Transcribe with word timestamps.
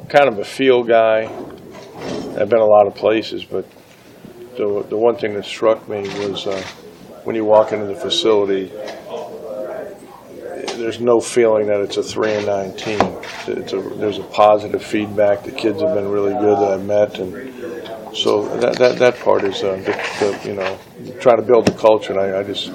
I'm 0.00 0.06
kind 0.06 0.28
of 0.28 0.38
a 0.38 0.44
field 0.44 0.88
guy. 0.88 1.30
I've 2.38 2.48
been 2.48 2.58
a 2.58 2.64
lot 2.64 2.86
of 2.86 2.94
places, 2.94 3.44
but 3.44 3.66
the, 4.56 4.86
the 4.88 4.96
one 4.96 5.16
thing 5.16 5.34
that 5.34 5.44
struck 5.44 5.86
me 5.90 6.00
was 6.26 6.46
uh, 6.46 6.58
when 7.24 7.36
you 7.36 7.44
walk 7.44 7.72
into 7.72 7.84
the 7.84 7.94
facility, 7.94 8.72
there's 10.78 11.00
no 11.00 11.20
feeling 11.20 11.66
that 11.66 11.80
it's 11.80 11.98
a 11.98 12.02
three 12.02 12.32
and 12.32 12.46
nine 12.46 12.74
team. 12.78 12.98
It's 13.46 13.74
a, 13.74 13.80
there's 13.96 14.16
a 14.16 14.22
positive 14.22 14.82
feedback. 14.82 15.44
The 15.44 15.52
kids 15.52 15.82
have 15.82 15.94
been 15.94 16.08
really 16.08 16.32
good 16.32 16.56
that 16.56 16.72
I've 16.72 16.86
met, 16.86 17.18
and 17.18 18.16
so 18.16 18.48
that 18.60 18.78
that, 18.78 18.98
that 18.98 19.18
part 19.18 19.44
is 19.44 19.62
uh, 19.62 19.76
the, 19.76 19.92
the, 20.18 20.48
you 20.48 20.54
know 20.54 20.78
trying 21.20 21.36
to 21.36 21.42
build 21.42 21.66
the 21.66 21.76
culture. 21.78 22.18
And 22.18 22.20
I, 22.20 22.40
I 22.40 22.42
just 22.42 22.72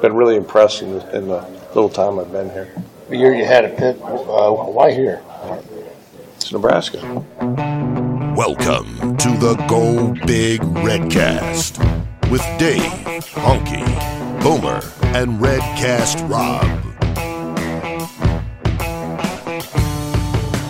been 0.00 0.14
really 0.14 0.36
impressed 0.36 0.80
in 0.80 0.92
the, 0.92 1.16
in 1.16 1.28
the 1.28 1.42
little 1.74 1.90
time 1.90 2.18
I've 2.18 2.32
been 2.32 2.48
here. 2.48 2.72
The 3.10 3.18
year 3.18 3.34
you 3.34 3.44
had 3.44 3.66
a 3.66 3.68
pit, 3.68 4.00
uh, 4.02 4.50
why 4.50 4.92
here? 4.92 5.22
It's 6.46 6.52
Nebraska. 6.52 7.00
Welcome 8.36 9.16
to 9.16 9.30
the 9.30 9.56
Go 9.68 10.14
Big 10.26 10.60
Redcast 10.60 11.80
with 12.30 12.40
Dave, 12.56 12.82
Honky, 13.34 13.84
Boomer, 14.40 14.80
and 15.16 15.40
Redcast 15.40 16.22
Rob. 16.30 16.62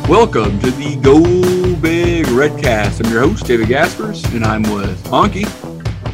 Welcome 0.08 0.58
to 0.60 0.70
the 0.70 0.96
Go 1.02 1.20
Big 1.82 2.24
Redcast. 2.24 3.04
I'm 3.04 3.12
your 3.12 3.20
host, 3.20 3.44
David 3.44 3.68
Gaspers, 3.68 4.24
and 4.32 4.46
I'm 4.46 4.62
with 4.62 5.04
Honky. 5.04 5.44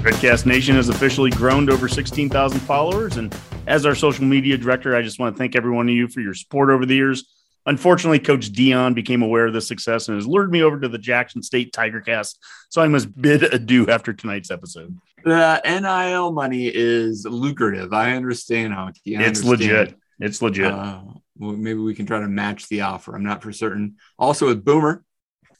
Redcast 0.03 0.45
Nation 0.45 0.75
has 0.75 0.89
officially 0.89 1.31
grown 1.31 1.69
to 1.69 1.73
over 1.73 1.87
16,000 1.87 2.59
followers. 2.59 3.17
And 3.17 3.33
as 3.69 3.87
our 3.87 3.95
social 3.95 4.25
media 4.25 4.59
director, 4.59 4.97
I 4.97 5.03
just 5.03 5.21
want 5.21 5.37
to 5.37 5.39
thank 5.39 5.55
every 5.55 5.71
one 5.71 5.89
of 5.89 5.95
you 5.95 6.09
for 6.09 6.19
your 6.19 6.35
support 6.35 6.71
over 6.71 6.85
the 6.85 6.97
years. 6.97 7.23
Unfortunately, 7.67 8.19
Coach 8.19 8.53
Deion 8.53 8.95
became 8.95 9.23
aware 9.23 9.47
of 9.47 9.53
this 9.53 9.69
success 9.69 10.09
and 10.09 10.17
has 10.17 10.27
lured 10.27 10.51
me 10.51 10.63
over 10.63 10.81
to 10.81 10.89
the 10.89 10.99
Jackson 10.99 11.43
State 11.43 11.73
Tigercast. 11.73 12.37
So 12.71 12.83
I 12.83 12.89
must 12.89 13.21
bid 13.21 13.45
adieu 13.45 13.87
after 13.89 14.13
tonight's 14.13 14.51
episode. 14.51 14.99
The 15.25 15.61
NIL 15.65 16.33
money 16.33 16.67
is 16.67 17.25
lucrative. 17.25 17.93
I 17.93 18.17
understand, 18.17 18.73
Honky. 18.73 19.19
I 19.19 19.25
it's 19.25 19.45
understand. 19.45 19.49
legit. 19.49 19.95
It's 20.19 20.43
legit. 20.43 20.73
Uh, 20.73 21.03
well, 21.39 21.53
maybe 21.53 21.79
we 21.79 21.95
can 21.95 22.07
try 22.07 22.21
to 22.21 22.29
match 22.29 22.69
the 22.69 22.81
offer. 22.81 23.15
I'm 23.15 23.23
not 23.23 23.43
for 23.43 23.53
certain. 23.53 23.97
Also, 24.19 24.49
with 24.49 24.65
Boomer. 24.65 25.05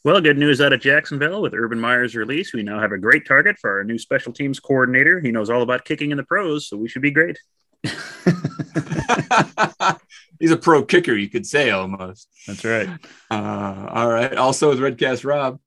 Well, 0.03 0.19
good 0.19 0.37
news 0.37 0.59
out 0.59 0.73
of 0.73 0.81
Jacksonville 0.81 1.41
with 1.41 1.53
Urban 1.53 1.79
Meyer's 1.79 2.13
release. 2.13 2.53
We 2.53 2.63
now 2.63 2.81
have 2.81 2.91
a 2.91 2.97
great 2.97 3.25
target 3.25 3.55
for 3.61 3.77
our 3.77 3.85
new 3.85 3.97
special 3.97 4.33
teams 4.33 4.59
coordinator. 4.59 5.21
He 5.21 5.31
knows 5.31 5.49
all 5.49 5.61
about 5.61 5.85
kicking 5.85 6.11
in 6.11 6.17
the 6.17 6.23
pros, 6.23 6.67
so 6.67 6.75
we 6.75 6.89
should 6.89 7.01
be 7.01 7.11
great. 7.11 7.39
He's 10.43 10.51
a 10.51 10.57
pro 10.57 10.83
kicker, 10.83 11.13
you 11.13 11.29
could 11.29 11.45
say 11.45 11.69
almost. 11.69 12.27
That's 12.45 12.65
right. 12.65 12.89
Uh, 13.31 13.87
all 13.89 14.09
right. 14.09 14.35
Also, 14.35 14.67
with 14.67 14.79
Redcast 14.79 15.23
Rob. 15.23 15.57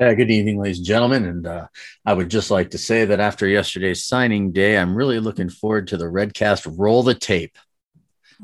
Yeah, 0.00 0.14
good 0.14 0.30
evening, 0.30 0.58
ladies 0.58 0.78
and 0.78 0.86
gentlemen. 0.86 1.26
And 1.26 1.46
uh, 1.46 1.66
I 2.06 2.14
would 2.14 2.30
just 2.30 2.50
like 2.50 2.70
to 2.70 2.78
say 2.78 3.04
that 3.04 3.20
after 3.20 3.46
yesterday's 3.46 4.04
signing 4.04 4.50
day, 4.50 4.78
I'm 4.78 4.94
really 4.94 5.20
looking 5.20 5.50
forward 5.50 5.88
to 5.88 5.98
the 5.98 6.06
Redcast 6.06 6.74
roll 6.78 7.02
the 7.02 7.12
tape. 7.12 7.58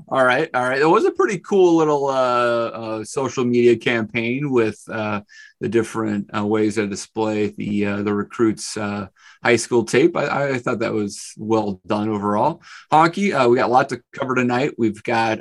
All 0.08 0.22
right, 0.22 0.50
all 0.52 0.68
right. 0.68 0.82
It 0.82 0.86
was 0.86 1.06
a 1.06 1.12
pretty 1.12 1.38
cool 1.38 1.76
little 1.76 2.08
uh, 2.08 2.10
uh, 2.10 3.04
social 3.04 3.46
media 3.46 3.74
campaign 3.74 4.50
with 4.50 4.82
uh, 4.92 5.22
the 5.64 5.68
different 5.70 6.28
uh, 6.36 6.44
ways 6.44 6.74
to 6.74 6.86
display 6.86 7.46
the 7.46 7.86
uh, 7.86 8.02
the 8.02 8.12
recruits' 8.12 8.76
uh, 8.76 9.06
high 9.42 9.56
school 9.56 9.82
tape. 9.82 10.14
I, 10.14 10.50
I, 10.50 10.58
thought 10.58 10.80
that 10.80 10.92
was 10.92 11.32
well 11.38 11.80
done 11.86 12.10
overall. 12.10 12.60
Honky, 12.92 13.32
we 13.48 13.56
got 13.56 13.70
a 13.70 13.72
lot 13.72 13.88
to 13.88 14.02
cover 14.12 14.34
tonight. 14.34 14.74
We've 14.76 15.02
got 15.02 15.38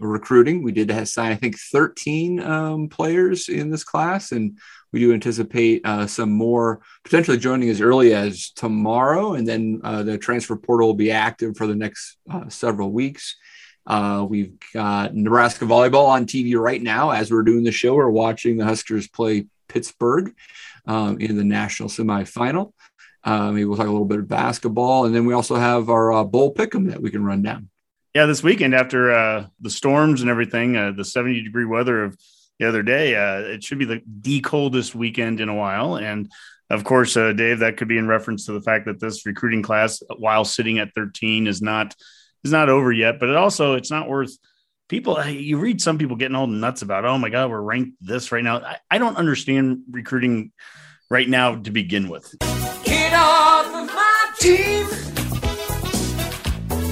recruiting. 0.00 0.62
We 0.62 0.72
did 0.72 1.06
sign, 1.06 1.32
I 1.32 1.34
think, 1.34 1.58
13 1.58 2.40
um, 2.40 2.88
players 2.88 3.50
in 3.50 3.70
this 3.70 3.84
class, 3.84 4.32
and 4.32 4.56
we 4.90 5.00
do 5.00 5.12
anticipate 5.12 5.82
some 6.06 6.30
more 6.30 6.80
potentially 7.04 7.36
joining 7.36 7.68
as 7.68 7.82
early 7.82 8.14
as 8.14 8.52
tomorrow, 8.52 9.34
and 9.34 9.46
then 9.46 9.80
the 9.82 10.16
transfer 10.16 10.56
portal 10.56 10.88
will 10.88 10.94
be 10.94 11.10
active 11.10 11.58
for 11.58 11.66
the 11.66 11.76
next 11.76 12.16
several 12.48 12.90
weeks. 12.90 13.36
Uh, 13.88 14.26
we've 14.28 14.52
got 14.74 15.14
Nebraska 15.14 15.64
volleyball 15.64 16.08
on 16.08 16.26
TV 16.26 16.54
right 16.58 16.80
now 16.80 17.10
as 17.10 17.30
we're 17.30 17.42
doing 17.42 17.64
the 17.64 17.72
show. 17.72 17.94
We're 17.94 18.10
watching 18.10 18.58
the 18.58 18.66
Huskers 18.66 19.08
play 19.08 19.46
Pittsburgh 19.68 20.34
um, 20.86 21.18
in 21.20 21.36
the 21.36 21.44
national 21.44 21.88
semifinal. 21.88 22.72
Uh, 23.24 23.50
maybe 23.50 23.64
we'll 23.64 23.76
talk 23.76 23.86
a 23.86 23.90
little 23.90 24.06
bit 24.06 24.20
of 24.20 24.28
basketball, 24.28 25.04
and 25.04 25.14
then 25.14 25.26
we 25.26 25.34
also 25.34 25.56
have 25.56 25.90
our 25.90 26.12
uh, 26.12 26.24
bowl 26.24 26.54
pick'em 26.54 26.88
that 26.90 27.02
we 27.02 27.10
can 27.10 27.24
run 27.24 27.42
down. 27.42 27.68
Yeah, 28.14 28.26
this 28.26 28.42
weekend 28.42 28.74
after 28.74 29.12
uh, 29.12 29.46
the 29.60 29.70
storms 29.70 30.22
and 30.22 30.30
everything, 30.30 30.76
uh, 30.76 30.92
the 30.92 31.04
70 31.04 31.42
degree 31.42 31.66
weather 31.66 32.04
of 32.04 32.16
the 32.58 32.66
other 32.66 32.82
day, 32.82 33.14
uh, 33.14 33.40
it 33.40 33.62
should 33.62 33.78
be 33.78 33.84
the, 33.84 34.02
the 34.22 34.40
coldest 34.40 34.94
weekend 34.94 35.40
in 35.40 35.48
a 35.48 35.54
while. 35.54 35.96
And 35.96 36.30
of 36.70 36.84
course, 36.84 37.16
uh, 37.16 37.32
Dave, 37.32 37.60
that 37.60 37.76
could 37.76 37.88
be 37.88 37.98
in 37.98 38.08
reference 38.08 38.46
to 38.46 38.52
the 38.52 38.60
fact 38.60 38.86
that 38.86 39.00
this 39.00 39.24
recruiting 39.24 39.62
class, 39.62 40.02
while 40.16 40.44
sitting 40.44 40.78
at 40.78 40.94
13, 40.94 41.46
is 41.46 41.62
not 41.62 41.94
is 42.44 42.52
not 42.52 42.68
over 42.68 42.92
yet, 42.92 43.18
but 43.18 43.28
it 43.28 43.36
also 43.36 43.74
it's 43.74 43.90
not 43.90 44.08
worth 44.08 44.36
people. 44.88 45.24
You 45.26 45.58
read 45.58 45.80
some 45.80 45.98
people 45.98 46.16
getting 46.16 46.34
all 46.34 46.46
nuts 46.46 46.82
about, 46.82 47.04
oh 47.04 47.18
my 47.18 47.28
god, 47.28 47.50
we're 47.50 47.60
ranked 47.60 47.92
this 48.00 48.32
right 48.32 48.42
now. 48.42 48.58
I, 48.58 48.78
I 48.90 48.98
don't 48.98 49.16
understand 49.16 49.82
recruiting 49.90 50.50
right 51.10 51.28
now 51.28 51.56
to 51.56 51.70
begin 51.70 52.08
with. 52.08 52.34
Get 52.84 53.12
off 53.14 53.66
of 53.66 53.86
my 53.94 54.30
team. 54.38 54.86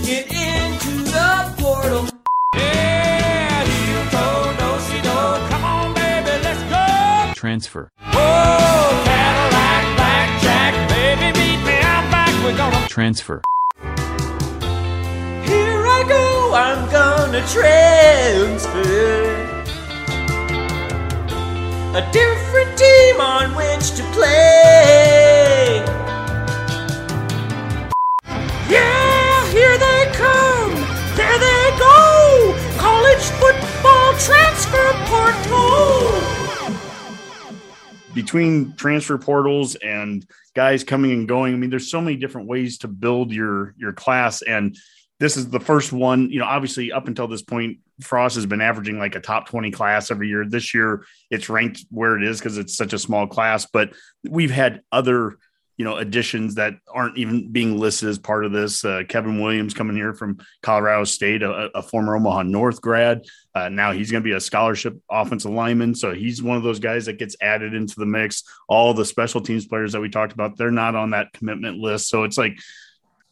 Get 0.05 0.27
into 0.31 1.03
the 1.11 1.55
portal. 1.59 2.07
Yeah, 2.55 3.65
no. 5.05 5.47
Come 5.51 5.65
on, 5.65 5.95
baby, 5.95 6.31
let's 6.43 6.63
go. 6.71 7.35
Transfer. 7.35 7.93
Oh, 8.13 9.03
Cadillac, 9.05 9.97
blackjack, 9.97 10.89
baby, 10.89 11.39
meet 11.39 11.65
me, 11.65 11.79
I'm 11.81 12.11
back. 12.11 12.45
We're 12.45 12.57
gonna 12.57 12.89
Transfer. 12.89 13.43
I 15.97 16.03
go, 16.07 16.53
I'm 16.55 16.83
gonna 16.91 17.41
transfer. 17.49 18.83
A 21.97 22.03
different 22.13 22.79
team 22.79 23.21
on 23.21 23.55
which 23.57 23.93
to 23.97 24.03
play. 24.13 25.83
Yeah, 28.69 29.47
here 29.49 29.79
they 29.79 30.11
come. 30.13 30.75
There 31.17 31.39
they 31.39 31.65
go. 31.79 32.55
College 32.77 33.25
football 33.41 34.13
transfer 34.19 34.93
portal. 35.09 36.23
between 38.15 38.75
transfer 38.77 39.17
portals 39.19 39.75
and 39.77 40.27
guys 40.55 40.83
coming 40.83 41.13
and 41.13 41.29
going 41.29 41.53
i 41.53 41.57
mean 41.57 41.69
there's 41.69 41.91
so 41.91 42.01
many 42.01 42.17
different 42.17 42.49
ways 42.49 42.79
to 42.79 42.89
build 42.89 43.31
your 43.31 43.75
your 43.77 43.93
class 43.93 44.41
and 44.41 44.79
this 45.19 45.37
is 45.37 45.49
the 45.49 45.61
first 45.61 45.93
one 45.93 46.31
you 46.31 46.39
know 46.39 46.45
obviously 46.45 46.93
up 46.93 47.09
until 47.09 47.29
this 47.29 47.43
point 47.43 47.79
frost 48.01 48.35
has 48.35 48.47
been 48.47 48.61
averaging 48.61 48.99
like 48.99 49.15
a 49.15 49.21
top 49.21 49.49
20 49.49 49.71
class 49.71 50.11
every 50.11 50.29
year. 50.29 50.45
This 50.47 50.75
year 50.75 51.05
it's 51.31 51.49
ranked 51.49 51.85
where 51.91 52.17
it 52.17 52.23
is 52.23 52.39
because 52.39 52.59
it's 52.59 52.77
such 52.77 52.93
a 52.93 52.99
small 52.99 53.27
class 53.27 53.67
but 53.67 53.93
we've 54.29 54.51
had 54.51 54.83
other 54.93 55.39
you 55.79 55.85
know 55.85 55.97
additions 55.97 56.55
that 56.55 56.75
aren't 56.91 57.19
even 57.19 57.53
being 57.53 57.79
listed 57.79 58.09
as 58.09 58.19
part 58.19 58.45
of 58.45 58.53
this. 58.53 58.85
Uh, 58.85 59.03
kevin 59.09 59.41
williams 59.41 59.75
coming 59.75 59.97
here 59.97 60.15
from 60.15 60.39
colorado 60.63 61.05
state 61.05 61.43
a, 61.43 61.71
a 61.75 61.83
former 61.83 62.17
omaha 62.17 62.43
north 62.43 62.81
grad. 62.81 63.23
Uh, 63.55 63.69
now 63.71 63.93
he's 63.93 64.11
going 64.11 64.23
to 64.23 64.29
be 64.29 64.35
a 64.35 64.41
scholarship 64.41 64.99
offensive 65.11 65.51
lineman 65.51 65.95
so 65.95 66.13
he's 66.13 66.43
one 66.43 66.57
of 66.57 66.63
those 66.63 66.79
guys 66.79 67.07
that 67.07 67.19
gets 67.19 67.37
added 67.41 67.73
into 67.73 67.95
the 67.97 68.07
mix. 68.07 68.43
All 68.69 68.93
the 68.93 69.05
special 69.05 69.41
teams 69.41 69.67
players 69.67 69.93
that 69.93 70.01
we 70.01 70.11
talked 70.11 70.33
about 70.33 70.57
they're 70.57 70.71
not 70.71 70.95
on 70.95 71.11
that 71.11 71.33
commitment 71.33 71.79
list. 71.79 72.09
So 72.09 72.25
it's 72.25 72.39
like 72.39 72.59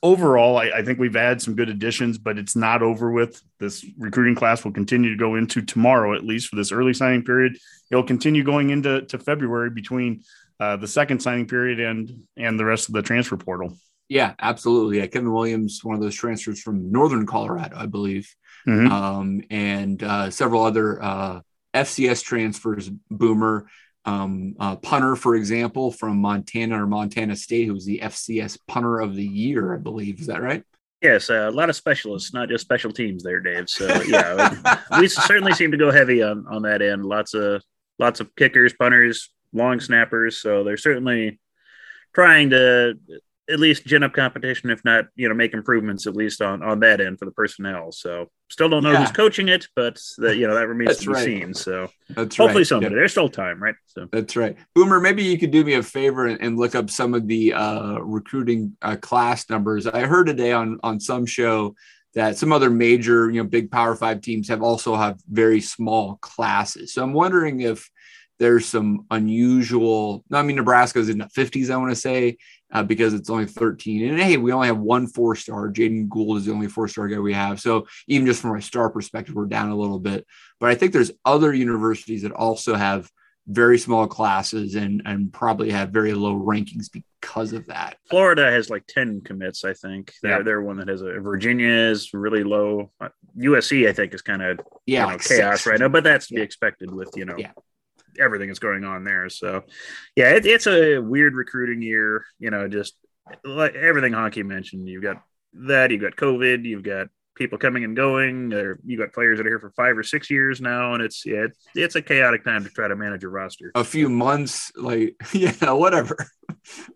overall, 0.04 0.58
I, 0.58 0.70
I, 0.70 0.84
think 0.84 0.98
we've 0.98 1.14
had 1.14 1.40
some 1.40 1.56
good 1.56 1.70
additions, 1.70 2.18
but 2.18 2.38
it's 2.38 2.54
not 2.54 2.82
over 2.82 3.10
with. 3.10 3.42
This 3.58 3.84
recruiting 3.98 4.34
class 4.34 4.62
will 4.62 4.72
continue 4.72 5.10
to 5.10 5.16
go 5.16 5.34
into 5.34 5.62
tomorrow, 5.62 6.14
at 6.14 6.22
least 6.22 6.48
for 6.48 6.56
this 6.56 6.70
early 6.70 6.92
signing 6.92 7.24
period. 7.24 7.56
It'll 7.90 8.04
continue 8.04 8.44
going 8.44 8.70
into 8.70 9.02
to 9.06 9.18
February 9.18 9.70
between 9.70 10.22
uh, 10.60 10.76
the 10.76 10.86
second 10.86 11.20
signing 11.20 11.48
period 11.48 11.80
and 11.80 12.22
and 12.36 12.60
the 12.60 12.64
rest 12.64 12.88
of 12.88 12.94
the 12.94 13.02
transfer 13.02 13.38
portal. 13.38 13.76
Yeah, 14.08 14.34
absolutely. 14.38 14.98
Yeah, 14.98 15.06
Kevin 15.06 15.32
Williams, 15.32 15.82
one 15.82 15.96
of 15.96 16.02
those 16.02 16.14
transfers 16.14 16.60
from 16.60 16.92
Northern 16.92 17.26
Colorado, 17.26 17.76
I 17.76 17.86
believe, 17.86 18.32
mm-hmm. 18.68 18.92
um, 18.92 19.42
and 19.50 20.02
uh, 20.02 20.30
several 20.30 20.62
other 20.62 21.02
uh, 21.02 21.40
FCS 21.72 22.22
transfers, 22.22 22.90
Boomer, 23.10 23.66
um, 24.04 24.54
uh, 24.58 24.76
punter, 24.76 25.16
for 25.16 25.34
example, 25.34 25.90
from 25.90 26.18
Montana 26.18 26.82
or 26.82 26.86
Montana 26.86 27.36
State, 27.36 27.66
who 27.66 27.74
was 27.74 27.86
the 27.86 28.00
FCS 28.02 28.58
punter 28.68 29.00
of 29.00 29.14
the 29.14 29.24
year, 29.24 29.74
I 29.74 29.78
believe. 29.78 30.20
Is 30.20 30.26
that 30.26 30.42
right? 30.42 30.62
Yes, 31.00 31.28
uh, 31.28 31.48
a 31.48 31.50
lot 31.50 31.68
of 31.68 31.76
specialists, 31.76 32.32
not 32.32 32.48
just 32.48 32.64
special 32.64 32.90
teams 32.90 33.22
there, 33.22 33.40
Dave. 33.40 33.68
So 33.68 34.02
yeah, 34.04 34.78
we 34.98 35.08
certainly 35.08 35.52
seem 35.52 35.70
to 35.70 35.76
go 35.76 35.90
heavy 35.90 36.22
on 36.22 36.46
on 36.48 36.62
that 36.62 36.80
end. 36.80 37.04
Lots 37.04 37.34
of 37.34 37.62
lots 37.98 38.20
of 38.20 38.34
kickers, 38.36 38.72
punters, 38.72 39.30
long 39.52 39.80
snappers. 39.80 40.40
So 40.40 40.64
they're 40.64 40.76
certainly 40.76 41.38
trying 42.14 42.50
to 42.50 42.98
at 43.50 43.60
least 43.60 43.84
gin 43.84 44.02
up 44.02 44.12
competition, 44.14 44.70
if 44.70 44.84
not, 44.84 45.06
you 45.16 45.28
know, 45.28 45.34
make 45.34 45.52
improvements 45.52 46.06
at 46.06 46.16
least 46.16 46.40
on 46.40 46.62
on 46.62 46.80
that 46.80 47.00
end 47.00 47.18
for 47.18 47.24
the 47.26 47.30
personnel. 47.30 47.92
So 47.92 48.30
still 48.48 48.68
don't 48.68 48.82
know 48.82 48.92
Yeah. 48.92 49.00
who's 49.00 49.12
coaching 49.12 49.48
it, 49.48 49.68
but 49.76 50.00
that 50.18 50.36
you 50.36 50.46
know 50.46 50.54
that 50.54 50.68
remains 50.68 50.98
to 50.98 51.06
be 51.06 51.12
right. 51.12 51.24
seen. 51.24 51.54
So 51.54 51.90
That's 52.10 52.36
hopefully 52.36 52.60
right. 52.60 52.66
somebody. 52.66 52.94
Yeah. 52.94 53.00
There's 53.00 53.12
still 53.12 53.28
time, 53.28 53.62
right? 53.62 53.74
So 53.86 54.08
That's 54.10 54.36
right. 54.36 54.56
Boomer, 54.74 55.00
maybe 55.00 55.22
you 55.22 55.38
could 55.38 55.50
do 55.50 55.64
me 55.64 55.74
a 55.74 55.82
favor 55.82 56.26
and, 56.26 56.40
and 56.40 56.58
look 56.58 56.74
up 56.74 56.88
some 56.90 57.12
of 57.14 57.26
the 57.28 57.52
uh, 57.52 57.98
recruiting 57.98 58.76
uh, 58.80 58.96
class 58.96 59.48
numbers. 59.50 59.86
I 59.86 60.00
heard 60.00 60.26
today 60.26 60.52
on 60.52 60.78
on 60.82 60.98
some 61.00 61.26
show 61.26 61.74
that 62.14 62.38
some 62.38 62.52
other 62.52 62.70
major, 62.70 63.30
you 63.30 63.42
know, 63.42 63.48
big 63.48 63.70
Power 63.70 63.94
Five 63.94 64.20
teams 64.22 64.48
have 64.48 64.62
also 64.62 64.94
have 64.94 65.18
very 65.28 65.60
small 65.60 66.16
classes. 66.22 66.94
So 66.94 67.02
I'm 67.02 67.12
wondering 67.12 67.60
if 67.60 67.90
there's 68.38 68.66
some 68.66 69.06
unusual. 69.10 70.24
I 70.32 70.42
mean, 70.42 70.56
Nebraska's 70.56 71.08
in 71.08 71.18
the 71.18 71.26
50s, 71.26 71.70
I 71.70 71.76
want 71.76 71.90
to 71.90 71.96
say, 71.96 72.36
uh, 72.74 72.82
because 72.82 73.14
it's 73.14 73.30
only 73.30 73.46
13. 73.46 74.08
And 74.10 74.20
hey, 74.20 74.36
we 74.36 74.52
only 74.52 74.66
have 74.66 74.78
one 74.78 75.06
four 75.06 75.36
star. 75.36 75.70
Jaeden 75.70 76.08
Gould 76.08 76.38
is 76.38 76.44
the 76.46 76.52
only 76.52 76.66
four 76.66 76.88
star 76.88 77.08
guy 77.08 77.18
we 77.18 77.32
have. 77.32 77.60
So 77.60 77.86
even 78.08 78.26
just 78.26 78.42
from 78.42 78.56
a 78.56 78.60
star 78.62 78.90
perspective, 78.90 79.34
we're 79.34 79.46
down 79.46 79.70
a 79.70 79.76
little 79.76 80.00
bit. 80.00 80.26
But 80.60 80.70
I 80.70 80.74
think 80.74 80.92
there's 80.92 81.12
other 81.24 81.54
universities 81.54 82.22
that 82.22 82.32
also 82.32 82.74
have 82.74 83.08
very 83.46 83.78
small 83.78 84.06
classes 84.06 84.74
and 84.74 85.02
and 85.04 85.30
probably 85.32 85.70
have 85.70 85.90
very 85.90 86.14
low 86.14 86.34
rankings 86.34 86.86
because 86.90 87.52
of 87.52 87.66
that. 87.66 87.96
Florida 88.08 88.50
has 88.50 88.70
like 88.70 88.84
10 88.88 89.20
commits, 89.20 89.64
I 89.64 89.74
think. 89.74 90.12
They're, 90.22 90.38
Yeah. 90.38 90.42
they're 90.42 90.62
one 90.62 90.78
that 90.78 90.88
has 90.88 91.02
a 91.02 91.20
Virginia 91.20 91.68
is 91.68 92.10
really 92.14 92.42
low. 92.42 92.90
USC, 93.38 93.86
I 93.88 93.92
think, 93.92 94.14
is 94.14 94.22
kind 94.22 94.42
of 94.42 94.60
Yeah, 94.86 95.00
you 95.00 95.06
know, 95.06 95.12
like 95.12 95.22
chaos 95.24 95.56
six. 95.60 95.66
right 95.66 95.78
now, 95.78 95.88
but 95.88 96.04
that's 96.04 96.28
to 96.28 96.34
be 96.34 96.40
expected 96.40 96.90
with, 96.92 97.10
you 97.16 97.26
know, 97.26 97.36
Yeah. 97.38 97.52
Everything 98.18 98.48
that's 98.48 98.58
going 98.58 98.84
on 98.84 99.04
there. 99.04 99.28
So, 99.28 99.64
yeah, 100.16 100.30
it, 100.30 100.46
it's 100.46 100.66
a 100.66 100.98
weird 100.98 101.34
recruiting 101.34 101.82
year, 101.82 102.24
you 102.38 102.50
know, 102.50 102.68
just 102.68 102.94
like 103.44 103.74
everything 103.74 104.12
Honky 104.12 104.44
mentioned. 104.44 104.88
You've 104.88 105.02
got 105.02 105.22
that, 105.54 105.90
you've 105.90 106.02
got 106.02 106.16
COVID, 106.16 106.64
you've 106.64 106.82
got 106.82 107.08
people 107.34 107.58
coming 107.58 107.84
and 107.84 107.96
going, 107.96 108.52
or 108.52 108.78
you 108.84 108.96
got 108.96 109.12
players 109.12 109.38
that 109.38 109.46
are 109.46 109.50
here 109.50 109.58
for 109.58 109.70
five 109.70 109.98
or 109.98 110.02
six 110.02 110.30
years 110.30 110.60
now. 110.60 110.94
And 110.94 111.02
it's, 111.02 111.26
yeah, 111.26 111.46
it's, 111.46 111.58
it's 111.74 111.94
a 111.96 112.02
chaotic 112.02 112.44
time 112.44 112.64
to 112.64 112.70
try 112.70 112.88
to 112.88 112.96
manage 112.96 113.24
a 113.24 113.28
roster. 113.28 113.72
A 113.74 113.84
few 113.84 114.08
months, 114.08 114.72
like 114.76 115.16
yeah, 115.32 115.72
whatever. 115.72 116.16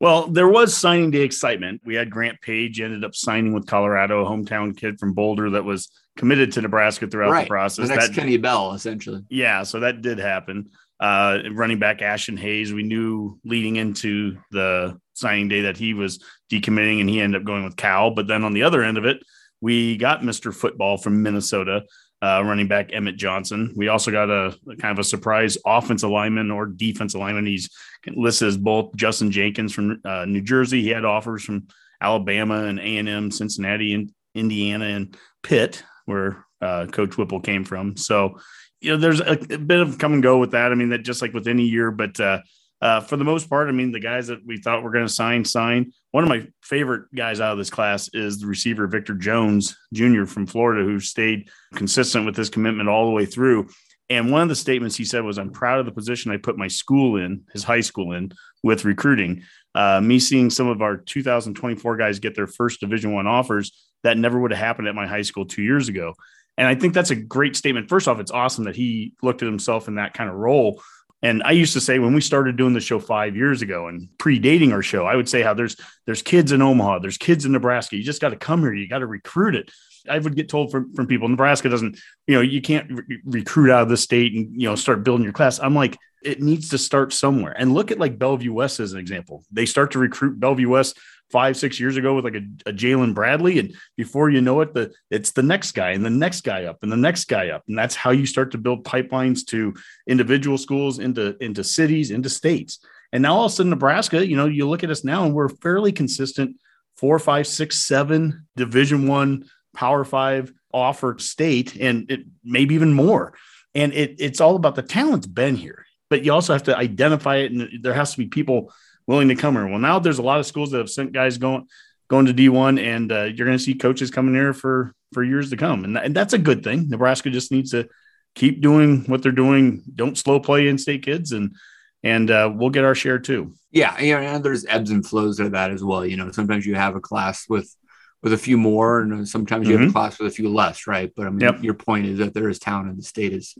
Well, 0.00 0.28
there 0.28 0.48
was 0.48 0.76
signing 0.76 1.10
day 1.10 1.22
excitement. 1.22 1.82
We 1.84 1.94
had 1.94 2.10
Grant 2.10 2.40
Page 2.40 2.80
ended 2.80 3.04
up 3.04 3.14
signing 3.14 3.52
with 3.52 3.66
Colorado, 3.66 4.24
a 4.24 4.30
hometown 4.30 4.76
kid 4.76 4.98
from 4.98 5.12
Boulder 5.12 5.50
that 5.50 5.64
was 5.64 5.90
committed 6.16 6.52
to 6.52 6.62
Nebraska 6.62 7.06
throughout 7.06 7.30
right, 7.30 7.44
the 7.44 7.48
process. 7.48 7.88
the 7.88 7.94
next 7.94 8.08
That- 8.08 8.14
Kenny 8.14 8.36
Bell, 8.36 8.72
essentially. 8.72 9.22
Yeah, 9.28 9.62
so 9.62 9.80
that 9.80 10.02
did 10.02 10.18
happen. 10.18 10.70
Uh, 11.00 11.38
running 11.52 11.78
back 11.78 12.02
Ashton 12.02 12.36
Hayes, 12.36 12.72
we 12.72 12.82
knew 12.82 13.38
leading 13.44 13.76
into 13.76 14.36
the 14.50 14.98
signing 15.14 15.48
day 15.48 15.62
that 15.62 15.76
he 15.76 15.94
was 15.94 16.22
decommitting 16.50 17.00
and 17.00 17.08
he 17.08 17.20
ended 17.20 17.40
up 17.40 17.46
going 17.46 17.64
with 17.64 17.76
Cal. 17.76 18.10
But 18.10 18.26
then 18.26 18.44
on 18.44 18.52
the 18.52 18.62
other 18.62 18.82
end 18.82 18.98
of 18.98 19.04
it, 19.04 19.18
we 19.60 19.96
got 19.96 20.22
Mr. 20.22 20.54
Football 20.54 20.96
from 20.96 21.22
Minnesota, 21.22 21.82
uh, 22.22 22.42
running 22.44 22.68
back 22.68 22.90
Emmett 22.92 23.16
Johnson. 23.16 23.74
We 23.76 23.88
also 23.88 24.10
got 24.10 24.30
a, 24.30 24.56
a 24.70 24.76
kind 24.76 24.92
of 24.92 24.98
a 24.98 25.04
surprise 25.04 25.58
offensive 25.66 26.10
lineman 26.10 26.50
or 26.50 26.66
defensive 26.66 27.20
lineman. 27.20 27.46
He's 27.46 27.68
listed 28.06 28.48
as 28.48 28.56
both 28.56 28.94
Justin 28.96 29.30
Jenkins 29.30 29.72
from 29.72 30.00
uh, 30.04 30.24
New 30.24 30.42
Jersey. 30.42 30.82
He 30.82 30.88
had 30.88 31.04
offers 31.04 31.44
from 31.44 31.68
Alabama 32.00 32.64
and 32.64 32.78
A&M, 32.78 33.30
Cincinnati, 33.30 33.94
and 33.94 34.12
Indiana, 34.34 34.86
and 34.86 35.16
Pitt, 35.42 35.82
where 36.06 36.44
uh, 36.60 36.86
Coach 36.86 37.16
Whipple 37.18 37.40
came 37.40 37.64
from. 37.64 37.96
So, 37.96 38.38
you 38.80 38.92
know, 38.92 38.96
there's 38.96 39.20
a, 39.20 39.32
a 39.32 39.58
bit 39.58 39.80
of 39.80 39.98
come 39.98 40.12
and 40.12 40.22
go 40.22 40.38
with 40.38 40.52
that. 40.52 40.72
I 40.72 40.74
mean, 40.74 40.90
that 40.90 40.98
just 40.98 41.22
like 41.22 41.32
with 41.32 41.48
any 41.48 41.64
year, 41.64 41.90
but 41.90 42.18
uh, 42.20 42.40
uh, 42.80 43.00
for 43.00 43.16
the 43.16 43.24
most 43.24 43.50
part, 43.50 43.68
I 43.68 43.72
mean, 43.72 43.90
the 43.90 44.00
guys 44.00 44.28
that 44.28 44.46
we 44.46 44.56
thought 44.56 44.82
were 44.82 44.92
going 44.92 45.06
to 45.06 45.12
sign, 45.12 45.44
sign. 45.44 45.92
One 46.12 46.22
of 46.22 46.28
my 46.28 46.46
favorite 46.62 47.12
guys 47.14 47.40
out 47.40 47.52
of 47.52 47.58
this 47.58 47.70
class 47.70 48.08
is 48.12 48.38
the 48.38 48.46
receiver 48.46 48.86
Victor 48.86 49.14
Jones 49.14 49.76
Jr. 49.92 50.24
from 50.24 50.46
Florida, 50.46 50.84
who 50.84 51.00
stayed 51.00 51.50
consistent 51.74 52.24
with 52.24 52.36
his 52.36 52.50
commitment 52.50 52.88
all 52.88 53.06
the 53.06 53.12
way 53.12 53.26
through. 53.26 53.68
And 54.10 54.30
one 54.30 54.42
of 54.42 54.48
the 54.48 54.56
statements 54.56 54.96
he 54.96 55.04
said 55.04 55.24
was, 55.24 55.38
"I'm 55.38 55.50
proud 55.50 55.80
of 55.80 55.86
the 55.86 55.92
position 55.92 56.30
I 56.30 56.36
put 56.38 56.56
my 56.56 56.68
school 56.68 57.16
in, 57.16 57.42
his 57.52 57.64
high 57.64 57.80
school 57.80 58.12
in, 58.12 58.32
with 58.62 58.84
recruiting. 58.84 59.42
Uh, 59.74 60.00
me 60.00 60.18
seeing 60.18 60.48
some 60.48 60.68
of 60.68 60.80
our 60.80 60.96
2024 60.96 61.96
guys 61.96 62.18
get 62.18 62.34
their 62.34 62.46
first 62.46 62.80
Division 62.80 63.12
One 63.12 63.26
offers 63.26 63.72
that 64.04 64.16
never 64.16 64.38
would 64.38 64.52
have 64.52 64.60
happened 64.60 64.88
at 64.88 64.94
my 64.94 65.06
high 65.06 65.22
school 65.22 65.46
two 65.46 65.62
years 65.62 65.88
ago." 65.88 66.14
And 66.58 66.66
I 66.66 66.74
think 66.74 66.92
that's 66.92 67.10
a 67.10 67.16
great 67.16 67.56
statement. 67.56 67.88
First 67.88 68.08
off, 68.08 68.20
it's 68.20 68.32
awesome 68.32 68.64
that 68.64 68.76
he 68.76 69.14
looked 69.22 69.42
at 69.42 69.46
himself 69.46 69.88
in 69.88 69.94
that 69.94 70.12
kind 70.12 70.28
of 70.28 70.36
role. 70.36 70.82
And 71.22 71.42
I 71.42 71.52
used 71.52 71.72
to 71.72 71.80
say 71.80 71.98
when 71.98 72.14
we 72.14 72.20
started 72.20 72.56
doing 72.56 72.74
the 72.74 72.80
show 72.80 72.98
five 72.98 73.36
years 73.36 73.62
ago 73.62 73.88
and 73.88 74.08
predating 74.18 74.72
our 74.72 74.82
show, 74.82 75.06
I 75.06 75.16
would 75.16 75.28
say 75.28 75.40
how 75.42 75.54
there's 75.54 75.76
there's 76.04 76.20
kids 76.20 76.52
in 76.52 76.60
Omaha, 76.60 76.98
there's 76.98 77.16
kids 77.16 77.44
in 77.44 77.52
Nebraska. 77.52 77.96
You 77.96 78.02
just 78.02 78.20
got 78.20 78.30
to 78.30 78.36
come 78.36 78.60
here. 78.60 78.74
You 78.74 78.88
got 78.88 78.98
to 78.98 79.06
recruit 79.06 79.54
it. 79.54 79.70
I 80.08 80.18
would 80.18 80.36
get 80.36 80.48
told 80.48 80.70
from, 80.70 80.94
from 80.94 81.06
people, 81.06 81.28
Nebraska 81.28 81.68
doesn't, 81.68 81.98
you 82.26 82.34
know, 82.34 82.40
you 82.40 82.60
can't 82.60 82.90
re- 82.90 83.20
recruit 83.24 83.70
out 83.70 83.82
of 83.82 83.88
the 83.88 83.96
state 83.96 84.34
and, 84.34 84.60
you 84.60 84.68
know, 84.68 84.74
start 84.74 85.04
building 85.04 85.24
your 85.24 85.32
class. 85.32 85.60
I'm 85.60 85.74
like, 85.74 85.96
it 86.22 86.40
needs 86.40 86.70
to 86.70 86.78
start 86.78 87.12
somewhere. 87.12 87.54
And 87.56 87.74
look 87.74 87.90
at 87.90 87.98
like 87.98 88.18
Bellevue 88.18 88.52
West 88.52 88.80
as 88.80 88.92
an 88.92 89.00
example. 89.00 89.44
They 89.52 89.66
start 89.66 89.92
to 89.92 89.98
recruit 89.98 90.40
Bellevue 90.40 90.68
West 90.68 90.98
five, 91.30 91.56
six 91.56 91.78
years 91.78 91.96
ago 91.96 92.14
with 92.14 92.24
like 92.24 92.34
a, 92.34 92.70
a 92.70 92.72
Jalen 92.72 93.14
Bradley. 93.14 93.58
And 93.58 93.74
before 93.96 94.30
you 94.30 94.40
know 94.40 94.60
it, 94.60 94.74
the 94.74 94.92
it's 95.10 95.32
the 95.32 95.42
next 95.42 95.72
guy 95.72 95.90
and 95.90 96.04
the 96.04 96.10
next 96.10 96.42
guy 96.42 96.64
up 96.64 96.78
and 96.82 96.90
the 96.90 96.96
next 96.96 97.24
guy 97.24 97.50
up. 97.50 97.64
And 97.68 97.78
that's 97.78 97.94
how 97.94 98.10
you 98.10 98.26
start 98.26 98.52
to 98.52 98.58
build 98.58 98.84
pipelines 98.84 99.46
to 99.48 99.74
individual 100.06 100.58
schools, 100.58 100.98
into 100.98 101.36
into 101.42 101.62
cities, 101.64 102.10
into 102.10 102.30
states. 102.30 102.78
And 103.12 103.22
now 103.22 103.36
all 103.36 103.46
of 103.46 103.52
a 103.52 103.54
sudden, 103.54 103.70
Nebraska, 103.70 104.26
you 104.26 104.36
know, 104.36 104.46
you 104.46 104.68
look 104.68 104.84
at 104.84 104.90
us 104.90 105.04
now 105.04 105.24
and 105.24 105.34
we're 105.34 105.48
fairly 105.48 105.92
consistent 105.92 106.56
four, 106.96 107.18
five, 107.18 107.46
six, 107.46 107.78
seven 107.78 108.46
division 108.56 109.06
one, 109.06 109.44
power 109.74 110.04
five 110.04 110.52
offer 110.72 111.16
state, 111.18 111.76
and 111.76 112.10
it 112.10 112.20
maybe 112.44 112.74
even 112.74 112.92
more. 112.92 113.34
And 113.74 113.92
it, 113.92 114.16
it's 114.18 114.40
all 114.40 114.56
about 114.56 114.74
the 114.74 114.82
talent's 114.82 115.26
been 115.26 115.56
here, 115.56 115.86
but 116.10 116.24
you 116.24 116.32
also 116.32 116.52
have 116.52 116.64
to 116.64 116.76
identify 116.76 117.36
it, 117.36 117.52
and 117.52 117.82
there 117.82 117.94
has 117.94 118.12
to 118.12 118.18
be 118.18 118.26
people 118.26 118.72
willing 119.08 119.28
to 119.28 119.34
come 119.34 119.54
here. 119.54 119.66
Well, 119.66 119.80
now 119.80 119.98
there's 119.98 120.18
a 120.18 120.22
lot 120.22 120.38
of 120.38 120.46
schools 120.46 120.70
that 120.70 120.78
have 120.78 120.90
sent 120.90 121.12
guys 121.12 121.38
going 121.38 121.66
going 122.08 122.26
to 122.26 122.32
D1, 122.34 122.80
and 122.80 123.10
uh, 123.10 123.24
you're 123.24 123.46
going 123.46 123.58
to 123.58 123.62
see 123.62 123.74
coaches 123.74 124.10
coming 124.10 124.34
here 124.34 124.52
for 124.52 124.92
for 125.12 125.24
years 125.24 125.50
to 125.50 125.56
come, 125.56 125.84
and, 125.84 125.96
and 125.96 126.14
that's 126.14 126.34
a 126.34 126.38
good 126.38 126.62
thing. 126.62 126.88
Nebraska 126.88 127.30
just 127.30 127.50
needs 127.50 127.70
to 127.72 127.88
keep 128.34 128.60
doing 128.60 129.04
what 129.06 129.22
they're 129.22 129.32
doing. 129.32 129.82
Don't 129.96 130.16
slow 130.16 130.38
play 130.38 130.68
in-state 130.68 131.02
kids, 131.02 131.32
and 131.32 131.56
and 132.04 132.30
uh, 132.30 132.52
we'll 132.54 132.70
get 132.70 132.84
our 132.84 132.94
share 132.94 133.18
too. 133.18 133.54
Yeah, 133.72 133.98
you 134.00 134.14
know, 134.14 134.20
and 134.20 134.44
there's 134.44 134.64
ebbs 134.66 134.90
and 134.90 135.04
flows 135.04 135.38
to 135.38 135.48
that 135.50 135.70
as 135.70 135.82
well. 135.82 136.06
You 136.06 136.16
know, 136.16 136.30
sometimes 136.30 136.64
you 136.64 136.74
have 136.76 136.94
a 136.94 137.00
class 137.00 137.48
with 137.48 137.74
with 138.22 138.32
a 138.32 138.38
few 138.38 138.58
more, 138.58 139.00
and 139.00 139.28
sometimes 139.28 139.68
you 139.68 139.78
have 139.78 139.88
a 139.88 139.92
class 139.92 140.18
with 140.18 140.28
a 140.28 140.34
few 140.34 140.48
less, 140.52 140.86
right? 140.86 141.10
But 141.16 141.26
I 141.26 141.30
mean, 141.30 141.40
Yep. 141.40 141.62
your 141.62 141.74
point 141.74 142.06
is 142.06 142.18
that 142.18 142.34
there 142.34 142.48
is 142.48 142.58
talent 142.58 142.90
in 142.90 142.96
the 142.96 143.02
state 143.02 143.32
is 143.32 143.56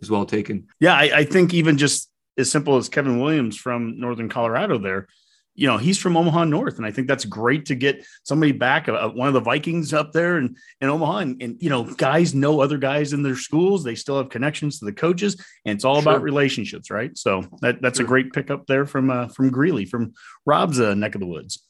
is 0.00 0.10
well 0.10 0.26
taken. 0.26 0.66
Yeah, 0.80 0.94
I, 0.94 1.18
I 1.18 1.24
think 1.24 1.52
even 1.54 1.78
just 1.78 2.10
as 2.38 2.50
simple 2.50 2.76
as 2.76 2.88
Kevin 2.88 3.20
Williams 3.20 3.56
from 3.56 4.00
Northern 4.00 4.28
Colorado 4.28 4.78
there, 4.78 5.08
you 5.54 5.66
know, 5.66 5.76
he's 5.76 5.98
from 5.98 6.16
Omaha 6.16 6.44
North. 6.44 6.78
And 6.78 6.86
I 6.86 6.90
think 6.90 7.08
that's 7.08 7.26
great 7.26 7.66
to 7.66 7.74
get 7.74 8.06
somebody 8.22 8.52
back, 8.52 8.88
uh, 8.88 9.10
one 9.10 9.28
of 9.28 9.34
the 9.34 9.40
Vikings 9.40 9.92
up 9.92 10.12
there 10.12 10.38
in, 10.38 10.56
in 10.80 10.88
Omaha. 10.88 11.18
And, 11.18 11.42
and, 11.42 11.62
you 11.62 11.68
know, 11.68 11.84
guys 11.84 12.34
know 12.34 12.60
other 12.60 12.78
guys 12.78 13.12
in 13.12 13.22
their 13.22 13.36
schools. 13.36 13.84
They 13.84 13.94
still 13.94 14.16
have 14.16 14.30
connections 14.30 14.78
to 14.78 14.86
the 14.86 14.94
coaches. 14.94 15.36
And 15.66 15.76
it's 15.76 15.84
all 15.84 16.00
Sure. 16.00 16.10
about 16.12 16.22
relationships, 16.22 16.90
right? 16.90 17.16
So 17.18 17.44
that, 17.60 17.82
that's 17.82 17.98
a 17.98 18.04
great 18.04 18.32
pickup 18.32 18.66
there 18.66 18.86
from 18.86 19.10
uh, 19.10 19.28
from 19.28 19.50
Greeley, 19.50 19.84
from 19.84 20.14
Rob's 20.46 20.80
uh, 20.80 20.94
neck 20.94 21.14
of 21.14 21.20
the 21.20 21.26
woods. 21.26 21.62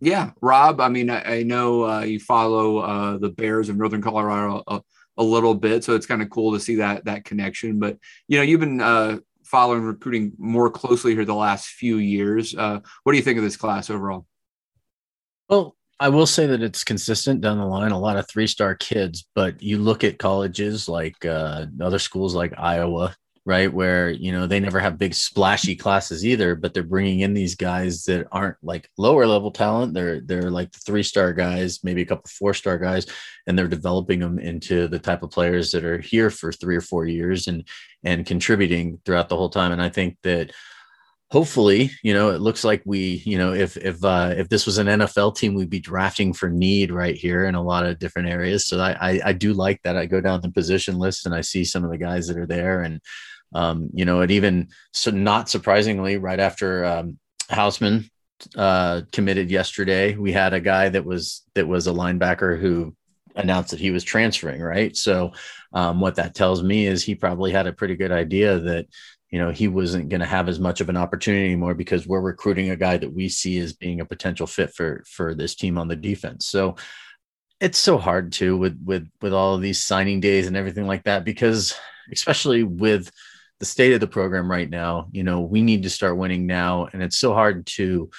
Yeah, 0.00 0.30
Rob. 0.40 0.80
I 0.80 0.88
mean, 0.88 1.10
I, 1.10 1.38
I 1.38 1.42
know 1.42 1.84
uh, 1.84 2.00
you 2.02 2.20
follow 2.20 2.78
uh, 2.78 3.18
the 3.18 3.30
Bears 3.30 3.68
of 3.68 3.76
Northern 3.76 4.02
Colorado 4.02 4.62
a, 4.66 4.80
a 5.16 5.24
little 5.24 5.54
bit, 5.54 5.82
so 5.82 5.94
it's 5.94 6.06
kind 6.06 6.22
of 6.22 6.30
cool 6.30 6.52
to 6.52 6.60
see 6.60 6.76
that 6.76 7.06
that 7.06 7.24
connection. 7.24 7.80
But 7.80 7.98
you 8.28 8.36
know, 8.36 8.44
you've 8.44 8.60
been 8.60 8.80
uh, 8.80 9.18
following 9.54 9.84
recruiting 9.84 10.32
more 10.36 10.68
closely 10.68 11.14
here 11.14 11.24
the 11.24 11.32
last 11.32 11.68
few 11.68 11.98
years. 11.98 12.56
Uh, 12.56 12.80
what 13.04 13.12
do 13.12 13.16
you 13.16 13.22
think 13.22 13.38
of 13.38 13.44
this 13.44 13.56
class 13.56 13.88
overall? 13.88 14.26
Well, 15.48 15.76
I 16.00 16.08
will 16.08 16.26
say 16.26 16.48
that 16.48 16.60
it's 16.60 16.82
consistent 16.82 17.40
down 17.40 17.58
the 17.58 17.64
line. 17.64 17.92
A 17.92 17.98
lot 17.98 18.16
of 18.16 18.28
three 18.28 18.48
star 18.48 18.74
kids, 18.74 19.28
but 19.36 19.62
you 19.62 19.78
look 19.78 20.02
at 20.02 20.18
colleges 20.18 20.88
like 20.88 21.24
uh, 21.24 21.66
other 21.80 22.00
schools 22.00 22.34
like 22.34 22.52
Iowa, 22.58 23.14
right, 23.46 23.72
where 23.72 24.10
you 24.10 24.32
know 24.32 24.46
they 24.46 24.60
never 24.60 24.80
have 24.80 24.98
big 24.98 25.14
splashy 25.14 25.76
classes 25.76 26.24
either, 26.24 26.54
but 26.54 26.72
they're 26.72 26.82
bringing 26.82 27.20
in 27.20 27.34
these 27.34 27.54
guys 27.54 28.04
that 28.04 28.26
aren't 28.32 28.56
like 28.62 28.88
lower 28.96 29.26
level 29.26 29.50
talent. 29.50 29.94
They're 29.94 30.20
they're 30.20 30.50
like 30.50 30.72
the 30.72 30.78
three 30.78 31.02
star 31.02 31.32
guys, 31.32 31.84
maybe 31.84 32.02
a 32.02 32.06
couple 32.06 32.28
four 32.28 32.54
star 32.54 32.78
guys, 32.78 33.06
and 33.46 33.58
they're 33.58 33.68
developing 33.68 34.20
them 34.20 34.38
into 34.38 34.88
the 34.88 34.98
type 34.98 35.22
of 35.22 35.30
players 35.30 35.72
that 35.72 35.84
are 35.84 35.98
here 35.98 36.30
for 36.30 36.52
three 36.52 36.76
or 36.76 36.80
four 36.80 37.06
years 37.06 37.46
and 37.46 37.64
and 38.02 38.26
contributing 38.26 39.00
throughout 39.04 39.28
the 39.28 39.36
whole 39.36 39.50
time. 39.50 39.72
And 39.72 39.82
I 39.82 39.90
think 39.90 40.16
that 40.22 40.52
hopefully, 41.30 41.90
you 42.04 42.14
know, 42.14 42.30
it 42.30 42.40
looks 42.40 42.62
like 42.62 42.80
we, 42.84 43.22
you 43.26 43.36
know, 43.36 43.52
if 43.52 43.76
if 43.76 44.02
uh, 44.04 44.34
if 44.36 44.48
this 44.48 44.66
was 44.66 44.78
an 44.78 44.86
NFL 44.86 45.36
team, 45.36 45.54
we'd 45.54 45.68
be 45.68 45.80
drafting 45.80 46.32
for 46.32 46.48
need 46.48 46.92
right 46.92 47.16
here 47.16 47.44
in 47.44 47.54
a 47.54 47.62
lot 47.62 47.84
of 47.84 47.98
different 47.98 48.28
areas. 48.28 48.66
So 48.66 48.80
I 48.80 48.92
I, 48.92 49.20
I 49.26 49.32
do 49.32 49.52
like 49.52 49.82
that. 49.82 49.96
I 49.96 50.06
go 50.06 50.20
down 50.20 50.40
the 50.40 50.50
position 50.50 50.96
list 50.96 51.26
and 51.26 51.34
I 51.34 51.40
see 51.40 51.64
some 51.64 51.84
of 51.84 51.90
the 51.90 51.98
guys 51.98 52.26
that 52.28 52.38
are 52.38 52.46
there, 52.46 52.82
and 52.82 53.00
um, 53.54 53.90
you 53.94 54.04
know, 54.04 54.20
it 54.20 54.30
even 54.30 54.68
so 54.92 55.10
not 55.10 55.48
surprisingly, 55.48 56.16
right 56.16 56.40
after 56.40 56.84
um, 56.84 57.18
Hausmann 57.50 58.10
uh, 58.56 59.02
committed 59.12 59.50
yesterday, 59.50 60.16
we 60.16 60.32
had 60.32 60.52
a 60.52 60.60
guy 60.60 60.88
that 60.88 61.04
was 61.04 61.42
that 61.54 61.68
was 61.68 61.86
a 61.86 61.92
linebacker 61.92 62.60
who 62.60 62.94
announced 63.36 63.70
that 63.70 63.80
he 63.80 63.90
was 63.90 64.04
transferring. 64.04 64.60
Right, 64.60 64.96
so 64.96 65.32
um, 65.72 66.00
what 66.00 66.16
that 66.16 66.34
tells 66.34 66.62
me 66.62 66.86
is 66.86 67.02
he 67.02 67.14
probably 67.14 67.52
had 67.52 67.66
a 67.66 67.72
pretty 67.72 67.96
good 67.96 68.12
idea 68.12 68.58
that 68.58 68.86
you 69.30 69.38
know 69.38 69.50
he 69.50 69.68
wasn't 69.68 70.08
going 70.08 70.20
to 70.20 70.26
have 70.26 70.48
as 70.48 70.58
much 70.58 70.80
of 70.80 70.88
an 70.88 70.96
opportunity 70.96 71.44
anymore 71.44 71.74
because 71.74 72.06
we're 72.06 72.20
recruiting 72.20 72.70
a 72.70 72.76
guy 72.76 72.96
that 72.96 73.12
we 73.12 73.28
see 73.28 73.58
as 73.58 73.72
being 73.72 74.00
a 74.00 74.04
potential 74.04 74.46
fit 74.46 74.74
for 74.74 75.04
for 75.08 75.34
this 75.34 75.54
team 75.54 75.76
on 75.76 75.88
the 75.88 75.96
defense 75.96 76.46
so 76.46 76.76
it's 77.60 77.78
so 77.78 77.98
hard 77.98 78.30
to 78.30 78.56
with 78.56 78.80
with 78.84 79.08
with 79.20 79.32
all 79.32 79.54
of 79.54 79.60
these 79.60 79.82
signing 79.82 80.20
days 80.20 80.46
and 80.46 80.56
everything 80.56 80.86
like 80.86 81.02
that 81.02 81.24
because 81.24 81.74
especially 82.12 82.62
with 82.62 83.10
the 83.60 83.66
state 83.66 83.92
of 83.92 84.00
the 84.00 84.06
program 84.06 84.50
right 84.50 84.68
now 84.68 85.08
you 85.12 85.22
know 85.22 85.40
we 85.40 85.62
need 85.62 85.82
to 85.84 85.90
start 85.90 86.16
winning 86.16 86.46
now. 86.46 86.88
And 86.92 87.02
it's 87.02 87.18
so 87.18 87.32
hard 87.32 87.66
to 87.66 88.10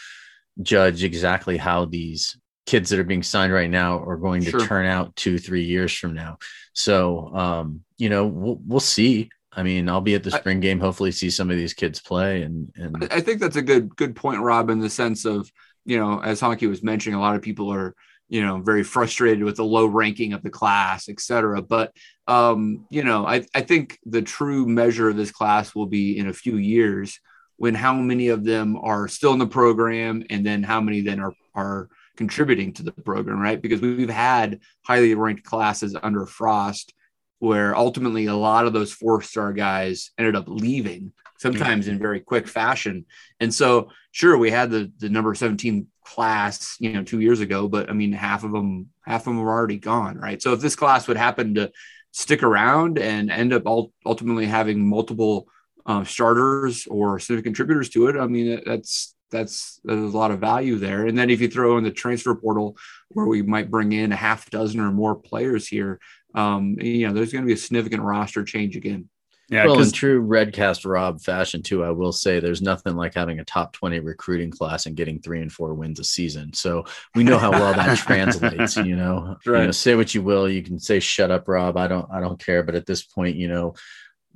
judge 0.61 1.03
exactly 1.03 1.57
how 1.57 1.85
these 1.85 2.37
kids 2.65 2.89
that 2.89 2.99
are 2.99 3.03
being 3.03 3.23
signed 3.23 3.53
right 3.53 3.69
now 3.69 3.99
are 3.99 4.17
going 4.17 4.43
to 4.45 4.51
turn 4.51 4.85
out 4.85 5.15
two 5.15 5.37
three 5.37 5.65
years 5.65 5.93
from 5.93 6.13
now. 6.13 6.37
So 6.73 7.35
um 7.35 7.81
you 7.97 8.09
know 8.09 8.25
we'll, 8.25 8.59
we'll 8.65 8.79
see. 8.79 9.29
I 9.57 9.63
mean, 9.63 9.87
I'll 9.87 10.01
be 10.01 10.15
at 10.15 10.23
the 10.23 10.31
spring 10.31 10.59
game. 10.59 10.81
Hopefully, 10.81 11.13
see 11.13 11.29
some 11.29 11.49
of 11.49 11.55
these 11.55 11.73
kids 11.73 12.01
play, 12.01 12.41
and 12.41 12.69
and 12.75 13.07
I 13.09 13.21
think 13.21 13.39
that's 13.39 13.55
a 13.55 13.61
good 13.61 13.95
good 13.95 14.13
point, 14.13 14.41
Rob, 14.41 14.69
in 14.69 14.79
the 14.79 14.89
sense 14.89 15.23
of 15.23 15.49
you 15.85 15.97
know, 15.97 16.19
as 16.19 16.41
Honky 16.41 16.67
was 16.67 16.83
mentioning, 16.83 17.17
a 17.17 17.21
lot 17.21 17.35
of 17.35 17.41
people 17.41 17.71
are 17.71 17.95
you 18.29 18.45
know 18.45 18.59
very 18.59 18.83
frustrated 18.83 19.43
with 19.43 19.57
the 19.57 19.65
low 19.65 19.85
ranking 19.85 20.33
of 20.33 20.43
the 20.43 20.49
class, 20.49 21.09
et 21.09 21.19
cetera. 21.19 21.61
But 21.61 21.93
um, 22.27 22.85
you 22.89 23.03
know, 23.03 23.25
I 23.25 23.45
I 23.53 23.61
think 23.61 23.99
the 24.05 24.21
true 24.21 24.65
measure 24.65 25.09
of 25.09 25.17
this 25.17 25.31
class 25.31 25.75
will 25.75 25.87
be 25.87 26.17
in 26.17 26.27
a 26.27 26.33
few 26.33 26.57
years 26.57 27.19
when 27.57 27.75
how 27.75 27.93
many 27.93 28.29
of 28.29 28.43
them 28.43 28.75
are 28.77 29.07
still 29.07 29.33
in 29.33 29.39
the 29.39 29.47
program, 29.47 30.23
and 30.29 30.45
then 30.45 30.63
how 30.63 30.81
many 30.81 31.01
then 31.01 31.19
are 31.19 31.33
are 31.53 31.89
contributing 32.17 32.73
to 32.73 32.83
the 32.83 32.91
program, 32.91 33.39
right? 33.39 33.61
Because 33.61 33.81
we've 33.81 34.09
had 34.09 34.59
highly 34.85 35.13
ranked 35.15 35.43
classes 35.43 35.95
under 36.01 36.25
Frost 36.25 36.93
where 37.39 37.75
ultimately 37.75 38.25
a 38.25 38.35
lot 38.35 38.65
of 38.65 38.73
those 38.73 38.91
four 38.91 39.21
star 39.21 39.53
guys 39.53 40.11
ended 40.17 40.35
up 40.35 40.45
leaving 40.47 41.11
sometimes 41.37 41.87
in 41.87 41.99
very 41.99 42.19
quick 42.19 42.47
fashion. 42.47 43.05
And 43.39 43.53
so, 43.53 43.89
sure, 44.11 44.37
we 44.37 44.51
had 44.51 44.71
the 44.71 44.91
the 44.97 45.09
number 45.09 45.33
17 45.35 45.87
class, 46.05 46.77
you 46.79 46.93
know, 46.93 47.03
two 47.03 47.19
years 47.19 47.39
ago, 47.41 47.67
but 47.67 47.89
I 47.89 47.93
mean, 47.93 48.13
half 48.13 48.43
of 48.43 48.51
them, 48.51 48.89
half 49.01 49.21
of 49.21 49.25
them 49.25 49.39
were 49.39 49.51
already 49.51 49.77
gone, 49.77 50.17
right? 50.17 50.41
So 50.41 50.53
if 50.53 50.61
this 50.61 50.75
class 50.75 51.07
would 51.07 51.17
happen 51.17 51.55
to 51.55 51.71
stick 52.11 52.43
around 52.43 52.97
and 52.97 53.29
end 53.29 53.51
up 53.51 53.65
ul- 53.65 53.91
ultimately 54.05 54.45
having 54.45 54.87
multiple 54.87 55.47
um, 55.85 56.05
starters 56.05 56.87
or 56.87 57.19
significant 57.19 57.55
contributors 57.55 57.89
to 57.89 58.07
it, 58.07 58.15
I 58.15 58.27
mean, 58.27 58.61
that's 58.65 59.15
that's 59.31 59.81
there's 59.83 60.13
a 60.13 60.17
lot 60.17 60.31
of 60.31 60.39
value 60.39 60.77
there. 60.77 61.07
And 61.07 61.17
then 61.17 61.29
if 61.29 61.41
you 61.41 61.49
throw 61.49 61.77
in 61.77 61.83
the 61.83 61.91
transfer 61.91 62.35
portal, 62.35 62.77
where 63.09 63.25
we 63.25 63.41
might 63.41 63.71
bring 63.71 63.91
in 63.91 64.11
a 64.11 64.15
half 64.15 64.49
dozen 64.49 64.79
or 64.79 64.91
more 64.91 65.15
players 65.15 65.67
here, 65.67 65.99
um, 66.35 66.77
you 66.79 67.07
know, 67.07 67.13
there's 67.13 67.31
going 67.31 67.43
to 67.43 67.47
be 67.47 67.53
a 67.53 67.57
significant 67.57 68.03
roster 68.03 68.43
change 68.43 68.75
again. 68.75 69.09
Yeah, 69.49 69.65
well, 69.65 69.79
in 69.79 69.91
true 69.91 70.25
Redcast 70.25 70.89
Rob 70.89 71.21
fashion 71.21 71.61
too, 71.61 71.83
I 71.83 71.91
will 71.91 72.11
say 72.11 72.39
there's 72.39 72.63
nothing 72.63 72.95
like 72.95 73.13
having 73.13 73.39
a 73.39 73.45
top 73.45 73.73
20 73.73 73.99
recruiting 73.99 74.49
class 74.49 74.87
and 74.87 74.95
getting 74.95 75.19
three 75.19 75.41
and 75.41 75.51
four 75.51 75.75
wins 75.75 75.99
a 75.99 76.03
season. 76.03 76.51
So 76.53 76.85
we 77.13 77.23
know 77.23 77.37
how 77.37 77.51
well 77.51 77.73
that 77.73 77.97
translates. 77.99 78.75
You 78.75 78.95
know, 78.95 79.37
you 79.45 79.51
know, 79.51 79.71
say 79.71 79.93
what 79.93 80.15
you 80.15 80.23
will, 80.23 80.49
you 80.49 80.63
can 80.63 80.79
say 80.79 80.99
shut 80.99 81.29
up, 81.29 81.47
Rob. 81.47 81.77
I 81.77 81.87
don't, 81.87 82.09
I 82.11 82.19
don't 82.21 82.43
care. 82.43 82.63
But 82.63 82.75
at 82.75 82.87
this 82.87 83.03
point, 83.03 83.35
you 83.35 83.47
know, 83.47 83.75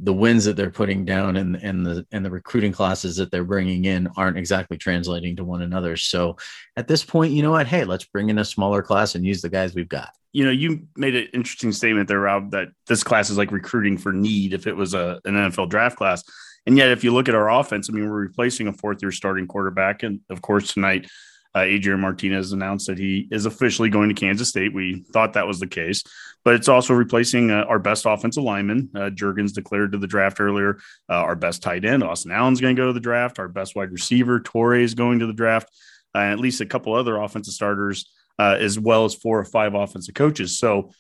the 0.02 0.14
wins 0.14 0.46
that 0.46 0.56
they're 0.56 0.70
putting 0.72 1.04
down 1.04 1.36
and 1.36 1.56
and 1.58 1.86
the 1.86 2.06
and 2.12 2.26
the 2.26 2.32
recruiting 2.32 2.72
classes 2.72 3.18
that 3.18 3.32
they're 3.32 3.44
bringing 3.44 3.86
in 3.86 4.08
aren't 4.16 4.38
exactly 4.38 4.78
translating 4.78 5.36
to 5.36 5.44
one 5.44 5.62
another. 5.62 5.98
So 5.98 6.38
at 6.78 6.88
this 6.88 7.04
point, 7.04 7.34
you 7.34 7.44
know 7.44 7.52
what? 7.52 7.68
Hey, 7.68 7.84
let's 7.84 8.06
bring 8.06 8.30
in 8.30 8.40
a 8.40 8.46
smaller 8.46 8.82
class 8.82 9.16
and 9.16 9.26
use 9.26 9.42
the 9.42 9.50
guys 9.50 9.76
we've 9.76 9.90
got. 9.90 10.12
you 10.32 10.46
know, 10.46 10.52
you 10.52 10.88
made 10.96 11.16
an 11.16 11.28
interesting 11.34 11.72
statement 11.72 12.08
there, 12.08 12.20
Rob, 12.20 12.52
that 12.52 12.70
this 12.88 13.04
class 13.04 13.30
is 13.30 13.38
like 13.38 13.52
recruiting 13.52 13.98
for 13.98 14.14
need 14.14 14.54
if 14.54 14.68
it 14.68 14.76
was 14.76 14.94
a, 14.94 15.20
an 15.26 15.34
NFL 15.34 15.70
draft 15.70 15.98
class. 15.98 16.24
And 16.66 16.78
yet, 16.78 16.90
if 16.90 17.04
you 17.04 17.14
look 17.14 17.28
at 17.28 17.36
our 17.36 17.50
offense, 17.50 17.90
I 17.90 17.94
mean, 17.94 18.08
we're 18.08 18.20
replacing 18.20 18.68
a 18.68 18.74
fourth 18.74 19.02
year 19.02 19.12
starting 19.12 19.48
quarterback. 19.48 20.04
And 20.04 20.20
of 20.30 20.42
course, 20.42 20.74
tonight, 20.74 21.10
uh, 21.56 21.62
Adrian 21.62 22.00
Martinez 22.00 22.52
announced 22.52 22.88
that 22.88 22.98
he 22.98 23.28
is 23.32 23.46
officially 23.46 23.90
going 23.90 24.10
to 24.10 24.16
Kansas 24.16 24.50
State. 24.50 24.74
We 24.74 25.04
thought 25.12 25.34
that 25.34 25.48
was 25.48 25.60
the 25.60 25.68
case, 25.68 26.04
but 26.44 26.56
it's 26.56 26.68
also 26.68 26.94
replacing 26.94 27.52
uh, 27.52 27.66
our 27.68 27.80
best 27.80 28.06
offensive 28.06 28.44
lineman. 28.44 28.90
Uh, 28.96 29.10
Jurgens 29.10 29.54
declared 29.54 29.92
to 29.94 29.98
the 29.98 30.08
draft 30.08 30.40
earlier. 30.40 30.78
Uh, 31.10 31.14
our 31.14 31.36
best 31.36 31.64
tight 31.64 31.86
end, 31.86 32.04
Austin 32.04 32.32
Allen's 32.32 32.62
going 32.62 32.76
to 32.76 32.80
go 32.80 32.88
to 32.88 32.94
the 32.94 33.00
draft. 33.00 33.40
Our 33.40 33.48
best 33.48 33.76
wide 33.76 33.92
receiver, 33.92 34.40
Toure, 34.40 34.82
is 34.82 34.94
going 34.94 35.20
to 35.20 35.28
the 35.28 35.34
draft. 35.34 35.70
Uh, 36.14 36.20
and 36.20 36.34
at 36.34 36.40
least 36.40 36.62
a 36.62 36.66
couple 36.66 36.94
other 36.94 37.18
offensive 37.18 37.54
starters 37.54 38.12
uh, 38.40 38.58
as 38.60 38.80
well 38.80 39.06
as 39.06 39.14
four 39.14 39.38
or 39.38 39.46
five 39.46 39.76
offensive 39.76 40.16
coaches. 40.16 40.58
So 40.58 40.92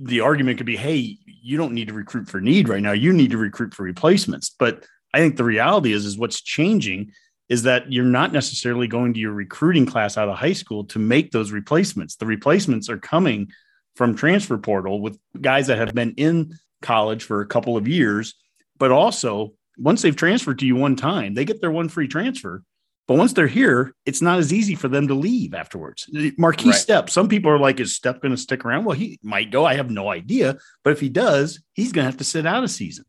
the 0.00 0.20
argument 0.20 0.56
could 0.58 0.66
be, 0.66 0.76
hey, 0.76 1.18
you 1.24 1.56
don't 1.56 1.74
need 1.74 1.88
to 1.88 1.94
recruit 1.94 2.28
for 2.28 2.40
need 2.40 2.68
right 2.68 2.82
now. 2.82 2.92
You 2.92 3.12
need 3.12 3.30
to 3.30 3.38
recruit 3.38 3.74
for 3.74 3.84
replacements. 3.84 4.50
But 4.58 4.84
I 5.14 5.18
think 5.18 5.36
the 5.36 5.44
reality 5.44 5.92
is, 5.92 6.04
is 6.04 6.18
what's 6.18 6.40
changing 6.40 7.12
is 7.48 7.62
that 7.62 7.90
you're 7.90 8.04
not 8.04 8.32
necessarily 8.32 8.86
going 8.86 9.14
to 9.14 9.20
your 9.20 9.32
recruiting 9.32 9.86
class 9.86 10.16
out 10.18 10.28
of 10.28 10.36
high 10.36 10.52
school 10.52 10.84
to 10.84 10.98
make 10.98 11.30
those 11.30 11.50
replacements. 11.50 12.16
The 12.16 12.26
replacements 12.26 12.88
are 12.88 12.98
coming 12.98 13.50
from 13.96 14.14
transfer 14.14 14.58
portal 14.58 15.00
with 15.00 15.18
guys 15.40 15.66
that 15.68 15.78
have 15.78 15.94
been 15.94 16.12
in 16.16 16.54
college 16.82 17.24
for 17.24 17.40
a 17.40 17.46
couple 17.46 17.76
of 17.76 17.88
years, 17.88 18.34
but 18.78 18.92
also 18.92 19.54
once 19.78 20.02
they've 20.02 20.14
transferred 20.14 20.58
to 20.58 20.66
you 20.66 20.76
one 20.76 20.96
time, 20.96 21.34
they 21.34 21.44
get 21.44 21.60
their 21.60 21.70
one 21.70 21.88
free 21.88 22.08
transfer. 22.08 22.62
But 23.06 23.16
once 23.16 23.32
they're 23.32 23.46
here, 23.46 23.94
it's 24.04 24.20
not 24.20 24.38
as 24.38 24.52
easy 24.52 24.74
for 24.74 24.88
them 24.88 25.08
to 25.08 25.14
leave 25.14 25.54
afterwards. 25.54 26.10
Marquis 26.36 26.68
Right. 26.70 26.78
Step, 26.78 27.08
some 27.08 27.26
people 27.26 27.50
are 27.50 27.58
like, 27.58 27.80
is 27.80 27.96
Step 27.96 28.20
going 28.20 28.32
to 28.32 28.36
stick 28.36 28.66
around? 28.66 28.84
Well, 28.84 28.96
he 28.96 29.18
might 29.22 29.50
go. 29.50 29.64
I 29.64 29.76
have 29.76 29.90
no 29.90 30.10
idea. 30.10 30.58
But 30.84 30.92
if 30.92 31.00
he 31.00 31.08
does, 31.08 31.62
he's 31.72 31.90
going 31.92 32.04
to 32.04 32.10
have 32.10 32.18
to 32.18 32.24
sit 32.24 32.44
out 32.44 32.64
a 32.64 32.68
season. 32.68 33.06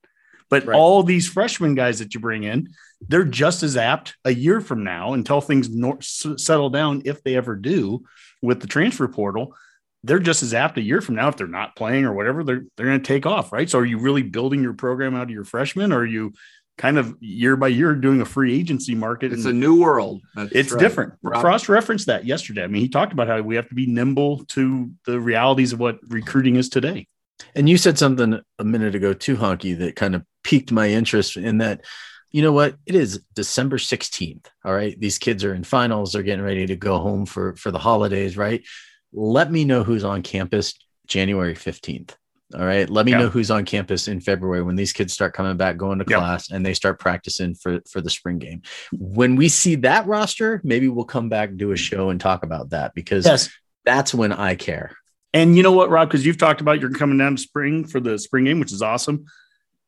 But 0.49 0.65
Right. 0.65 0.75
all 0.75 1.03
these 1.03 1.27
freshman 1.27 1.75
guys 1.75 1.99
that 1.99 2.13
you 2.13 2.21
bring 2.21 2.43
in, 2.43 2.69
they're 3.07 3.23
just 3.23 3.63
as 3.63 3.77
apt 3.77 4.15
a 4.25 4.33
year 4.33 4.61
from 4.61 4.83
now 4.83 5.13
until 5.13 5.41
things 5.41 5.69
nor- 5.69 6.01
settle 6.01 6.69
down, 6.69 7.01
if 7.05 7.23
they 7.23 7.35
ever 7.35 7.55
do, 7.55 8.03
with 8.41 8.61
the 8.61 8.67
transfer 8.67 9.07
portal. 9.07 9.55
They're 10.03 10.19
just 10.19 10.43
as 10.43 10.53
apt 10.53 10.77
a 10.77 10.81
year 10.81 11.01
from 11.01 11.15
now 11.15 11.27
if 11.27 11.35
they're 11.35 11.47
not 11.47 11.75
playing 11.75 12.05
or 12.05 12.13
whatever. 12.13 12.43
They're 12.43 12.63
they're 12.77 12.85
going 12.85 13.01
to 13.01 13.05
take 13.05 13.25
off, 13.25 13.51
right? 13.51 13.69
So, 13.69 13.79
are 13.79 13.85
you 13.85 13.99
really 13.99 14.23
building 14.23 14.63
your 14.63 14.73
program 14.73 15.15
out 15.15 15.23
of 15.23 15.29
your 15.29 15.43
freshmen, 15.43 15.91
or 15.91 15.99
are 15.99 16.05
you 16.05 16.33
kind 16.77 16.97
of 16.97 17.15
year 17.19 17.57
by 17.57 17.67
year 17.67 17.93
doing 17.93 18.21
a 18.21 18.25
free 18.25 18.57
agency 18.57 18.95
market? 18.95 19.33
It's 19.33 19.43
a 19.43 19.51
new 19.51 19.81
world. 19.81 20.21
That's 20.35 20.51
it's 20.53 20.71
right. 20.71 20.79
different. 20.79 21.13
Rob- 21.21 21.41
Frost 21.41 21.67
referenced 21.67 22.05
that 22.07 22.25
yesterday. 22.25 22.63
I 22.63 22.67
mean, 22.67 22.81
he 22.81 22.87
talked 22.87 23.11
about 23.11 23.27
how 23.27 23.41
we 23.41 23.57
have 23.57 23.67
to 23.67 23.75
be 23.75 23.87
nimble 23.87 24.45
to 24.45 24.89
the 25.05 25.19
realities 25.19 25.73
of 25.73 25.79
what 25.79 25.99
recruiting 26.07 26.55
is 26.55 26.69
today. 26.69 27.07
And 27.53 27.67
you 27.69 27.77
said 27.77 27.97
something 27.97 28.39
a 28.57 28.63
minute 28.63 28.95
ago 28.95 29.13
too, 29.13 29.35
Honky, 29.35 29.77
that 29.79 29.97
kind 29.97 30.15
of 30.15 30.23
piqued 30.43 30.71
my 30.71 30.89
interest 30.89 31.35
in 31.35 31.59
that. 31.59 31.81
You 32.31 32.41
know 32.43 32.51
what? 32.51 32.75
It 32.85 32.95
is 32.95 33.21
December 33.33 33.77
16th. 33.77 34.45
All 34.63 34.73
right. 34.73 34.99
These 34.99 35.17
kids 35.17 35.43
are 35.43 35.53
in 35.53 35.63
finals. 35.63 36.11
They're 36.13 36.23
getting 36.23 36.45
ready 36.45 36.67
to 36.67 36.75
go 36.75 36.99
home 36.99 37.25
for 37.25 37.55
for 37.55 37.71
the 37.71 37.79
holidays, 37.79 38.37
right? 38.37 38.63
Let 39.11 39.51
me 39.51 39.65
know 39.65 39.83
who's 39.83 40.03
on 40.03 40.21
campus 40.21 40.73
January 41.07 41.55
15th. 41.55 42.15
All 42.55 42.65
right. 42.65 42.89
Let 42.89 43.05
me 43.05 43.11
Yeah. 43.11 43.19
know 43.19 43.29
who's 43.29 43.51
on 43.51 43.65
campus 43.65 44.07
in 44.07 44.19
February 44.21 44.61
when 44.63 44.75
these 44.75 44.93
kids 44.93 45.13
start 45.13 45.33
coming 45.33 45.57
back, 45.57 45.77
going 45.77 45.99
to 45.99 46.05
Yeah. 46.07 46.17
class, 46.17 46.49
and 46.51 46.65
they 46.65 46.73
start 46.73 46.99
practicing 46.99 47.55
for 47.55 47.79
for 47.89 48.01
the 48.01 48.09
spring 48.09 48.37
game. 48.39 48.61
When 48.91 49.35
we 49.35 49.49
see 49.49 49.75
that 49.75 50.05
roster, 50.07 50.61
maybe 50.63 50.87
we'll 50.87 51.05
come 51.05 51.29
back 51.29 51.55
do 51.55 51.71
a 51.71 51.77
show 51.77 52.09
and 52.09 52.19
talk 52.19 52.43
about 52.43 52.71
that 52.71 52.93
because 52.93 53.25
Yes. 53.25 53.49
that's 53.85 54.13
when 54.13 54.31
I 54.31 54.55
care. 54.55 54.95
And 55.33 55.55
you 55.55 55.61
know 55.63 55.71
what, 55.71 55.91
Rob? 55.91 56.09
Because 56.09 56.25
you've 56.25 56.39
talked 56.39 56.59
about 56.61 56.79
you're 56.81 56.89
coming 56.91 57.17
down 57.19 57.35
to 57.35 57.41
spring 57.41 57.85
for 57.85 57.99
the 57.99 58.17
spring 58.17 58.45
game, 58.45 58.59
which 58.59 58.71
is 58.71 58.81
awesome. 58.81 59.25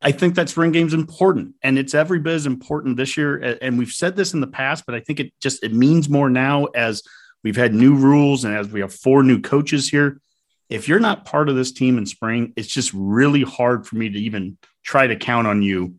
I 0.01 0.11
think 0.11 0.35
that 0.35 0.49
spring 0.49 0.71
game's 0.71 0.93
important, 0.93 1.55
and 1.61 1.77
it's 1.77 1.93
every 1.93 2.19
bit 2.19 2.33
as 2.33 2.45
important 2.45 2.97
this 2.97 3.15
year. 3.17 3.57
And 3.61 3.77
we've 3.77 3.91
said 3.91 4.15
this 4.15 4.33
in 4.33 4.41
the 4.41 4.47
past, 4.47 4.85
but 4.85 4.95
I 4.95 4.99
think 4.99 5.19
it 5.19 5.33
just 5.39 5.63
it 5.63 5.73
means 5.73 6.09
more 6.09 6.29
now 6.29 6.65
as 6.65 7.03
we've 7.43 7.55
had 7.55 7.73
new 7.73 7.95
rules 7.95 8.43
and 8.43 8.55
as 8.55 8.69
we 8.69 8.81
have 8.81 8.93
four 8.93 9.23
new 9.23 9.41
coaches 9.41 9.89
here. 9.89 10.19
If 10.69 10.87
you're 10.87 10.99
not 10.99 11.25
part 11.25 11.49
of 11.49 11.55
this 11.55 11.71
team 11.71 11.97
in 11.97 12.05
spring, 12.05 12.53
it's 12.55 12.69
just 12.69 12.91
really 12.93 13.43
hard 13.43 13.85
for 13.85 13.97
me 13.97 14.09
to 14.09 14.19
even 14.19 14.57
try 14.83 15.05
to 15.05 15.15
count 15.15 15.45
on 15.45 15.61
you 15.61 15.95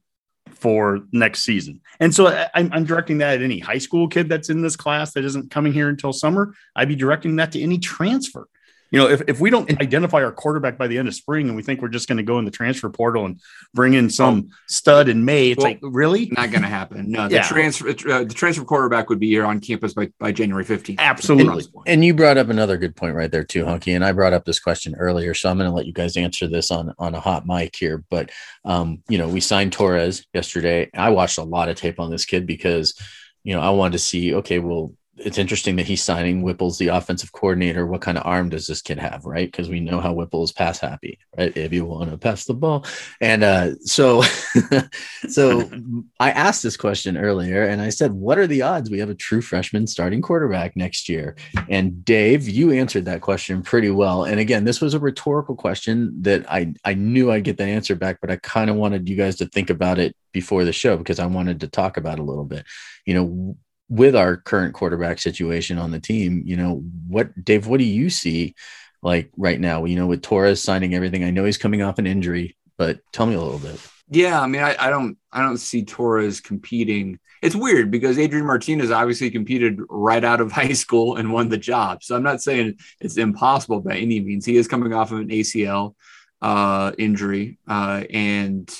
for 0.51 1.01
next 1.13 1.43
season. 1.43 1.81
And 2.01 2.15
so 2.15 2.49
I'm, 2.55 2.73
I'm 2.73 2.85
directing 2.85 3.19
that 3.19 3.35
at 3.35 3.43
any 3.43 3.59
high 3.59 3.79
school 3.79 4.09
kid 4.09 4.29
that's 4.29 4.49
in 4.49 4.63
this 4.63 4.77
class 4.77 5.13
that 5.13 5.25
isn't 5.25 5.51
coming 5.51 5.73
here 5.73 5.89
until 5.89 6.13
summer. 6.13 6.55
I'd 6.75 6.89
be 6.89 6.97
directing 6.97 7.37
that 7.37 7.53
to 7.53 7.61
any 7.61 7.79
transfer 7.79 8.49
you 8.93 8.99
know, 8.99 9.09
if, 9.09 9.23
if 9.27 9.41
we 9.41 9.49
don't 9.49 9.81
identify 9.81 10.23
our 10.23 10.31
quarterback 10.31 10.77
by 10.77 10.87
the 10.87 10.99
end 10.99 11.09
of 11.09 11.15
spring 11.15 11.49
and 11.49 11.57
we 11.57 11.63
think 11.63 11.81
we're 11.81 11.89
just 11.89 12.09
going 12.09 12.19
to 12.19 12.23
go 12.23 12.39
in 12.39 12.45
the 12.45 12.51
transfer 12.51 12.91
portal 12.91 13.25
and 13.25 13.41
bring 13.73 13.95
in 13.95 14.11
some 14.11 14.51
stud 14.69 15.09
in 15.09 15.25
May, 15.25 15.51
it's 15.53 15.59
Well, 15.59 15.73
like, 15.73 15.81
really? 15.83 16.27
Not 16.31 16.51
going 16.51 16.61
to 16.61 16.69
happen. 16.69 17.11
No, 17.11 17.27
the 17.27 17.37
Yeah. 17.37 17.49
transfer 17.49 17.89
uh, 17.89 18.25
the 18.25 18.35
transfer 18.35 18.65
quarterback 18.65 19.09
would 19.09 19.19
be 19.19 19.29
here 19.29 19.47
on 19.47 19.61
campus 19.61 19.95
by, 19.95 20.11
by 20.21 20.31
January 20.31 20.65
15th. 20.65 20.99
Absolutely. 20.99 21.65
And 21.87 22.05
you 22.05 22.13
brought 22.13 22.37
up 22.37 22.51
another 22.51 22.77
good 22.77 22.95
point 22.95 23.15
right 23.15 23.33
there 23.33 23.45
too, 23.45 23.65
Honky. 23.65 23.97
And 23.97 24.05
I 24.05 24.13
brought 24.13 24.35
up 24.35 24.45
this 24.45 24.61
question 24.61 24.95
earlier, 24.97 25.33
so 25.33 25.49
I'm 25.49 25.57
going 25.57 25.71
to 25.71 25.75
let 25.75 25.87
you 25.87 25.95
guys 25.95 26.19
answer 26.19 26.47
this 26.47 26.71
on 26.71 26.93
on 26.99 27.15
a 27.15 27.21
hot 27.21 27.47
mic 27.47 27.75
here. 27.75 28.05
But 28.11 28.31
um, 28.67 29.03
you 29.09 29.17
know, 29.17 29.29
we 29.29 29.41
signed 29.41 29.73
Torres 29.73 30.27
yesterday. 30.35 30.91
I 30.93 31.09
watched 31.11 31.39
a 31.39 31.43
lot 31.43 31.71
of 31.71 31.77
tape 31.77 31.99
on 31.99 32.11
this 32.11 32.27
kid 32.27 32.47
because 32.47 32.95
you 33.43 33.55
know 33.55 33.63
I 33.63 33.71
wanted 33.71 33.93
to 33.93 33.99
see. 34.01 34.35
Okay, 34.35 34.59
well, 34.59 34.93
it's 35.19 35.37
interesting 35.37 35.77
that 35.77 35.87
he's 35.87 36.03
signing 36.03 36.41
Whipple's 36.41 36.79
the 36.79 36.89
offensive 36.89 37.33
coordinator. 37.33 37.87
What 37.87 38.01
kind 38.01 38.17
of 38.17 38.27
arm 38.27 38.49
does 38.49 38.67
this 38.67 38.81
kid 38.81 38.99
have, 38.99 39.27
right? 39.27 39.51
Because 39.51 39.69
we 39.69 39.79
know 39.79 40.01
how 40.01 40.15
Whipple 40.15 40.43
is 40.43 40.53
pass 40.53 40.79
happy, 40.79 41.19
right? 41.37 41.55
If 41.55 41.73
you 41.73 41.85
want 41.85 42.11
to 42.11 42.17
pass 42.17 42.47
the 42.47 42.55
ball, 42.55 42.87
and 43.21 43.45
uh, 43.45 43.77
so 43.81 44.23
so 45.29 45.71
I 46.19 46.31
asked 46.31 46.63
this 46.63 46.79
question 46.79 47.19
earlier, 47.19 47.65
and 47.65 47.83
I 47.83 47.91
said, 47.91 48.13
"What 48.13 48.39
are 48.39 48.47
the 48.47 48.63
odds 48.63 48.91
we 48.91 49.01
have 49.01 49.11
a 49.11 49.15
true 49.15 49.43
freshman 49.43 49.87
starting 49.87 50.23
quarterback 50.23 50.77
next 50.77 51.11
year?" 51.11 51.37
And 51.69 52.03
Dave, 52.07 52.49
you 52.49 52.73
answered 52.73 53.05
that 53.05 53.21
question 53.21 53.63
pretty 53.63 53.91
well. 53.91 54.25
And 54.25 54.41
again, 54.41 54.65
this 54.65 54.81
was 54.81 54.95
a 54.95 54.99
rhetorical 54.99 55.57
question 55.57 56.23
that 56.23 56.51
I 56.51 56.73
I 56.85 56.95
knew 56.95 57.31
I'd 57.31 57.45
get 57.45 57.59
the 57.59 57.65
answer 57.65 57.95
back, 57.97 58.19
but 58.23 58.31
I 58.31 58.37
kind 58.37 58.71
of 58.71 58.77
wanted 58.77 59.09
you 59.09 59.17
guys 59.17 59.37
to 59.37 59.47
think 59.47 59.69
about 59.69 59.99
it 59.99 60.17
before 60.33 60.65
the 60.65 60.73
show 60.73 60.97
because 60.97 61.19
I 61.19 61.27
wanted 61.27 61.61
to 61.61 61.69
talk 61.69 61.99
about 61.99 62.19
it 62.19 62.23
a 62.23 62.25
little 62.25 62.45
bit. 62.45 62.65
You 63.05 63.15
know, 63.15 63.57
with 63.93 64.17
our 64.17 64.39
current 64.39 64.73
quarterback 64.73 65.21
situation 65.21 65.77
on 65.77 65.91
the 65.91 66.01
team, 66.01 66.43
you 66.47 66.57
know, 66.57 66.83
what 67.07 67.45
Dave, 67.45 67.67
what 67.67 67.77
do 67.77 67.85
you 67.85 68.09
see 68.09 68.55
like 69.03 69.31
right 69.37 69.61
now? 69.61 69.85
You 69.85 69.97
know, 69.97 70.07
with 70.07 70.23
Torres 70.23 70.63
signing 70.63 70.95
everything, 70.95 71.25
I 71.25 71.31
know 71.31 71.45
he's 71.45 71.59
coming 71.59 71.83
off 71.83 71.99
an 71.99 72.07
injury, 72.07 72.57
but 72.79 73.01
tell 73.13 73.27
me 73.27 73.35
a 73.35 73.41
little 73.41 73.59
bit. 73.59 73.79
Yeah, 74.09 74.41
I 74.41 74.47
mean, 74.47 74.63
I, 74.63 74.75
I 74.79 74.89
don't, 74.89 75.19
I 75.31 75.43
don't 75.43 75.59
see 75.59 75.85
Torres 75.85 76.41
competing. 76.41 77.19
It's 77.43 77.55
weird 77.55 77.91
because 77.91 78.19
Adrian 78.19 78.47
Martinez 78.47 78.91
obviously 78.91 79.31
competed 79.31 79.79
right 79.91 80.25
out 80.25 80.41
of 80.41 80.53
high 80.53 80.73
school 80.73 81.17
and 81.17 81.31
won 81.31 81.51
the 81.51 81.59
job. 81.59 82.03
So 82.03 82.17
I'm 82.17 82.23
not 82.23 82.41
saying 82.41 82.79
it's 82.99 83.19
impossible 83.19 83.81
by 83.81 83.97
any 83.97 84.21
means. 84.21 84.47
He 84.47 84.57
is 84.57 84.69
coming 84.69 84.95
off 84.95 85.13
of 85.13 85.19
an 85.19 85.29
ACL 85.29 85.97
uh, 86.41 86.93
injury, 86.97 87.59
uh, 87.69 88.05
and 88.09 88.75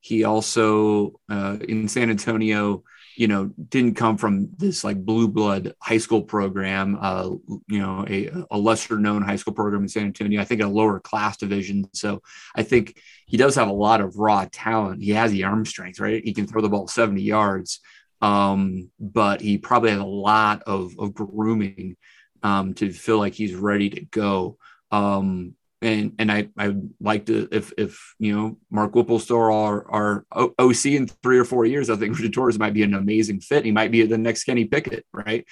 he 0.00 0.24
also 0.24 1.18
uh, 1.30 1.56
in 1.66 1.88
San 1.88 2.10
Antonio, 2.10 2.84
you 3.20 3.28
know, 3.28 3.50
didn't 3.68 3.96
come 3.96 4.16
from 4.16 4.48
this 4.56 4.82
like 4.82 5.04
blue 5.04 5.28
blood 5.28 5.74
high 5.78 5.98
school 5.98 6.22
program. 6.22 6.96
Uh, 6.98 7.28
you 7.68 7.78
know, 7.78 8.02
a, 8.08 8.30
a 8.50 8.56
lesser 8.56 8.98
known 8.98 9.20
high 9.20 9.36
school 9.36 9.52
program 9.52 9.82
in 9.82 9.88
San 9.90 10.06
Antonio. 10.06 10.40
I 10.40 10.46
think 10.46 10.62
a 10.62 10.66
lower 10.66 11.00
class 11.00 11.36
division. 11.36 11.86
So 11.92 12.22
I 12.56 12.62
think 12.62 12.98
he 13.26 13.36
does 13.36 13.56
have 13.56 13.68
a 13.68 13.72
lot 13.72 14.00
of 14.00 14.16
raw 14.16 14.46
talent. 14.50 15.02
He 15.02 15.10
has 15.10 15.32
the 15.32 15.44
arm 15.44 15.66
strength, 15.66 16.00
right? 16.00 16.24
He 16.24 16.32
can 16.32 16.46
throw 16.46 16.62
the 16.62 16.70
ball 16.70 16.88
70 16.88 17.20
yards, 17.20 17.80
um, 18.22 18.90
but 18.98 19.42
he 19.42 19.58
probably 19.58 19.90
has 19.90 20.00
a 20.00 20.04
lot 20.04 20.62
of, 20.62 20.98
of 20.98 21.12
grooming 21.12 21.98
um, 22.42 22.72
to 22.72 22.90
feel 22.90 23.18
like 23.18 23.34
he's 23.34 23.54
ready 23.54 23.90
to 23.90 24.00
go. 24.00 24.56
Um, 24.90 25.56
and 25.82 26.12
and 26.18 26.30
I 26.30 26.48
I 26.58 26.74
like 27.00 27.26
to 27.26 27.48
if 27.50 27.72
if 27.78 28.14
you 28.18 28.36
know 28.36 28.58
Mark 28.70 28.94
Whipple 28.94 29.18
still 29.18 29.38
our 29.38 29.90
our 29.90 30.26
OC 30.58 30.86
in 30.86 31.06
three 31.06 31.38
or 31.38 31.44
four 31.44 31.64
years, 31.64 31.90
I 31.90 31.96
think 31.96 32.14
Richard 32.18 32.32
Torres 32.32 32.58
might 32.58 32.74
be 32.74 32.82
an 32.82 32.94
amazing 32.94 33.40
fit. 33.40 33.64
He 33.64 33.72
might 33.72 33.90
be 33.90 34.04
the 34.04 34.18
next 34.18 34.44
Kenny 34.44 34.66
Pickett, 34.66 35.06
right? 35.12 35.44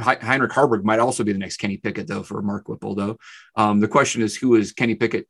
Heinrich 0.00 0.52
Haarberg 0.52 0.82
might 0.82 0.98
also 0.98 1.24
be 1.24 1.32
the 1.32 1.38
next 1.38 1.58
Kenny 1.58 1.76
Pickett, 1.76 2.06
though, 2.06 2.22
for 2.22 2.40
Mark 2.40 2.68
Whipple, 2.68 2.94
though. 2.94 3.18
Um, 3.54 3.80
the 3.80 3.88
question 3.88 4.22
is, 4.22 4.36
who 4.36 4.54
is 4.54 4.72
Kenny 4.72 4.94
Pickett 4.94 5.28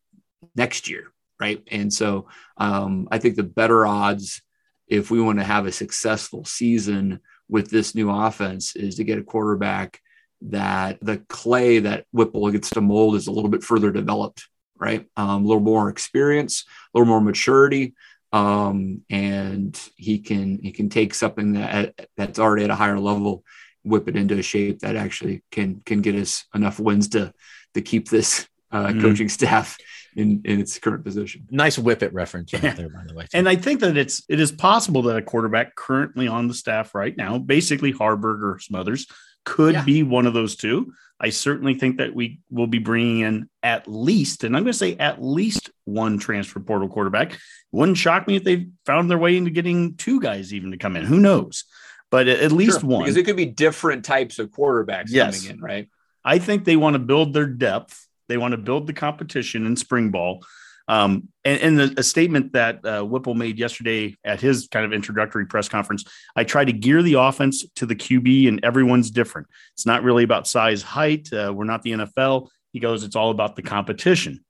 next 0.55 0.89
year, 0.89 1.13
right? 1.41 1.63
And 1.71 1.93
so 1.93 2.29
um, 2.57 3.09
I 3.11 3.19
think 3.19 3.35
the 3.35 3.43
better 3.43 3.87
odds, 3.87 4.43
if 4.87 5.11
we 5.11 5.21
want 5.21 5.39
to 5.39 5.45
have 5.45 5.67
a 5.67 5.73
successful 5.73 6.45
season 6.45 7.21
with 7.49 7.69
this 7.69 7.95
new 7.95 8.11
offense, 8.11 8.77
is 8.77 8.97
to 8.97 9.05
get 9.05 9.19
a 9.19 9.25
quarterback 9.25 10.01
that 10.43 10.99
the 11.03 11.19
clay 11.29 11.81
that 11.81 12.07
Whipple 12.13 12.51
gets 12.51 12.71
to 12.71 12.81
mold 12.81 13.17
is 13.17 13.27
a 13.27 13.33
little 13.33 13.51
bit 13.51 13.63
further 13.63 13.91
developed, 13.91 14.49
right? 14.79 15.07
Um, 15.17 15.45
a 15.45 15.47
little 15.47 15.63
more 15.63 15.89
experience, 15.91 16.65
a 16.95 16.99
little 16.99 17.09
more 17.09 17.21
maturity, 17.21 17.95
um, 18.33 19.03
and 19.11 19.79
he 19.97 20.19
can 20.21 20.59
he 20.63 20.73
can 20.73 20.89
take 20.89 21.15
something 21.15 21.53
that 21.55 21.95
that's 22.17 22.39
already 22.39 22.65
at 22.65 22.71
a 22.71 22.75
higher 22.77 22.99
level, 22.99 23.45
whip 23.85 24.09
it 24.09 24.17
into 24.17 24.39
a 24.39 24.43
shape 24.43 24.81
that 24.81 24.97
actually 24.97 25.43
can 25.51 25.83
can 25.85 26.01
get 26.01 26.15
us 26.15 26.45
enough 26.55 26.79
wins 26.79 27.09
to 27.11 27.33
to 27.75 27.83
keep 27.83 28.09
this 28.09 28.47
uh, 28.73 28.87
Mhm. 28.89 29.01
coaching 29.01 29.29
staff 29.29 29.77
in 30.17 30.41
in 30.45 30.61
its 30.61 30.79
current 30.79 31.05
position. 31.05 31.47
Nice 31.51 31.77
whip 31.79 32.03
it 32.03 32.13
reference 32.15 32.53
right 32.53 32.63
Yeah. 32.63 32.75
there, 32.75 32.89
by 32.89 33.03
the 33.07 33.15
way. 33.15 33.27
And 33.35 33.49
I 33.49 33.57
think 33.57 33.81
that 33.81 33.97
it's 33.97 34.23
it 34.29 34.41
is 34.41 34.53
possible 34.53 35.03
that 35.03 35.17
a 35.17 35.23
quarterback 35.23 35.75
currently 35.75 36.29
on 36.29 36.47
the 36.49 36.55
staff 36.55 36.95
right 36.95 37.17
now, 37.17 37.37
basically 37.39 37.93
Haarberg 37.93 38.43
or 38.43 38.59
Smothers, 38.61 39.07
could 39.45 39.75
Yeah. 39.75 39.85
be 39.85 40.03
one 40.03 40.27
of 40.27 40.35
those 40.35 40.57
two. 40.57 40.93
I 41.23 41.29
certainly 41.31 41.75
think 41.75 41.99
that 41.99 42.15
we 42.15 42.41
will 42.51 42.67
be 42.67 42.79
bringing 42.79 43.21
in 43.21 43.49
at 43.63 43.87
least, 43.87 44.43
and 44.43 44.57
I'm 44.57 44.63
going 44.63 44.73
to 44.73 44.79
say 44.79 44.97
at 44.97 45.23
least 45.23 45.71
one 45.85 46.19
transfer 46.19 46.61
portal 46.61 46.89
quarterback. 46.89 47.39
Wouldn't 47.73 47.99
shock 47.99 48.27
me 48.27 48.37
if 48.37 48.45
they 48.45 48.69
found 48.87 49.11
their 49.11 49.19
way 49.19 49.37
into 49.37 49.51
getting 49.51 49.97
two 49.97 50.21
guys 50.21 50.55
even 50.55 50.71
to 50.71 50.79
come 50.79 50.97
in. 50.97 51.05
Who 51.05 51.19
knows? 51.21 51.65
But 52.11 52.27
at 52.27 52.41
at 52.41 52.53
least 52.53 52.81
Sure, 52.81 52.89
one. 52.89 53.03
because 53.05 53.17
it 53.19 53.25
could 53.25 53.37
be 53.37 53.45
different 53.47 54.05
types 54.05 54.39
of 54.39 54.51
quarterbacks 54.51 55.09
Yes. 55.11 55.43
coming 55.43 55.59
in, 55.59 55.63
right? 55.63 55.89
I 56.25 56.39
think 56.39 56.65
they 56.65 56.77
want 56.77 56.95
to 56.95 56.99
build 56.99 57.35
their 57.35 57.47
depth. 57.47 58.07
They 58.29 58.37
want 58.39 58.53
to 58.53 58.59
build 58.59 58.87
the 58.87 58.93
competition 58.95 59.67
in 59.67 59.77
spring 59.77 60.11
ball. 60.11 60.43
Um, 60.91 61.29
and, 61.45 61.61
and 61.61 61.79
the, 61.79 62.01
a 62.01 62.03
statement 62.03 62.53
that 62.55 62.85
uh, 62.85 63.03
Whipple 63.05 63.35
made 63.35 63.61
yesterday 63.61 64.17
at 64.25 64.41
his 64.41 64.67
kind 64.67 64.85
of 64.85 64.93
introductory 64.93 65.47
press 65.47 65.69
conference 65.69 66.03
I 66.35 66.43
try 66.43 66.65
to 66.65 66.73
gear 66.73 67.01
the 67.01 67.15
offense 67.15 67.65
to 67.77 67.87
the 67.87 67.95
QB, 67.95 68.49
and 68.49 68.65
everyone's 68.65 69.13
different. 69.13 69.47
It's 69.75 69.87
not 69.87 70.03
really 70.03 70.25
about 70.25 70.49
size, 70.49 70.83
height. 70.83 71.33
Uh, 71.33 71.53
we're 71.55 71.63
not 71.63 71.83
the 71.83 71.93
NFL. 71.93 72.49
He 72.73 72.81
goes, 72.81 73.05
it's 73.05 73.15
all 73.15 73.31
about 73.31 73.55
the 73.55 73.63
competition. 73.63 74.45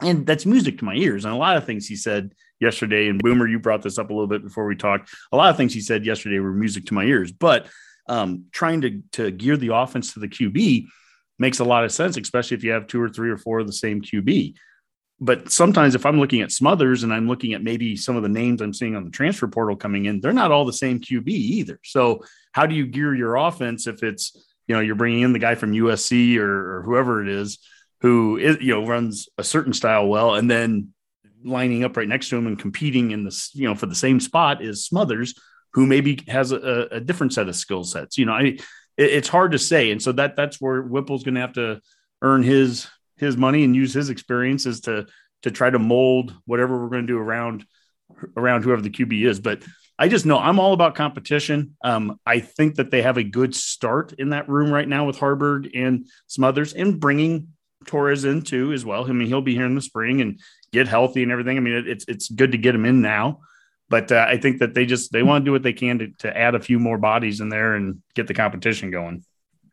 And 0.00 0.24
that's 0.24 0.46
music 0.46 0.78
to 0.78 0.84
my 0.84 0.94
ears. 0.94 1.24
And 1.24 1.34
a 1.34 1.36
lot 1.36 1.56
of 1.56 1.66
things 1.66 1.88
he 1.88 1.96
said 1.96 2.34
yesterday, 2.60 3.08
and 3.08 3.20
Boomer, 3.20 3.48
you 3.48 3.58
brought 3.58 3.82
this 3.82 3.98
up 3.98 4.10
a 4.10 4.12
little 4.12 4.28
bit 4.28 4.44
before 4.44 4.66
we 4.66 4.76
talked. 4.76 5.10
A 5.32 5.36
lot 5.36 5.50
of 5.50 5.56
things 5.56 5.74
he 5.74 5.80
said 5.80 6.06
yesterday 6.06 6.38
were 6.38 6.52
music 6.52 6.86
to 6.86 6.94
my 6.94 7.02
ears. 7.02 7.32
But 7.32 7.66
um, 8.08 8.44
trying 8.52 8.82
to, 8.82 9.02
to 9.12 9.32
gear 9.32 9.56
the 9.56 9.74
offense 9.74 10.14
to 10.14 10.20
the 10.20 10.28
QB 10.28 10.86
makes 11.40 11.58
a 11.58 11.64
lot 11.64 11.84
of 11.84 11.90
sense, 11.90 12.16
especially 12.16 12.56
if 12.56 12.62
you 12.62 12.70
have 12.70 12.86
two 12.86 13.02
or 13.02 13.08
three 13.08 13.30
or 13.30 13.38
four 13.38 13.58
of 13.58 13.66
the 13.66 13.72
same 13.72 14.00
QB. 14.00 14.54
But 15.20 15.52
sometimes 15.52 15.94
if 15.94 16.06
I'm 16.06 16.18
looking 16.18 16.40
at 16.40 16.50
Smothers 16.50 17.02
and 17.02 17.12
I'm 17.12 17.28
looking 17.28 17.52
at 17.52 17.62
maybe 17.62 17.94
some 17.96 18.16
of 18.16 18.22
the 18.22 18.28
names 18.28 18.62
I'm 18.62 18.72
seeing 18.72 18.96
on 18.96 19.04
the 19.04 19.10
transfer 19.10 19.48
portal 19.48 19.76
coming 19.76 20.06
in, 20.06 20.20
they're 20.20 20.32
not 20.32 20.50
all 20.50 20.64
the 20.64 20.72
same 20.72 20.98
QB 20.98 21.28
either. 21.28 21.78
So 21.84 22.24
how 22.52 22.66
do 22.66 22.74
you 22.74 22.86
gear 22.86 23.14
your 23.14 23.36
offense 23.36 23.86
if 23.86 24.02
it's, 24.02 24.34
you 24.66 24.74
know, 24.74 24.80
you're 24.80 24.94
bringing 24.94 25.20
in 25.20 25.32
the 25.32 25.38
guy 25.38 25.56
from 25.56 25.72
USC 25.72 26.38
or, 26.38 26.78
or 26.78 26.82
whoever 26.82 27.22
it 27.22 27.28
is 27.28 27.58
who 28.00 28.38
is, 28.38 28.58
you 28.60 28.74
know, 28.74 28.86
runs 28.86 29.28
a 29.38 29.44
certain 29.44 29.72
style 29.72 30.06
well, 30.06 30.34
and 30.34 30.50
then 30.50 30.92
lining 31.44 31.84
up 31.84 31.96
right 31.96 32.08
next 32.08 32.28
to 32.30 32.36
him 32.36 32.46
and 32.46 32.58
competing 32.58 33.10
in 33.10 33.24
this, 33.24 33.50
you 33.54 33.68
know, 33.68 33.74
for 33.74 33.86
the 33.86 33.94
same 33.94 34.20
spot 34.20 34.62
is 34.62 34.84
Smothers, 34.84 35.34
who 35.72 35.86
maybe 35.86 36.22
has 36.28 36.52
a, 36.52 36.88
a 36.90 37.00
different 37.00 37.32
set 37.32 37.48
of 37.48 37.56
skill 37.56 37.84
sets. 37.84 38.18
You 38.18 38.26
know, 38.26 38.32
I, 38.32 38.42
it, 38.42 38.58
it's 38.96 39.28
hard 39.28 39.52
to 39.52 39.58
say, 39.58 39.90
and 39.90 40.02
so 40.02 40.12
that 40.12 40.36
that's 40.36 40.60
where 40.60 40.82
Whipple's 40.82 41.24
going 41.24 41.34
to 41.34 41.40
have 41.40 41.54
to 41.54 41.80
earn 42.22 42.42
his 42.42 42.88
his 43.20 43.36
money 43.36 43.64
and 43.64 43.76
use 43.76 43.92
his 43.92 44.10
experiences 44.10 44.80
to 44.82 45.06
to 45.42 45.50
try 45.50 45.70
to 45.70 45.78
mold 45.78 46.34
whatever 46.44 46.78
we're 46.78 46.90
going 46.90 47.06
to 47.06 47.12
do 47.12 47.18
around 47.18 47.64
around 48.36 48.62
whoever 48.62 48.82
the 48.82 48.90
QB 48.90 49.26
is. 49.26 49.40
But 49.40 49.62
I 49.98 50.08
just 50.08 50.26
know 50.26 50.38
I'm 50.38 50.58
all 50.58 50.72
about 50.72 50.94
competition. 50.94 51.76
Um, 51.84 52.18
I 52.26 52.40
think 52.40 52.76
that 52.76 52.90
they 52.90 53.02
have 53.02 53.18
a 53.18 53.22
good 53.22 53.54
start 53.54 54.14
in 54.14 54.30
that 54.30 54.48
room 54.48 54.70
right 54.70 54.88
now 54.88 55.06
with 55.06 55.18
Haarberg 55.18 55.70
and 55.74 56.06
some 56.26 56.44
others, 56.44 56.72
and 56.72 56.98
bringing 56.98 57.48
Torres 57.86 58.24
in 58.24 58.42
too 58.42 58.72
as 58.72 58.84
well. 58.84 59.08
I 59.08 59.12
mean, 59.12 59.28
he'll 59.28 59.42
be 59.42 59.54
here 59.54 59.66
in 59.66 59.74
the 59.74 59.82
spring 59.82 60.20
and 60.20 60.40
get 60.72 60.88
healthy 60.88 61.22
and 61.22 61.32
everything. 61.32 61.56
I 61.56 61.60
mean, 61.60 61.74
it, 61.74 61.88
it's 61.88 62.04
it's 62.08 62.28
good 62.28 62.52
to 62.52 62.58
get 62.58 62.74
him 62.74 62.84
in 62.86 63.00
now. 63.00 63.40
But 63.88 64.12
uh, 64.12 64.24
I 64.28 64.36
think 64.36 64.60
that 64.60 64.72
they 64.72 64.86
just 64.86 65.12
they 65.12 65.22
want 65.22 65.42
to 65.42 65.48
do 65.48 65.52
what 65.52 65.64
they 65.64 65.72
can 65.72 65.98
to, 65.98 66.08
to 66.18 66.36
add 66.36 66.54
a 66.54 66.60
few 66.60 66.78
more 66.78 66.96
bodies 66.96 67.40
in 67.40 67.48
there 67.48 67.74
and 67.74 68.02
get 68.14 68.26
the 68.28 68.34
competition 68.34 68.90
going. 68.90 69.24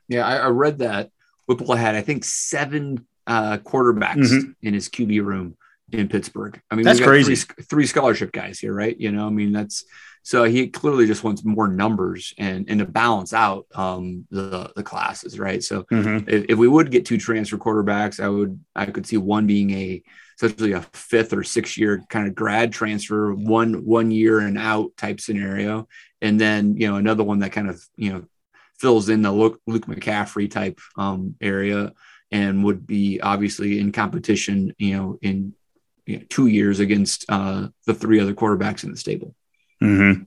Yeah, 0.07 0.25
I, 0.25 0.37
I 0.37 0.47
read 0.47 0.79
that 0.79 1.11
Whipple 1.47 1.75
had, 1.75 1.95
I 1.95 2.01
think, 2.01 2.25
seven 2.25 3.05
uh, 3.27 3.57
quarterbacks 3.59 4.31
Mhm. 4.31 4.55
in 4.61 4.73
his 4.73 4.89
QB 4.89 5.23
room 5.23 5.55
in 5.91 6.07
Pittsburgh. 6.07 6.59
I 6.71 6.75
mean, 6.75 6.85
That's 6.85 6.99
crazy. 6.99 7.35
Three, 7.35 7.63
three 7.65 7.85
scholarship 7.85 8.31
guys 8.31 8.59
here, 8.59 8.73
right? 8.73 8.97
You 8.99 9.11
know, 9.11 9.27
I 9.27 9.29
mean, 9.29 9.51
that's 9.51 9.85
so 10.23 10.43
he 10.43 10.67
clearly 10.67 11.07
just 11.07 11.23
wants 11.23 11.45
more 11.45 11.67
numbers 11.69 12.33
and 12.37 12.65
and 12.69 12.79
to 12.79 12.85
balance 12.85 13.33
out 13.33 13.65
um, 13.75 14.25
the 14.31 14.71
the 14.75 14.83
classes, 14.83 15.39
right? 15.39 15.63
So 15.63 15.83
Mhm. 15.83 16.27
if, 16.27 16.45
if 16.49 16.57
we 16.57 16.67
would 16.67 16.91
get 16.91 17.05
two 17.05 17.17
transfer 17.17 17.57
quarterbacks, 17.57 18.19
I 18.21 18.27
would 18.29 18.59
I 18.75 18.87
could 18.87 19.05
see 19.05 19.17
one 19.17 19.45
being 19.47 19.69
a 19.71 20.03
essentially 20.37 20.73
a 20.73 20.81
fifth 20.93 21.33
or 21.33 21.43
sixth 21.43 21.77
year 21.77 22.03
kind 22.09 22.27
of 22.27 22.35
grad 22.35 22.71
transfer, 22.73 23.33
one 23.33 23.85
one 23.85 24.11
year 24.11 24.39
and 24.39 24.57
out 24.57 24.95
type 24.97 25.19
scenario, 25.21 25.87
and 26.21 26.39
then 26.39 26.75
you 26.77 26.87
know 26.89 26.95
another 26.97 27.23
one 27.23 27.39
that 27.39 27.53
kind 27.53 27.69
of 27.69 27.81
you 27.95 28.11
know 28.11 28.23
fills 28.79 29.09
in 29.09 29.21
the 29.21 29.31
Luke, 29.31 29.59
Luke 29.65 29.87
McCaffrey 29.87 30.51
type 30.51 30.79
um, 30.97 31.35
area, 31.41 31.93
and 32.31 32.63
would 32.63 32.85
be 32.85 33.19
obviously 33.21 33.79
in 33.79 33.91
competition, 33.91 34.73
you 34.77 34.97
know, 34.97 35.19
in 35.21 35.53
you 36.05 36.17
know, 36.17 36.23
two 36.29 36.47
years 36.47 36.79
against 36.79 37.25
uh, 37.29 37.67
the 37.85 37.93
three 37.93 38.19
other 38.19 38.33
quarterbacks 38.33 38.83
in 38.83 38.91
the 38.91 38.97
stable. 38.97 39.35
Mm-hmm. 39.81 40.23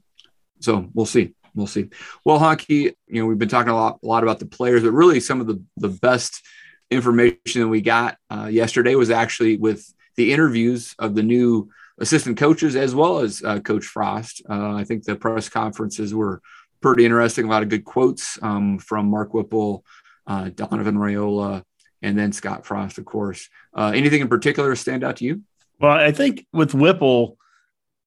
So 0.59 0.89
we'll 0.93 1.05
see. 1.05 1.33
We'll 1.53 1.67
see. 1.67 1.89
Well, 2.23 2.39
Honky, 2.39 2.93
you 3.07 3.21
know, 3.21 3.25
we've 3.25 3.37
been 3.37 3.49
talking 3.49 3.71
a 3.71 3.75
lot, 3.75 3.99
a 4.01 4.05
lot 4.05 4.23
about 4.23 4.39
the 4.39 4.45
players, 4.45 4.83
but 4.83 4.91
really 4.91 5.19
some 5.19 5.41
of 5.41 5.47
the, 5.47 5.61
the 5.77 5.89
best 5.89 6.41
information 6.89 7.61
that 7.61 7.67
we 7.67 7.81
got 7.81 8.17
uh, 8.29 8.47
yesterday 8.49 8.95
was 8.95 9.11
actually 9.11 9.57
with 9.57 9.85
the 10.15 10.31
interviews 10.31 10.95
of 10.99 11.15
the 11.15 11.23
new 11.23 11.69
assistant 11.99 12.37
coaches 12.37 12.75
as 12.75 12.95
well 12.95 13.19
as 13.19 13.43
uh, 13.43 13.59
Coach 13.59 13.85
Frost. 13.85 14.41
Uh, 14.49 14.73
I 14.75 14.83
think 14.83 15.03
the 15.03 15.15
press 15.15 15.49
conferences 15.49 16.13
were 16.13 16.41
pretty 16.81 17.05
interesting. 17.05 17.45
A 17.45 17.49
lot 17.49 17.63
of 17.63 17.69
good 17.69 17.85
quotes 17.85 18.41
um, 18.41 18.79
from 18.79 19.09
Mark 19.09 19.33
Whipple, 19.33 19.83
uh, 20.27 20.49
Donovan 20.49 20.97
Raiola, 20.97 21.63
and 22.01 22.17
then 22.17 22.31
Scott 22.31 22.65
Frost, 22.65 22.97
of 22.97 23.05
course. 23.05 23.49
Uh, 23.73 23.91
anything 23.93 24.21
in 24.21 24.27
particular 24.27 24.75
stand 24.75 25.03
out 25.03 25.17
to 25.17 25.25
you? 25.25 25.41
Well, 25.79 25.91
I 25.91 26.11
think 26.11 26.45
with 26.53 26.73
Whipple, 26.73 27.37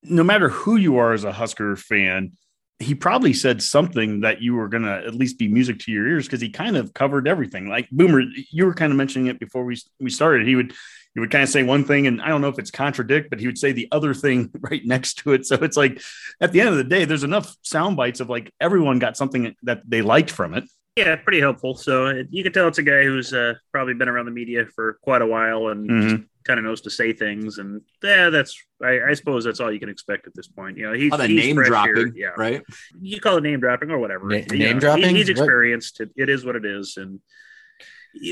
no 0.02 0.22
matter 0.22 0.48
who 0.48 0.76
you 0.76 0.98
are 0.98 1.12
as 1.12 1.24
a 1.24 1.32
Husker 1.32 1.76
fan, 1.76 2.32
he 2.78 2.94
probably 2.94 3.32
said 3.32 3.62
something 3.62 4.20
that 4.20 4.42
you 4.42 4.54
were 4.54 4.68
going 4.68 4.82
to 4.82 5.04
at 5.06 5.14
least 5.14 5.38
be 5.38 5.48
music 5.48 5.78
to 5.80 5.92
your 5.92 6.06
ears 6.06 6.26
because 6.26 6.40
he 6.40 6.50
kind 6.50 6.76
of 6.76 6.92
covered 6.92 7.28
everything. 7.28 7.68
Like 7.68 7.88
Boomer, 7.90 8.22
you 8.50 8.66
were 8.66 8.74
kind 8.74 8.92
of 8.92 8.96
mentioning 8.96 9.28
it 9.28 9.38
before 9.38 9.64
we 9.64 9.80
we 10.00 10.10
started. 10.10 10.46
He 10.46 10.56
would 10.56 10.72
he 11.14 11.20
would 11.20 11.30
kind 11.30 11.44
of 11.44 11.48
say 11.48 11.62
one 11.62 11.84
thing, 11.84 12.08
and 12.08 12.20
I 12.20 12.28
don't 12.28 12.40
know 12.40 12.48
if 12.48 12.58
it's 12.58 12.72
contradict, 12.72 13.30
but 13.30 13.38
he 13.38 13.46
would 13.46 13.58
say 13.58 13.70
the 13.70 13.88
other 13.92 14.12
thing 14.12 14.50
right 14.60 14.84
next 14.84 15.18
to 15.18 15.32
it. 15.32 15.46
So 15.46 15.54
it's 15.56 15.76
like 15.76 16.02
at 16.40 16.52
the 16.52 16.60
end 16.60 16.70
of 16.70 16.76
the 16.76 16.84
day, 16.84 17.04
there's 17.04 17.24
enough 17.24 17.56
sound 17.62 17.96
bites 17.96 18.20
of 18.20 18.28
like 18.28 18.52
everyone 18.60 18.98
got 18.98 19.16
something 19.16 19.54
that 19.62 19.82
they 19.88 20.02
liked 20.02 20.30
from 20.30 20.54
it. 20.54 20.64
Yeah, 20.96 21.16
pretty 21.16 21.40
helpful. 21.40 21.74
So 21.74 22.06
uh, 22.06 22.22
you 22.30 22.44
can 22.44 22.52
tell 22.52 22.68
it's 22.68 22.78
a 22.78 22.82
guy 22.82 23.02
who's 23.02 23.32
uh, 23.32 23.54
probably 23.72 23.94
been 23.94 24.08
around 24.08 24.26
the 24.26 24.30
media 24.30 24.64
for 24.74 24.98
quite 25.02 25.22
a 25.22 25.26
while 25.26 25.68
and 25.68 25.90
Mhm. 25.90 26.26
kind 26.44 26.58
of 26.60 26.64
knows 26.64 26.82
to 26.82 26.90
say 26.90 27.12
things. 27.12 27.58
And 27.58 27.80
yeah, 28.02 28.30
that's 28.30 28.56
I, 28.80 29.00
I 29.10 29.14
suppose 29.14 29.42
that's 29.44 29.58
all 29.58 29.72
you 29.72 29.80
can 29.80 29.88
expect 29.88 30.28
at 30.28 30.34
this 30.34 30.46
point. 30.46 30.78
You 30.78 30.86
know, 30.86 30.92
he's, 30.92 31.12
Oh, 31.12 31.18
he's 31.18 31.44
name 31.46 31.56
dropping, 31.56 31.94
here. 31.96 32.12
Yeah, 32.14 32.32
right? 32.36 32.62
you 33.00 33.20
call 33.20 33.38
it 33.38 33.42
name 33.42 33.58
dropping 33.58 33.90
or 33.90 33.98
whatever. 33.98 34.28
Na- 34.28 34.36
name 34.36 34.58
know, 34.58 34.66
he- 34.66 34.78
dropping? 34.78 35.16
he's 35.16 35.28
experienced. 35.28 36.00
It, 36.00 36.10
it 36.16 36.28
is 36.28 36.44
what 36.44 36.54
it 36.54 36.64
is, 36.64 36.96
and 36.96 37.18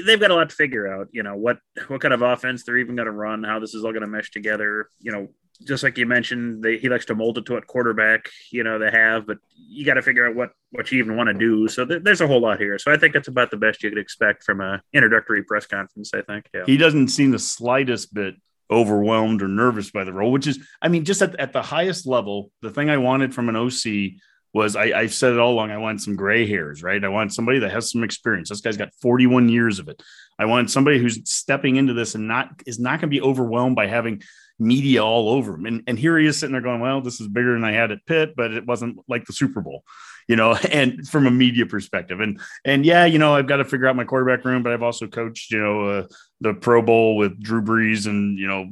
they've 0.06 0.20
got 0.20 0.30
a 0.30 0.34
lot 0.36 0.48
to 0.50 0.54
figure 0.54 0.86
out. 0.86 1.08
You 1.10 1.24
know 1.24 1.34
what 1.36 1.58
what 1.88 2.00
kind 2.00 2.14
of 2.14 2.22
offense 2.22 2.62
they're 2.62 2.78
even 2.78 2.94
going 2.94 3.06
to 3.06 3.12
run, 3.12 3.42
how 3.42 3.58
this 3.58 3.74
is 3.74 3.84
all 3.84 3.90
going 3.90 4.02
to 4.02 4.06
mesh 4.06 4.30
together. 4.30 4.88
You 5.00 5.10
know, 5.10 5.28
just 5.66 5.82
like 5.82 5.98
you 5.98 6.06
mentioned, 6.06 6.62
they, 6.62 6.78
he 6.78 6.88
likes 6.88 7.06
to 7.06 7.14
mold 7.14 7.38
it 7.38 7.46
to 7.46 7.54
what 7.54 7.66
quarterback 7.66 8.28
you 8.50 8.64
know 8.64 8.78
they 8.78 8.90
have, 8.90 9.26
but 9.26 9.38
you 9.54 9.84
got 9.84 9.94
to 9.94 10.02
figure 10.02 10.26
out 10.26 10.34
what 10.34 10.50
what 10.70 10.90
you 10.90 10.98
even 10.98 11.16
want 11.16 11.28
to 11.28 11.34
do. 11.34 11.68
So 11.68 11.84
th- 11.84 12.02
there's 12.02 12.20
a 12.20 12.26
whole 12.26 12.40
lot 12.40 12.58
here. 12.58 12.78
So 12.78 12.92
I 12.92 12.96
think 12.96 13.14
that's 13.14 13.28
about 13.28 13.50
the 13.50 13.56
best 13.56 13.82
you 13.82 13.90
could 13.90 13.98
expect 13.98 14.44
from 14.44 14.60
a 14.60 14.82
introductory 14.92 15.42
press 15.42 15.66
conference. 15.66 16.12
I 16.14 16.22
think. 16.22 16.46
Yeah. 16.54 16.64
He 16.66 16.76
doesn't 16.76 17.08
seem 17.08 17.30
the 17.30 17.38
slightest 17.38 18.14
bit 18.14 18.34
overwhelmed 18.70 19.42
or 19.42 19.48
nervous 19.48 19.90
by 19.90 20.04
the 20.04 20.12
role, 20.12 20.32
which 20.32 20.46
is, 20.46 20.58
I 20.80 20.88
mean, 20.88 21.04
just 21.04 21.20
at, 21.20 21.38
at 21.38 21.52
the 21.52 21.62
highest 21.62 22.06
level, 22.06 22.50
the 22.62 22.70
thing 22.70 22.88
I 22.88 22.96
wanted 22.96 23.34
from 23.34 23.48
an 23.48 23.56
OC 23.56 24.18
was 24.54 24.76
I, 24.76 24.92
I've 24.92 25.14
said 25.14 25.32
it 25.32 25.38
all 25.38 25.52
along. 25.52 25.70
I 25.70 25.78
want 25.78 26.02
some 26.02 26.16
gray 26.16 26.46
hairs, 26.46 26.82
right? 26.82 27.02
I 27.02 27.08
want 27.08 27.32
somebody 27.32 27.60
that 27.60 27.72
has 27.72 27.90
some 27.90 28.04
experience. 28.04 28.48
This 28.48 28.60
guy's 28.60 28.76
got 28.76 28.94
41 29.00 29.48
years 29.48 29.78
of 29.78 29.88
it. 29.88 30.02
I 30.38 30.44
want 30.44 30.70
somebody 30.70 30.98
who's 30.98 31.20
stepping 31.30 31.76
into 31.76 31.94
this 31.94 32.14
and 32.14 32.28
not 32.28 32.50
is 32.66 32.78
not 32.78 33.00
going 33.00 33.10
to 33.10 33.16
be 33.16 33.22
overwhelmed 33.22 33.76
by 33.76 33.86
having 33.86 34.22
media 34.58 35.04
all 35.04 35.28
over 35.28 35.54
him. 35.54 35.66
And, 35.66 35.82
and 35.86 35.98
here 35.98 36.18
he 36.18 36.26
is 36.26 36.38
sitting 36.38 36.52
there 36.52 36.62
going, 36.62 36.80
well, 36.80 37.00
this 37.00 37.20
is 37.20 37.28
bigger 37.28 37.54
than 37.54 37.64
I 37.64 37.72
had 37.72 37.90
at 37.90 38.04
Pitt, 38.06 38.34
but 38.36 38.52
it 38.52 38.66
wasn't 38.66 38.98
like 39.08 39.24
the 39.24 39.32
Super 39.32 39.60
Bowl, 39.60 39.84
you 40.28 40.36
know, 40.36 40.54
and 40.72 41.06
from 41.08 41.26
a 41.26 41.30
media 41.30 41.66
perspective. 41.66 42.20
And, 42.20 42.40
and 42.64 42.86
yeah, 42.86 43.04
you 43.04 43.18
know, 43.18 43.34
I've 43.34 43.48
got 43.48 43.56
to 43.56 43.64
figure 43.64 43.86
out 43.86 43.96
my 43.96 44.04
quarterback 44.04 44.44
room, 44.44 44.62
but 44.62 44.72
I've 44.72 44.82
also 44.82 45.06
coached, 45.06 45.50
you 45.50 45.58
know, 45.58 45.88
uh, 45.88 46.06
the 46.40 46.54
Pro 46.54 46.82
Bowl 46.82 47.16
with 47.16 47.40
Drew 47.40 47.62
Brees 47.62 48.06
and, 48.06 48.38
you 48.38 48.48
know, 48.48 48.70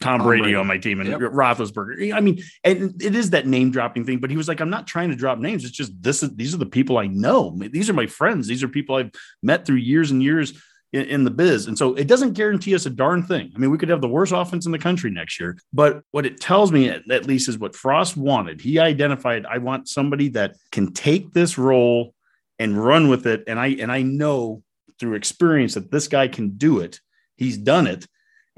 Tom 0.00 0.18
Tom 0.18 0.26
Brady, 0.26 0.42
Brady. 0.42 0.54
on 0.56 0.66
my 0.66 0.78
team 0.78 1.00
and 1.00 1.08
Yep. 1.08 1.20
Roethlisberger. 1.20 2.14
I 2.14 2.20
mean, 2.20 2.42
and 2.64 3.00
it 3.02 3.14
is 3.14 3.30
that 3.30 3.46
name 3.46 3.70
dropping 3.70 4.04
thing, 4.04 4.18
but 4.18 4.30
he 4.30 4.36
was 4.36 4.48
like, 4.48 4.60
I'm 4.60 4.70
not 4.70 4.86
trying 4.86 5.10
to 5.10 5.16
drop 5.16 5.38
names. 5.38 5.64
It's 5.64 5.76
just 5.76 5.92
this 6.02 6.22
is 6.22 6.34
these 6.36 6.54
are 6.54 6.58
the 6.58 6.66
people 6.66 6.98
I 6.98 7.06
know. 7.06 7.56
These 7.58 7.90
are 7.90 7.94
my 7.94 8.06
friends. 8.06 8.46
These 8.46 8.62
are 8.62 8.68
people 8.68 8.96
I've 8.96 9.10
met 9.42 9.64
through 9.66 9.76
years 9.76 10.10
and 10.10 10.22
years 10.22 10.52
in, 10.92 11.02
in 11.02 11.24
the 11.24 11.30
biz. 11.30 11.66
And 11.66 11.76
so 11.76 11.94
it 11.94 12.06
doesn't 12.06 12.32
guarantee 12.32 12.74
us 12.74 12.86
a 12.86 12.90
darn 12.90 13.22
thing. 13.22 13.52
I 13.54 13.58
mean, 13.58 13.70
we 13.70 13.78
could 13.78 13.88
have 13.88 14.00
the 14.00 14.08
worst 14.08 14.32
offense 14.32 14.66
in 14.66 14.72
the 14.72 14.78
country 14.78 15.10
next 15.10 15.38
year, 15.38 15.58
but 15.72 16.02
what 16.10 16.26
it 16.26 16.40
tells 16.40 16.72
me 16.72 16.88
at, 16.88 17.10
at 17.10 17.26
least 17.26 17.48
is 17.48 17.58
what 17.58 17.76
Frost 17.76 18.16
wanted. 18.16 18.60
He 18.60 18.78
identified, 18.78 19.46
I 19.46 19.58
want 19.58 19.88
somebody 19.88 20.28
that 20.30 20.56
can 20.72 20.92
take 20.92 21.32
this 21.32 21.58
role 21.58 22.14
and 22.58 22.82
run 22.82 23.08
with 23.08 23.26
it. 23.26 23.44
And 23.46 23.58
I 23.58 23.68
and 23.68 23.92
I 23.92 24.02
know 24.02 24.62
through 24.98 25.14
experience 25.14 25.74
that 25.74 25.90
this 25.90 26.08
guy 26.08 26.28
can 26.28 26.50
do 26.56 26.80
it. 26.80 27.00
He's 27.36 27.56
done 27.56 27.86
it 27.86 28.06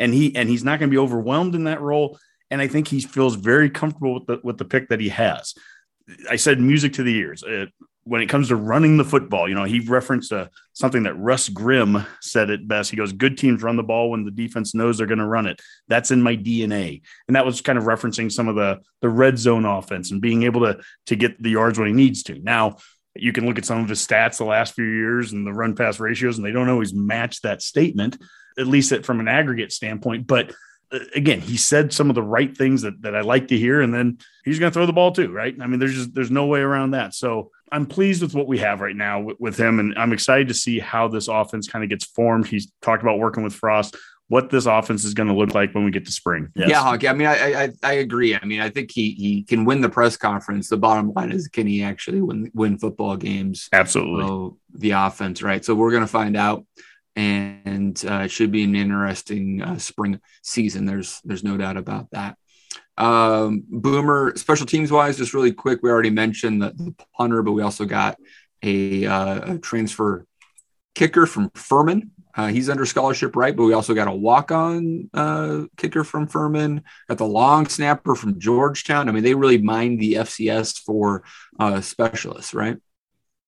and 0.01 0.15
he 0.15 0.35
and 0.35 0.49
he's 0.49 0.65
not 0.65 0.81
going 0.81 0.91
to 0.91 0.95
be 0.95 0.99
overwhelmed 0.99 1.55
in 1.55 1.65
that 1.65 1.81
role. 1.81 2.19
And 2.51 2.61
I 2.61 2.67
think 2.67 2.89
he 2.89 3.01
feels 3.01 3.37
very 3.37 3.71
comfortable 3.71 4.15
with 4.15 4.27
the 4.27 4.41
with 4.43 4.59
the 4.59 4.65
pick 4.65 4.89
that 4.89 4.99
he 4.99 5.11
has. 5.11 5.55
I 6.29 6.37
said 6.37 6.59
music 6.59 6.95
to 6.95 7.05
the 7.05 7.15
ears. 7.15 7.45
Uh, 7.45 7.67
when 8.05 8.23
it 8.23 8.29
comes 8.29 8.49
to 8.49 8.57
running 8.57 8.97
the 8.97 9.05
football, 9.05 9.47
you 9.47 9.55
know, 9.55 9.65
he 9.65 9.79
referenced 9.81 10.33
uh, 10.33 10.49
something 10.73 11.03
that 11.03 11.15
Russ 11.15 11.51
Grimm 11.51 12.05
said 12.23 12.49
it 12.49 12.67
best. 12.67 12.91
He 12.91 12.97
goes, 12.97 13.13
"Good 13.13 13.37
teams 13.39 13.63
run 13.63 13.77
the 13.77 13.85
ball 13.85 14.11
when 14.11 14.25
the 14.25 14.33
defense 14.33 14.75
knows 14.75 14.99
they're 14.99 15.07
going 15.07 15.19
to 15.19 15.27
run 15.27 15.47
it. 15.47 15.61
That's 15.87 16.11
in 16.11 16.23
my 16.23 16.35
DNA." 16.35 17.03
And 17.29 17.37
that 17.37 17.47
was 17.47 17.61
kind 17.61 17.79
of 17.79 17.85
referencing 17.85 18.33
some 18.33 18.49
of 18.49 18.57
the 18.57 18.81
the 19.03 19.11
red 19.11 19.39
zone 19.39 19.67
offense 19.67 20.11
and 20.11 20.21
being 20.21 20.45
able 20.45 20.63
to 20.63 20.81
to 21.07 21.15
get 21.15 21.41
the 21.41 21.51
yards 21.51 21.79
when 21.79 21.89
he 21.89 21.95
needs 21.95 22.23
to. 22.25 22.39
Now, 22.41 22.79
you 23.15 23.33
can 23.33 23.47
look 23.47 23.59
at 23.59 23.67
some 23.67 23.83
of 23.83 23.89
his 23.89 24.05
stats 24.05 24.39
the 24.39 24.45
last 24.45 24.75
few 24.75 24.85
years 24.85 25.33
and 25.33 25.47
the 25.47 25.53
run 25.53 25.77
pass 25.77 26.01
ratios, 26.01 26.39
and 26.39 26.45
they 26.45 26.53
don't 26.53 26.71
always 26.71 26.95
match 26.95 27.43
that 27.43 27.61
statement 27.61 28.17
at 28.59 28.67
least 28.67 28.93
it 28.93 29.07
from 29.07 29.21
an 29.21 29.29
aggregate 29.29 29.73
standpoint. 29.73 30.27
But 30.27 30.53
uh, 30.93 30.99
again, 31.15 31.41
he 31.41 31.57
said 31.57 31.93
some 31.93 32.09
of 32.09 32.15
the 32.15 32.23
right 32.23 32.57
things 32.57 32.83
that, 32.83 33.03
that 33.03 33.15
I 33.15 33.21
like 33.21 33.49
to 33.49 33.59
hear, 33.59 33.81
and 33.81 33.95
then 33.95 34.19
he's 34.45 34.59
going 34.59 34.71
to 34.71 34.75
throw 34.75 34.87
the 34.87 34.93
ball 34.93 35.13
too, 35.13 35.31
right? 35.31 35.55
I 35.61 35.67
mean, 35.67 35.79
there's 35.79 35.95
just 35.95 36.15
there's 36.15 36.31
no 36.31 36.47
way 36.47 36.61
around 36.61 36.93
that. 36.93 37.15
So 37.15 37.51
I'm 37.73 37.87
pleased 37.87 38.23
with 38.23 38.35
what 38.35 38.49
we 38.49 38.59
have 38.59 38.81
right 38.81 38.97
now 38.97 39.21
with, 39.21 39.39
with 39.39 39.57
him, 39.57 39.79
and 39.79 39.97
I'm 39.97 40.13
excited 40.13 40.49
to 40.49 40.55
see 40.55 40.79
how 40.81 41.09
this 41.09 41.29
offense 41.29 41.69
kind 41.69 41.85
of 41.85 41.91
gets 41.91 42.05
formed. 42.05 42.47
He's 42.49 42.73
talked 42.83 43.03
about 43.03 43.19
working 43.19 43.45
with 43.45 43.55
Frost, 43.55 43.97
what 44.27 44.49
this 44.49 44.67
offense 44.67 45.05
is 45.05 45.13
going 45.15 45.29
to 45.29 45.35
look 45.35 45.55
like 45.55 45.75
when 45.75 45.85
we 45.85 45.91
get 45.91 46.07
to 46.07 46.13
spring. 46.13 46.49
Yes. 46.55 46.71
Yeah, 46.71 46.83
Honky. 46.83 47.11
I 47.11 47.13
mean, 47.13 47.27
I, 47.27 47.65
I 47.65 47.69
I 47.83 47.93
agree. 47.95 48.35
I 48.35 48.45
mean, 48.45 48.61
I 48.61 48.71
think 48.71 48.91
he 48.93 49.11
he 49.13 49.43
can 49.43 49.65
win 49.65 49.81
the 49.81 49.89
press 49.89 50.17
conference. 50.17 50.69
The 50.69 50.77
bottom 50.77 51.13
line 51.15 51.33
is, 51.33 51.49
can 51.49 51.67
he 51.67 51.83
actually 51.83 52.23
win 52.23 52.51
win 52.55 52.79
football 52.79 53.17
games? 53.17 53.69
absolutely. 53.73 54.57
The 54.75 54.93
offense, 54.93 55.43
right? 55.43 55.65
So 55.65 55.75
we're 55.75 55.91
going 55.91 56.05
to 56.05 56.07
find 56.07 56.37
out, 56.37 56.65
and 57.21 58.03
uh, 58.09 58.23
it 58.25 58.31
should 58.31 58.51
be 58.51 58.65
an 58.65 58.75
interesting 58.75 59.63
uh, 59.63 59.79
spring 59.79 60.21
season. 60.43 60.87
There's 60.87 61.21
there's 61.25 61.45
no 61.45 61.57
doubt 61.57 61.77
about 61.77 62.11
that. 62.13 62.37
Um, 62.97 63.65
Boomer, 63.69 64.37
special 64.37 64.67
teams 64.67 64.93
wise, 64.93 65.17
just 65.17 65.35
really 65.35 65.53
quick. 65.53 65.81
We 65.83 65.91
already 65.91 66.11
mentioned 66.11 66.63
the, 66.63 66.73
the 66.77 66.95
punter, 67.17 67.43
but 67.43 67.53
we 67.53 67.63
also 67.63 67.87
got 67.87 68.19
a, 68.63 69.07
uh, 69.07 69.55
a 69.55 69.59
transfer 69.59 70.27
kicker 70.95 71.25
from 71.25 71.51
Furman. 71.55 72.11
Uh, 72.35 72.49
he's 72.49 72.69
under 72.69 72.87
scholarship, 72.87 73.37
right? 73.37 73.57
But 73.57 73.65
we 73.65 73.73
also 73.73 73.95
got 73.95 74.07
a 74.07 74.15
walk-on 74.15 75.11
uh, 75.15 75.63
kicker 75.77 76.05
from 76.05 76.27
Furman, 76.27 76.83
got 77.09 77.19
the 77.19 77.25
long 77.25 77.67
snapper 77.67 78.15
from 78.15 78.39
Georgetown. 78.39 79.09
I 79.09 79.13
mean, 79.13 79.25
they 79.25 79.35
really 79.35 79.59
mined 79.59 79.99
the 79.99 80.15
FCS 80.15 80.81
for 80.81 81.25
uh, 81.59 81.81
specialists, 81.81 82.55
right? 82.55 82.77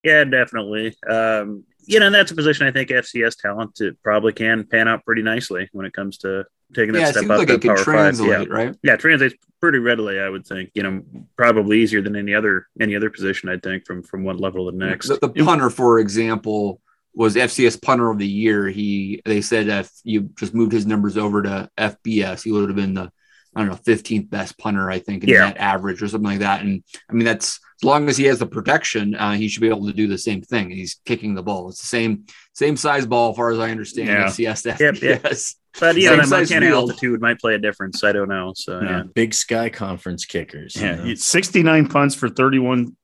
Yeah, 0.03 0.25
definitely. 0.25 0.97
Um, 1.09 1.65
you 1.85 2.01
know, 2.01 2.11
that's 2.11 2.31
a 2.31 2.35
position 2.35 2.67
I 2.67 2.71
think 2.73 2.91
FCS 2.91 3.37
talent 3.41 3.81
it 3.81 3.97
probably 4.03 4.33
can 4.33 4.65
pan 4.65 4.89
out 4.89 5.05
pretty 5.05 5.23
nicely 5.23 5.69
when 5.73 5.87
it 5.87 5.93
comes 5.93 6.19
to 6.19 6.45
taking 6.75 6.93
that 6.95 7.01
Yeah, 7.01 7.09
it 7.09 7.13
step 7.13 7.21
seems 7.23 7.31
up 7.31 7.39
like 7.39 7.49
to 7.49 7.55
it 7.55 7.61
could 7.63 7.77
Power 7.85 8.13
Five. 8.13 8.21
Yeah. 8.21 8.45
right? 8.49 8.75
yeah, 8.83 8.97
translates 8.97 9.35
pretty 9.61 9.79
readily. 9.79 10.19
I 10.21 10.29
would 10.29 10.47
think. 10.47 10.71
You 10.75 10.83
know, 10.83 11.03
probably 11.37 11.81
easier 11.81 12.03
than 12.03 12.17
any 12.17 12.35
other 12.35 12.67
any 12.81 12.97
other 12.97 13.11
position. 13.11 13.49
I 13.49 13.59
think 13.59 13.87
from 13.87 14.03
from 14.03 14.25
one 14.25 14.39
level 14.39 14.71
to 14.71 14.77
the 14.77 14.85
next. 14.85 15.09
The, 15.09 15.19
the 15.21 15.45
punter, 15.45 15.71
for 15.71 15.99
example, 15.99 16.81
was 17.15 17.35
FCS 17.37 17.81
punter 17.83 18.11
of 18.11 18.19
the 18.19 18.27
year. 18.27 18.69
He 18.69 19.21
they 19.25 19.41
said 19.41 19.69
if 19.69 19.91
you 20.05 20.31
just 20.39 20.55
moved 20.55 20.73
his 20.73 20.87
numbers 20.87 21.17
over 21.19 21.43
to 21.43 21.69
FBS, 21.79 22.43
he 22.43 22.53
would 22.53 22.69
have 22.69 22.77
been 22.77 22.95
the 22.95 23.11
I 23.55 23.61
don't 23.61 23.69
know 23.69 23.77
15th 23.77 24.31
best 24.31 24.57
punter, 24.57 24.91
I 24.91 24.99
think, 24.99 25.25
in 25.25 25.29
Yeah. 25.29 25.47
that 25.47 25.59
average 25.59 26.03
or 26.03 26.09
something 26.09 26.31
like 26.31 26.39
that. 26.39 26.63
And 26.63 26.83
I 27.11 27.13
mean 27.13 27.27
that's 27.27 27.61
as 27.83 27.85
long 27.85 28.09
as 28.09 28.17
he 28.17 28.25
has 28.25 28.39
the 28.39 28.47
protection, 28.47 29.15
uh, 29.17 29.33
he 29.33 29.49
should 29.49 29.61
be 29.61 29.69
able 29.69 29.87
to 29.89 29.93
do 29.93 30.07
the 30.07 30.17
same 30.19 30.41
thing. 30.41 30.71
He's 30.71 31.01
kicking 31.05 31.35
the 31.35 31.43
ball. 31.43 31.69
It's 31.69 31.81
the 31.81 31.87
same 31.89 32.25
same 32.55 32.77
size 32.77 33.07
ball, 33.07 33.31
as 33.31 33.37
far 33.37 33.51
as 33.51 33.59
I 33.59 33.71
understand. 33.71 34.09
Yeah. 34.09 34.27
FCS 34.27 34.63
to 34.63 34.77
Yep, 34.85 35.03
yep. 35.03 35.23
FBS. 35.23 35.57
But 35.81 35.97
you 35.97 36.05
know, 36.05 36.11
Same 36.11 36.19
that 36.19 36.27
size 36.29 36.51
Montana 36.51 36.67
field. 36.67 36.91
altitude 36.91 37.21
might 37.23 37.39
play 37.41 37.55
a 37.55 37.59
difference. 37.59 38.05
I 38.05 38.13
don't 38.13 38.29
know. 38.29 38.53
So 38.55 38.81
Yeah. 38.81 38.91
yeah, 38.91 39.03
Big 39.15 39.33
Sky 39.33 39.71
Conference 39.71 40.27
kickers. 40.27 40.77
you 40.77 40.83
Yeah, 40.83 40.97
know? 40.97 41.15
69 41.15 41.89
punts 41.89 42.15
for 42.15 42.29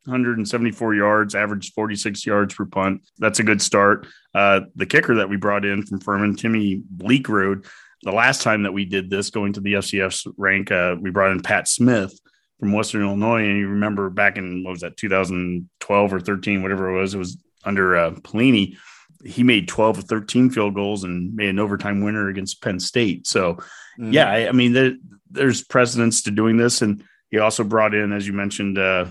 3,174 0.07 0.95
yards, 0.95 1.35
average 1.35 1.73
46 1.73 2.27
yards 2.27 2.55
per 2.55 2.67
punt. 2.67 3.03
That's 3.19 3.39
a 3.39 3.43
good 3.43 3.63
start. 3.63 4.07
Uh, 4.35 4.61
the 4.77 4.87
kicker 4.87 5.17
that 5.17 5.29
we 5.29 5.37
brought 5.37 5.65
in 5.65 5.83
from 5.83 6.01
Furman, 6.01 6.37
Timmy 6.37 6.83
Bleekrode, 6.97 7.67
the 8.03 8.13
last 8.13 8.43
time 8.43 8.63
that 8.63 8.73
we 8.73 8.85
did 8.85 9.11
this, 9.11 9.31
going 9.31 9.55
to 9.55 9.61
the 9.61 9.73
FCS 9.75 10.27
rank, 10.37 10.71
uh, 10.71 10.95
we 11.01 11.11
brought 11.11 11.33
in 11.33 11.41
Pat 11.41 11.67
Smith 11.69 12.19
from 12.59 12.73
Western 12.73 13.03
Illinois. 13.03 13.45
And 13.49 13.59
you 13.59 13.69
remember 13.69 14.11
back 14.11 14.37
in, 14.37 14.65
what 14.65 14.73
was 14.73 14.81
that, 14.81 14.97
2012 14.97 16.13
or 16.15 16.21
13, 16.21 16.63
whatever 16.63 16.91
it 16.95 17.01
was, 17.01 17.15
it 17.15 17.19
was 17.19 17.37
under 17.65 17.97
uh, 17.97 18.11
Pelini. 18.13 18.77
he 19.25 19.43
made 19.43 19.67
12 19.69 19.99
or 19.99 20.03
13 20.03 20.51
field 20.51 20.75
goals 20.75 21.03
and 21.05 21.35
made 21.35 21.49
an 21.49 21.59
overtime 21.59 22.03
winner 22.03 22.29
against 22.29 22.63
Penn 22.63 22.79
State. 22.81 23.27
So, 23.27 23.59
Mhm. 23.99 24.13
yeah, 24.13 24.31
I, 24.31 24.49
I 24.49 24.53
mean, 24.53 24.73
there, 24.73 24.93
there's 25.31 25.65
precedence 25.65 26.23
to 26.23 26.31
doing 26.31 26.57
this. 26.57 26.83
And 26.83 27.03
he 27.31 27.39
also 27.39 27.65
brought 27.65 27.95
in, 27.95 28.13
as 28.13 28.27
you 28.29 28.33
mentioned, 28.33 28.79
uh, 28.79 29.07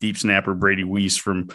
deep 0.00 0.18
snapper 0.18 0.54
Brady 0.54 0.82
Weiss 0.84 1.16
from 1.16 1.48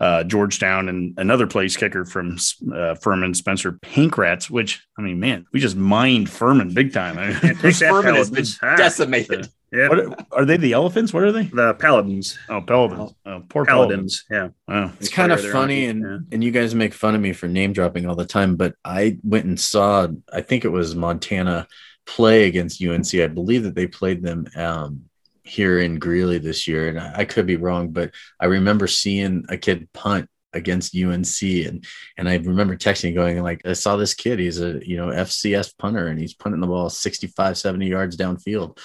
uh, 0.00 0.24
Georgetown 0.24 0.88
and 0.88 1.14
another 1.16 1.46
place 1.46 1.76
kicker 1.76 2.04
from 2.04 2.36
uh, 2.74 2.96
Furman, 2.96 3.32
Spencer 3.34 3.72
Pankratz, 3.72 4.50
which, 4.50 4.84
I 4.98 5.02
mean, 5.02 5.20
man, 5.20 5.46
we 5.52 5.60
just 5.60 5.76
mined 5.76 6.28
Furman 6.28 6.74
big 6.74 6.92
time. 6.92 7.16
I 7.16 7.28
mean, 7.28 7.54
Furman 7.72 8.16
has 8.16 8.30
been 8.30 8.44
decimated. 8.76 9.48
Yeah, 9.74 9.88
what, 9.88 10.26
are 10.30 10.44
they 10.44 10.56
the 10.56 10.72
elephants? 10.72 11.12
What 11.12 11.24
are 11.24 11.32
they? 11.32 11.44
the 11.44 11.74
Paladins, 11.74 12.38
Oh, 12.48 12.60
paladins. 12.60 13.12
Oh, 13.26 13.42
poor 13.48 13.64
Pelicans. 13.64 14.24
Paladins. 14.30 14.54
Yeah, 14.68 14.72
Wow. 14.72 14.92
It's 15.00 15.08
kind 15.08 15.32
of 15.32 15.44
funny, 15.44 15.86
and 15.86 16.00
yeah. 16.02 16.18
and 16.32 16.44
you 16.44 16.52
guys 16.52 16.74
make 16.74 16.94
fun 16.94 17.14
of 17.14 17.20
me 17.20 17.32
for 17.32 17.48
name 17.48 17.72
dropping 17.72 18.06
all 18.06 18.14
the 18.14 18.24
time, 18.24 18.56
but 18.56 18.74
I 18.84 19.18
went 19.24 19.46
and 19.46 19.58
saw. 19.58 20.06
I 20.32 20.42
think 20.42 20.64
it 20.64 20.68
was 20.68 20.94
Montana 20.94 21.66
play 22.06 22.44
against 22.44 22.82
UNC. 22.82 23.14
I 23.14 23.26
believe 23.26 23.64
that 23.64 23.74
they 23.74 23.86
played 23.86 24.22
them 24.22 24.46
um, 24.56 25.04
here 25.42 25.80
in 25.80 25.98
Greeley 25.98 26.38
this 26.38 26.68
year, 26.68 26.88
and 26.88 27.00
I, 27.00 27.12
I 27.18 27.24
could 27.24 27.46
be 27.46 27.56
wrong, 27.56 27.90
but 27.90 28.12
I 28.38 28.46
remember 28.46 28.86
seeing 28.86 29.44
a 29.48 29.56
kid 29.56 29.88
punt 29.92 30.28
against 30.52 30.96
UNC, 30.96 31.42
and 31.42 31.84
and 32.16 32.28
I 32.28 32.36
remember 32.36 32.76
texting 32.76 33.14
going 33.14 33.42
like, 33.42 33.62
I 33.66 33.72
saw 33.72 33.96
this 33.96 34.14
kid. 34.14 34.38
He's 34.38 34.60
a 34.60 34.86
you 34.86 34.96
know 34.96 35.08
FCS 35.08 35.76
punter, 35.76 36.06
and 36.06 36.18
he's 36.18 36.34
punting 36.34 36.60
the 36.60 36.66
ball 36.66 36.88
65, 36.88 37.58
70 37.58 37.86
yards 37.86 38.16
downfield. 38.16 38.78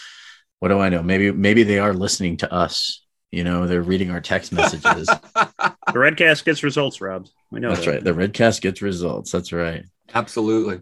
What 0.59 0.69
do 0.69 0.79
I 0.79 0.89
know? 0.89 1.01
Maybe 1.01 1.31
maybe 1.31 1.63
they 1.63 1.79
are 1.79 1.93
listening 1.93 2.37
to 2.37 2.53
us. 2.53 3.05
You 3.31 3.43
know, 3.43 3.67
they're 3.67 3.83
reading 3.83 4.09
our 4.11 4.21
text 4.21 4.51
messages. 4.51 5.07
the 5.35 5.75
Redcast 5.93 6.45
gets 6.45 6.63
results, 6.63 6.99
Rob. 6.99 7.27
We 7.51 7.59
know 7.59 7.69
That's 7.69 7.85
that. 7.85 7.91
right. 7.91 8.03
The 8.03 8.13
Redcast 8.13 8.61
gets 8.61 8.81
results. 8.81 9.31
That's 9.31 9.51
right. 9.51 9.85
Absolutely. 10.13 10.81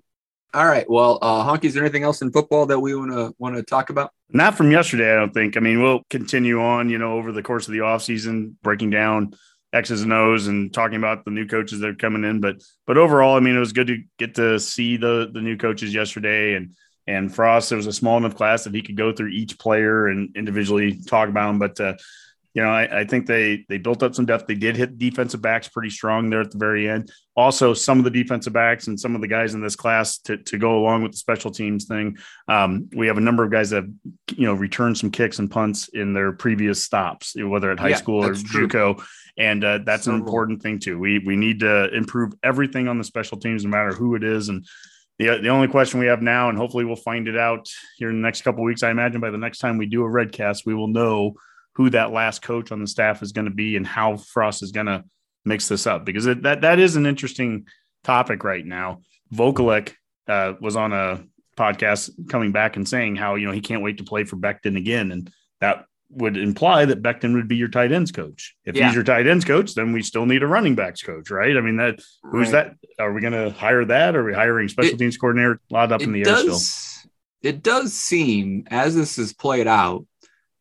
All 0.53 0.65
right. 0.65 0.89
Well, 0.89 1.19
uh, 1.21 1.45
Honky, 1.45 1.65
is 1.65 1.73
there 1.73 1.83
anything 1.83 2.03
else 2.03 2.21
in 2.21 2.31
football 2.31 2.65
that 2.67 2.79
we 2.79 2.95
want 2.95 3.11
to 3.11 3.35
want 3.37 3.55
to 3.55 3.63
talk 3.63 3.89
about? 3.89 4.11
Not 4.29 4.55
from 4.55 4.71
yesterday, 4.71 5.11
I 5.11 5.15
don't 5.15 5.33
think. 5.33 5.57
I 5.57 5.59
mean, 5.59 5.83
we'll 5.83 6.01
continue 6.09 6.61
on, 6.61 6.89
you 6.89 6.97
know, 6.97 7.13
over 7.13 7.31
the 7.31 7.43
course 7.43 7.67
of 7.67 7.73
the 7.73 7.79
offseason, 7.79 8.53
breaking 8.63 8.89
down 8.89 9.33
X's 9.73 10.01
and 10.01 10.13
O's 10.13 10.47
and 10.47 10.73
talking 10.73 10.97
about 10.97 11.25
the 11.25 11.31
new 11.31 11.45
coaches 11.45 11.79
that 11.81 11.89
are 11.89 11.95
coming 11.95 12.23
in. 12.23 12.39
But 12.39 12.63
but 12.85 12.97
overall, 12.97 13.35
I 13.35 13.41
mean, 13.41 13.55
it 13.55 13.59
was 13.59 13.73
good 13.73 13.87
to 13.87 13.97
get 14.17 14.35
to 14.35 14.59
see 14.59 14.97
the 14.97 15.29
the 15.31 15.41
new 15.41 15.57
coaches 15.57 15.93
yesterday 15.93 16.55
and 16.55 16.75
and 17.07 17.33
Frost. 17.33 17.71
It 17.71 17.77
was 17.77 17.87
a 17.87 17.93
small 17.93 18.17
enough 18.17 18.35
class 18.35 18.63
that 18.65 18.73
he 18.75 18.81
could 18.81 18.97
go 18.97 19.11
through 19.11 19.29
each 19.29 19.57
player 19.57 20.07
and 20.07 20.35
individually 20.35 20.99
talk 21.07 21.29
about 21.29 21.47
them. 21.47 21.59
But 21.59 21.79
uh, 21.79 21.93
you 22.53 22.63
know, 22.63 22.69
I, 22.69 23.01
I 23.01 23.05
think 23.05 23.27
they 23.27 23.65
they 23.69 23.77
built 23.77 24.01
up 24.01 24.15
some 24.15 24.25
depth. 24.25 24.47
They 24.47 24.55
did 24.55 24.75
hit 24.75 24.97
defensive 24.97 25.43
backs 25.43 25.67
pretty 25.67 25.91
strong 25.91 26.29
there 26.29 26.41
at 26.41 26.49
the 26.49 26.57
very 26.57 26.89
end. 26.89 27.11
Also, 27.35 27.75
some 27.75 27.99
of 27.99 28.03
the 28.03 28.09
defensive 28.09 28.51
backs 28.51 28.87
and 28.87 28.99
some 28.99 29.13
of 29.13 29.21
the 29.21 29.27
guys 29.27 29.53
in 29.53 29.61
this 29.61 29.75
class 29.75 30.17
to, 30.19 30.37
to 30.37 30.57
go 30.57 30.79
along 30.79 31.03
with 31.03 31.11
the 31.11 31.19
special 31.19 31.51
teams 31.51 31.85
thing. 31.85 32.17
Um, 32.47 32.89
we 32.95 33.05
have 33.05 33.19
a 33.19 33.21
number 33.21 33.43
of 33.43 33.51
guys 33.51 33.69
that 33.69 33.83
have, 33.83 33.91
you 34.35 34.47
know 34.47 34.55
returned 34.55 34.97
some 34.97 35.11
kicks 35.11 35.37
and 35.37 35.51
punts 35.51 35.89
in 35.89 36.13
their 36.13 36.31
previous 36.31 36.83
stops, 36.83 37.35
whether 37.37 37.69
at 37.69 37.79
high 37.79 37.89
Yeah, 37.89 37.97
school 37.97 38.25
or 38.25 38.33
true. 38.33 38.67
JUCO, 38.67 39.03
and 39.37 39.63
uh, 39.63 39.79
that's 39.85 40.07
an 40.07 40.15
important 40.15 40.63
thing 40.63 40.79
too. 40.79 40.97
We 40.97 41.19
we 41.19 41.35
need 41.35 41.59
to 41.59 41.93
improve 41.93 42.33
everything 42.41 42.87
on 42.87 42.97
the 42.97 43.03
special 43.03 43.37
teams, 43.37 43.65
no 43.65 43.69
matter 43.69 43.93
who 43.93 44.15
it 44.15 44.23
is. 44.23 44.49
And 44.49 44.65
the 45.19 45.39
the 45.41 45.49
only 45.49 45.67
question 45.67 45.99
we 45.99 46.07
have 46.07 46.21
now, 46.21 46.49
and 46.49 46.57
hopefully 46.57 46.85
we'll 46.85 46.95
find 46.95 47.27
it 47.27 47.37
out 47.37 47.67
here 47.97 48.09
in 48.09 48.15
the 48.15 48.25
next 48.25 48.41
couple 48.41 48.63
weeks. 48.63 48.83
I 48.83 48.91
imagine 48.91 49.21
by 49.21 49.31
the 49.31 49.37
next 49.37 49.59
time 49.59 49.77
we 49.77 49.85
do 49.85 50.03
a 50.03 50.09
redcast, 50.09 50.65
we 50.65 50.75
will 50.75 50.87
know 50.87 51.33
who 51.75 51.89
that 51.91 52.11
last 52.11 52.41
coach 52.41 52.71
on 52.71 52.81
the 52.81 52.87
staff 52.87 53.21
is 53.21 53.31
going 53.31 53.45
to 53.45 53.51
be 53.53 53.75
and 53.75 53.85
how 53.85 54.17
Frost 54.17 54.63
is 54.63 54.71
going 54.71 54.87
to 54.87 55.03
mix 55.45 55.67
this 55.67 55.87
up 55.87 56.05
because 56.05 56.25
it, 56.25 56.43
that 56.43 56.61
that 56.61 56.79
is 56.79 56.95
an 56.95 57.05
interesting 57.05 57.67
topic 58.03 58.43
right 58.43 58.65
now. 58.65 59.01
Vokolek 59.33 59.93
uh, 60.27 60.53
was 60.59 60.75
on 60.75 60.93
a 60.93 61.23
podcast 61.57 62.11
coming 62.29 62.51
back 62.51 62.75
and 62.75 62.87
saying 62.87 63.15
how 63.15 63.35
you 63.35 63.47
know 63.47 63.53
he 63.53 63.61
can't 63.61 63.83
wait 63.83 63.97
to 63.97 64.03
play 64.03 64.23
for 64.23 64.37
Beckton 64.37 64.77
again, 64.77 65.11
and 65.11 65.31
that 65.61 65.85
would 66.09 66.37
imply 66.37 66.85
that 66.85 67.01
Beckton 67.03 67.33
would 67.33 67.47
be 67.47 67.57
your 67.57 67.67
tight 67.67 67.91
ends 67.91 68.11
coach. 68.11 68.55
If 68.65 68.75
Yeah. 68.75 68.87
he's 68.87 68.95
your 68.95 69.03
tight 69.03 69.27
ends 69.27 69.43
coach, 69.43 69.75
then 69.75 69.91
we 69.91 70.01
still 70.01 70.25
need 70.25 70.41
a 70.43 70.47
running 70.47 70.73
backs 70.75 71.01
coach, 71.01 71.29
right? 71.29 71.55
I 71.57 71.61
mean 71.61 71.77
that 71.77 71.99
who's 72.23 72.51
Right. 72.53 72.71
that? 72.97 73.03
Are 73.03 73.11
we 73.13 73.19
going 73.21 73.33
to 73.33 73.49
hire 73.49 73.83
that? 73.85 74.15
Are 74.15 74.23
we 74.23 74.33
hiring 74.33 74.69
special 74.69 74.93
It- 74.93 74.97
teams 74.99 75.17
coordinator? 75.17 75.59
A 75.69 75.73
lot 75.73 75.91
up 75.91 76.01
in 76.01 76.13
the 76.13 76.25
air 76.25 76.37
still. 76.37 77.09
It 77.41 77.61
does 77.61 77.93
seem, 77.93 78.63
as 78.71 78.95
this 78.95 79.17
is 79.17 79.33
played 79.33 79.67
out, 79.67 80.05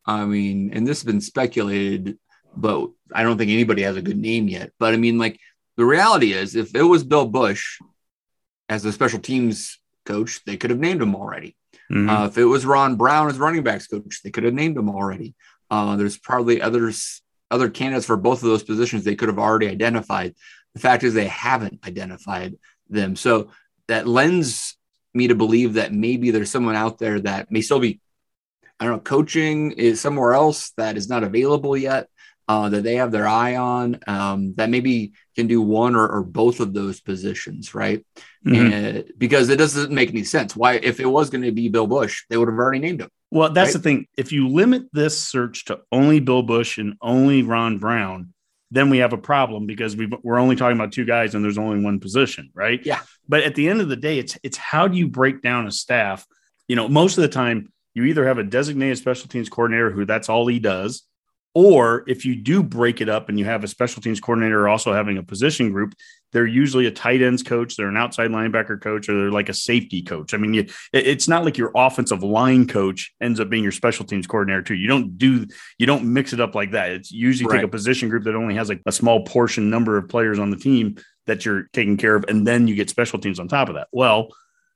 I 0.04 0.24
mean, 0.24 0.70
and 0.72 0.86
this 0.86 0.98
has 0.98 1.04
been 1.04 1.20
speculated, 1.20 2.18
but 2.56 2.90
I 3.14 3.22
don't 3.22 3.38
think 3.38 3.50
anybody 3.50 3.82
has 3.82 3.96
a 3.96 4.02
good 4.02 4.18
name 4.18 4.48
yet. 4.48 4.72
But 4.78 4.94
I 4.94 4.96
mean, 4.96 5.16
like 5.18 5.38
the 5.76 5.84
reality 5.84 6.32
is, 6.32 6.54
if 6.56 6.74
it 6.74 6.82
was 6.82 7.04
Bill 7.04 7.26
Bush 7.26 7.78
as 8.68 8.84
a 8.84 8.92
special 8.92 9.20
teams 9.20 9.78
coach, 10.04 10.44
they 10.44 10.56
could 10.56 10.70
have 10.70 10.78
named 10.80 11.02
him 11.02 11.14
already. 11.14 11.56
Mhm. 11.90 12.10
Uh, 12.10 12.26
if 12.26 12.38
it 12.38 12.44
was 12.44 12.66
Ron 12.66 12.96
Brown 12.96 13.28
as 13.28 13.38
running 13.38 13.62
backs 13.62 13.86
coach, 13.86 14.22
they 14.22 14.30
could 14.30 14.44
have 14.44 14.54
named 14.54 14.76
him 14.76 14.90
already. 14.90 15.34
Uh, 15.70 15.96
there's 15.96 16.18
probably 16.18 16.60
others, 16.60 17.22
other 17.50 17.68
candidates 17.70 18.06
for 18.06 18.16
both 18.16 18.42
of 18.42 18.48
those 18.48 18.62
positions 18.62 19.04
they 19.04 19.16
could 19.16 19.28
have 19.28 19.38
already 19.38 19.68
identified. 19.68 20.34
The 20.74 20.80
fact 20.80 21.04
is, 21.04 21.14
they 21.14 21.26
haven't 21.26 21.80
identified 21.86 22.56
them. 22.88 23.16
So 23.16 23.50
that 23.88 24.06
lends 24.06 24.76
me 25.14 25.28
to 25.28 25.34
believe 25.34 25.74
that 25.74 25.92
maybe 25.92 26.30
there's 26.30 26.50
someone 26.50 26.76
out 26.76 26.98
there 26.98 27.20
that 27.20 27.50
may 27.50 27.62
still 27.62 27.80
be, 27.80 28.00
I 28.78 28.84
don't 28.84 28.94
know, 28.94 29.00
coaching 29.00 29.72
is 29.72 30.00
somewhere 30.00 30.34
else 30.34 30.70
that 30.76 30.96
is 30.96 31.08
not 31.08 31.24
available 31.24 31.76
yet. 31.76 32.08
Uh, 32.48 32.68
that 32.68 32.84
they 32.84 32.94
have 32.94 33.10
their 33.10 33.26
eye 33.26 33.56
on 33.56 33.98
um, 34.06 34.54
that 34.54 34.70
maybe 34.70 35.12
can 35.34 35.48
do 35.48 35.60
one 35.60 35.96
or, 35.96 36.06
or 36.08 36.22
both 36.22 36.60
of 36.60 36.72
those 36.72 37.00
positions, 37.00 37.74
right? 37.74 38.06
Mhm. 38.46 38.72
And 38.72 39.04
because 39.18 39.48
it 39.48 39.56
doesn't 39.56 39.90
make 39.90 40.10
any 40.10 40.22
sense. 40.22 40.54
Why, 40.54 40.74
if 40.74 41.00
it 41.00 41.06
was 41.06 41.28
going 41.28 41.42
to 41.42 41.50
be 41.50 41.68
Bill 41.68 41.88
Bush, 41.88 42.22
they 42.30 42.36
would 42.36 42.46
have 42.46 42.56
already 42.56 42.78
named 42.78 43.00
him. 43.00 43.08
Well, 43.32 43.50
that's 43.50 43.70
Right? 43.70 43.72
the 43.72 43.78
thing. 43.80 44.06
If 44.16 44.30
you 44.30 44.46
limit 44.46 44.84
this 44.92 45.18
search 45.18 45.64
to 45.64 45.80
only 45.90 46.20
Bill 46.20 46.44
Bush 46.44 46.78
and 46.78 46.94
only 47.02 47.42
Ron 47.42 47.78
Brown, 47.78 48.32
then 48.70 48.90
we 48.90 48.98
have 48.98 49.12
a 49.12 49.18
problem 49.18 49.66
because 49.66 49.96
we 49.96 50.08
we're 50.22 50.38
only 50.38 50.54
talking 50.54 50.76
about 50.76 50.92
two 50.92 51.04
guys 51.04 51.34
and 51.34 51.44
there's 51.44 51.58
only 51.58 51.82
one 51.84 51.98
position, 51.98 52.50
right? 52.54 52.80
Yeah. 52.86 53.00
But 53.28 53.42
at 53.42 53.56
the 53.56 53.68
end 53.68 53.80
of 53.80 53.88
the 53.88 53.96
day, 53.96 54.20
it's 54.20 54.38
it's 54.44 54.56
how 54.56 54.86
do 54.86 54.96
you 54.96 55.08
break 55.08 55.42
down 55.42 55.66
a 55.66 55.72
staff? 55.72 56.24
You 56.68 56.76
know, 56.76 56.86
most 56.86 57.18
of 57.18 57.22
the 57.22 57.28
time 57.28 57.72
you 57.94 58.04
either 58.04 58.24
have 58.24 58.38
a 58.38 58.44
designated 58.44 58.98
special 58.98 59.28
teams 59.28 59.48
coordinator 59.48 59.90
who 59.90 60.04
that's 60.04 60.28
all 60.28 60.46
he 60.46 60.60
does, 60.60 61.02
or 61.56 62.04
if 62.06 62.26
you 62.26 62.36
do 62.36 62.62
break 62.62 63.00
it 63.00 63.08
up 63.08 63.30
and 63.30 63.38
you 63.38 63.46
have 63.46 63.64
a 63.64 63.66
special 63.66 64.02
teams 64.02 64.20
coordinator 64.20 64.68
also 64.68 64.92
having 64.92 65.16
a 65.16 65.22
position 65.22 65.72
group, 65.72 65.94
they're 66.30 66.44
usually 66.44 66.84
a 66.84 66.90
tight 66.90 67.22
ends 67.22 67.42
coach, 67.42 67.76
they're 67.76 67.88
an 67.88 67.96
outside 67.96 68.30
linebacker 68.30 68.78
coach, 68.78 69.08
or 69.08 69.18
they're 69.18 69.30
like 69.30 69.48
a 69.48 69.54
safety 69.54 70.02
coach. 70.02 70.34
I 70.34 70.36
mean, 70.36 70.52
you, 70.52 70.66
it's 70.92 71.28
not 71.28 71.46
like 71.46 71.56
your 71.56 71.72
offensive 71.74 72.22
line 72.22 72.66
coach 72.66 73.14
ends 73.22 73.40
up 73.40 73.48
being 73.48 73.62
your 73.62 73.72
special 73.72 74.04
teams 74.04 74.26
coordinator 74.26 74.60
too. 74.60 74.74
You 74.74 74.86
don't 74.86 75.16
do 75.16 75.46
you 75.78 75.86
don't 75.86 76.12
mix 76.12 76.34
it 76.34 76.40
up 76.40 76.54
like 76.54 76.72
that. 76.72 76.90
It's 76.90 77.10
usually 77.10 77.50
take 77.50 77.64
a 77.64 77.68
position 77.68 78.10
group 78.10 78.24
that 78.24 78.34
only 78.34 78.56
has 78.56 78.68
like 78.68 78.82
a 78.84 78.92
small 78.92 79.24
portion 79.24 79.70
number 79.70 79.96
of 79.96 80.10
players 80.10 80.38
on 80.38 80.50
the 80.50 80.58
team 80.58 80.96
that 81.24 81.46
you're 81.46 81.68
taking 81.72 81.96
care 81.96 82.16
of, 82.16 82.26
and 82.28 82.46
then 82.46 82.68
you 82.68 82.74
get 82.74 82.90
special 82.90 83.18
teams 83.18 83.40
on 83.40 83.48
top 83.48 83.70
of 83.70 83.76
that. 83.76 83.88
Well, 83.92 84.28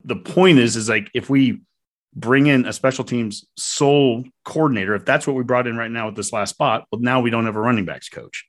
the 0.03 0.17
point 0.17 0.59
is, 0.59 0.77
is 0.77 0.89
like 0.89 1.11
if 1.13 1.29
we 1.29 1.61
bring 2.15 2.47
in 2.47 2.67
a 2.67 2.73
special 2.73 3.05
teams 3.05 3.47
sole 3.57 4.25
coordinator, 4.45 4.95
if 4.95 5.05
that's 5.05 5.27
what 5.27 5.37
we 5.37 5.43
brought 5.43 5.67
in 5.67 5.77
right 5.77 5.91
now 5.91 6.07
with 6.07 6.17
this 6.17 6.33
last 6.33 6.51
spot, 6.51 6.87
well, 6.91 7.01
now 7.01 7.21
we 7.21 7.31
don't 7.31 7.47
have 7.47 7.57
a 7.57 7.61
running 7.61 7.85
backs 7.85 8.09
coach. 8.09 8.47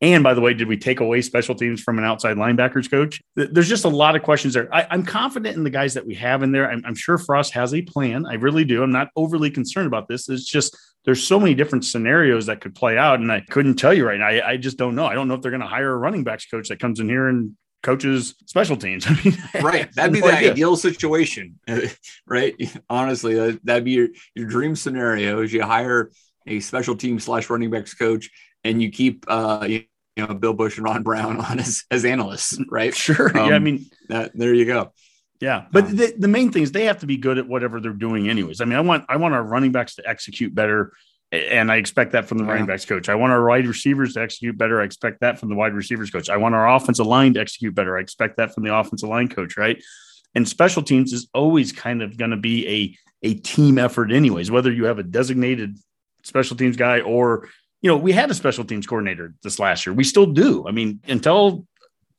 And 0.00 0.22
by 0.22 0.34
the 0.34 0.40
way, 0.40 0.54
did 0.54 0.68
we 0.68 0.76
take 0.76 1.00
away 1.00 1.22
special 1.22 1.56
teams 1.56 1.82
from 1.82 1.98
an 1.98 2.04
outside 2.04 2.36
linebackers 2.36 2.88
coach? 2.88 3.20
There's 3.34 3.68
just 3.68 3.84
a 3.84 3.88
lot 3.88 4.14
of 4.14 4.22
questions 4.22 4.54
there. 4.54 4.72
I, 4.72 4.86
I'm 4.90 5.04
confident 5.04 5.56
in 5.56 5.64
the 5.64 5.70
guys 5.70 5.94
that 5.94 6.06
we 6.06 6.14
have 6.14 6.44
in 6.44 6.52
there. 6.52 6.70
I'm, 6.70 6.82
I'm 6.86 6.94
sure 6.94 7.18
Frost 7.18 7.52
has 7.54 7.74
a 7.74 7.82
plan. 7.82 8.24
I 8.24 8.34
really 8.34 8.64
do. 8.64 8.84
I'm 8.84 8.92
not 8.92 9.08
overly 9.16 9.50
concerned 9.50 9.88
about 9.88 10.06
this. 10.06 10.28
It's 10.28 10.44
just 10.44 10.76
there's 11.04 11.26
so 11.26 11.40
many 11.40 11.54
different 11.54 11.84
scenarios 11.84 12.46
that 12.46 12.60
could 12.60 12.76
play 12.76 12.96
out, 12.96 13.18
and 13.18 13.32
I 13.32 13.40
couldn't 13.40 13.74
tell 13.74 13.92
you 13.92 14.06
right 14.06 14.18
now. 14.18 14.26
I, 14.26 14.50
I 14.50 14.56
just 14.56 14.76
don't 14.76 14.94
know. 14.94 15.06
I 15.06 15.14
don't 15.14 15.26
know 15.26 15.34
if 15.34 15.42
they're 15.42 15.50
going 15.50 15.62
to 15.62 15.66
hire 15.66 15.92
a 15.92 15.96
running 15.96 16.22
backs 16.22 16.46
coach 16.46 16.68
that 16.68 16.78
comes 16.78 17.00
in 17.00 17.08
here 17.08 17.26
and 17.26 17.56
coaches 17.82 18.34
special 18.46 18.76
teams. 18.76 19.06
I 19.08 19.20
mean, 19.24 19.36
Right. 19.62 19.92
That'd 19.94 20.12
be 20.12 20.20
the 20.20 20.26
idea. 20.36 20.52
ideal 20.52 20.76
situation, 20.76 21.58
right? 22.26 22.54
Honestly, 22.90 23.34
that- 23.34 23.60
that'd 23.64 23.84
be 23.84 23.92
your, 23.92 24.08
your 24.34 24.46
dream 24.46 24.74
scenario 24.76 25.42
is 25.42 25.52
you 25.52 25.62
hire 25.62 26.10
a 26.46 26.60
special 26.60 26.96
team 26.96 27.20
slash 27.20 27.48
running 27.50 27.70
backs 27.70 27.94
coach 27.94 28.30
and 28.64 28.82
you 28.82 28.90
keep, 28.90 29.24
uh, 29.28 29.64
you, 29.68 29.84
know, 30.16 30.34
Bill 30.34 30.54
Bush 30.54 30.76
and 30.78 30.84
Ron 30.84 31.02
Brown 31.02 31.38
on 31.40 31.60
as, 31.60 31.84
as 31.90 32.04
analysts, 32.04 32.58
right? 32.70 32.94
Sure. 32.94 33.30
yeah. 33.34 33.42
I 33.42 33.52
Um, 33.56 33.64
mean, 33.64 33.86
That, 34.08 34.32
there 34.34 34.52
you 34.54 34.64
go. 34.64 34.92
Yeah, 35.40 35.66
but 35.70 35.84
Um, 35.84 35.94
the, 35.96 36.14
the 36.18 36.26
main 36.26 36.50
thing 36.50 36.64
is 36.64 36.72
they 36.72 36.86
have 36.86 36.98
to 36.98 37.06
be 37.06 37.16
good 37.16 37.38
at 37.38 37.46
whatever 37.46 37.80
they're 37.80 37.92
doing, 37.92 38.28
anyways. 38.28 38.60
I 38.60 38.64
mean, 38.64 38.76
I 38.76 38.80
want 38.80 39.04
I 39.08 39.18
want 39.18 39.34
our 39.34 39.42
running 39.44 39.70
backs 39.70 39.94
to 39.94 40.08
execute 40.08 40.52
better, 40.52 40.92
and 41.30 41.70
I 41.70 41.76
expect 41.76 42.12
that 42.12 42.26
from 42.26 42.38
the 42.38 42.44
Yeah. 42.44 42.50
running 42.52 42.66
backs 42.66 42.84
coach. 42.84 43.08
I 43.08 43.14
want 43.14 43.32
our 43.32 43.46
wide 43.46 43.66
receivers 43.66 44.14
to 44.14 44.20
execute 44.22 44.56
better. 44.56 44.80
I 44.80 44.84
expect 44.84 45.20
that 45.20 45.38
from 45.38 45.48
the 45.50 45.54
wide 45.54 45.74
receivers 45.74 46.10
coach. 46.10 46.30
I 46.30 46.36
want 46.38 46.54
our 46.54 46.68
offensive 46.74 47.06
line 47.06 47.34
to 47.34 47.40
execute 47.40 47.74
better. 47.74 47.98
I 47.98 48.00
expect 48.00 48.36
that 48.38 48.54
from 48.54 48.64
the 48.64 48.74
offensive 48.74 49.08
line 49.08 49.28
coach, 49.28 49.56
right? 49.56 49.82
And 50.34 50.48
special 50.48 50.82
teams 50.82 51.12
is 51.12 51.28
always 51.34 51.72
kind 51.72 52.02
of 52.02 52.16
going 52.16 52.30
to 52.30 52.36
be 52.36 52.66
a 52.68 52.96
a 53.24 53.34
team 53.34 53.78
effort, 53.78 54.12
anyways. 54.12 54.48
Whether 54.50 54.70
you 54.72 54.84
have 54.84 55.00
a 55.00 55.02
designated 55.02 55.76
special 56.22 56.56
teams 56.56 56.76
guy 56.76 57.00
or 57.00 57.48
you 57.82 57.88
know, 57.90 57.96
we 57.96 58.10
had 58.12 58.28
a 58.30 58.34
special 58.34 58.64
teams 58.64 58.86
coordinator 58.88 59.34
this 59.44 59.58
last 59.60 59.86
year. 59.86 59.94
We 59.94 60.02
still 60.04 60.26
do. 60.26 60.66
I 60.66 60.72
mean, 60.72 60.98
until 61.06 61.64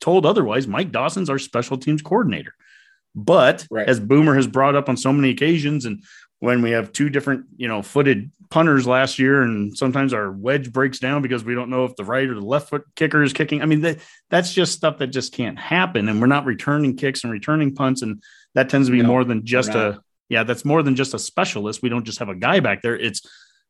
told 0.00 0.24
otherwise. 0.24 0.66
Mike 0.66 0.90
Dawson's 0.90 1.28
our 1.28 1.38
special 1.38 1.76
teams 1.76 2.00
coordinator. 2.00 2.54
But 3.14 3.66
Right. 3.70 3.86
as 3.88 4.00
Boomer 4.00 4.34
has 4.36 4.46
brought 4.46 4.74
up 4.74 4.88
on 4.88 4.96
so 4.96 5.12
many 5.12 5.28
occasions, 5.30 5.84
and 5.84 6.02
when 6.38 6.62
we 6.62 6.70
have 6.70 6.92
two 6.92 7.10
different, 7.10 7.44
you 7.58 7.68
know, 7.68 7.82
footed 7.82 8.30
punters 8.50 8.86
last 8.86 9.18
year, 9.18 9.42
and 9.42 9.76
sometimes 9.76 10.12
our 10.12 10.30
wedge 10.30 10.72
breaks 10.72 10.98
down 10.98 11.22
because 11.22 11.44
we 11.44 11.54
don't 11.54 11.70
know 11.70 11.84
if 11.84 11.94
the 11.96 12.04
right 12.04 12.28
or 12.28 12.34
the 12.34 12.40
left 12.40 12.68
foot 12.68 12.84
kicker 12.96 13.22
is 13.22 13.32
kicking. 13.32 13.62
I 13.62 13.66
mean, 13.66 13.80
that 13.82 13.98
that's 14.28 14.52
just 14.52 14.72
stuff 14.72 14.98
that 14.98 15.08
just 15.08 15.32
can't 15.32 15.58
happen. 15.58 16.08
And 16.08 16.20
we're 16.20 16.26
not 16.26 16.44
returning 16.44 16.96
kicks 16.96 17.24
and 17.24 17.32
returning 17.32 17.74
punts, 17.74 18.02
and 18.02 18.22
that 18.54 18.68
tends 18.68 18.88
to 18.88 18.92
be 18.92 19.02
No, 19.02 19.08
more 19.08 19.24
than 19.24 19.46
just 19.46 19.70
a 19.70 20.02
yeah, 20.28 20.44
that's 20.44 20.64
more 20.64 20.82
than 20.82 20.96
just 20.96 21.14
a 21.14 21.18
specialist. 21.18 21.82
We 21.82 21.88
don't 21.88 22.04
just 22.04 22.18
have 22.18 22.28
a 22.28 22.34
guy 22.34 22.60
back 22.60 22.82
there. 22.82 22.96
It's 22.96 23.22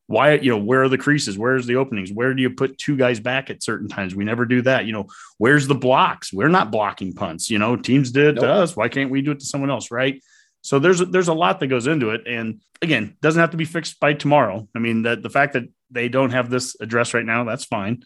why 0.07 0.35
you 0.35 0.51
know 0.51 0.59
where 0.59 0.83
are 0.83 0.89
the 0.89 0.99
creases? 0.99 1.39
Where's 1.39 1.67
the 1.67 1.77
openings? 1.77 2.13
Where 2.13 2.35
do 2.35 2.43
you 2.43 2.51
put 2.51 2.79
two 2.79 2.97
guys 2.97 3.21
back 3.21 3.49
at 3.49 3.63
certain 3.63 3.89
times? 3.89 4.15
We 4.15 4.25
never 4.25 4.45
do 4.45 4.61
that. 4.63 4.87
You 4.87 4.93
know 4.93 5.07
where's 5.39 5.69
the 5.69 5.75
blocks? 5.75 6.33
We're 6.33 6.49
not 6.49 6.73
blocking 6.73 7.13
punts. 7.13 7.51
You 7.51 7.59
know 7.59 7.77
teams 7.77 8.11
did 8.11 8.37
it 8.37 8.41
to 8.41 8.51
us. 8.51 8.77
Why 8.77 8.89
can't 8.89 9.11
we 9.11 9.23
do 9.23 9.31
it 9.31 9.41
to 9.41 9.47
someone 9.47 9.71
else 9.71 9.91
right 9.91 10.23
so 10.63 10.79
there's 10.79 11.01
there's 11.01 11.29
a 11.29 11.35
lot 11.35 11.61
that 11.61 11.69
goes 11.69 11.87
into 11.87 12.11
it 12.11 12.23
and 12.27 12.61
again 12.83 13.17
doesn't 13.23 13.41
have 13.41 13.51
to 13.51 13.57
be 13.57 13.65
fixed 13.65 13.99
by 14.01 14.13
tomorrow 14.13 14.67
i 14.75 14.79
mean 14.79 15.03
that 15.03 15.23
the 15.23 15.31
fact 15.31 15.53
that 15.55 15.65
they 15.91 16.09
don't 16.09 16.31
have 16.31 16.51
this 16.51 16.77
address 16.81 17.15
right 17.15 17.25
now 17.25 17.45
that's 17.45 17.65
fine 17.65 18.03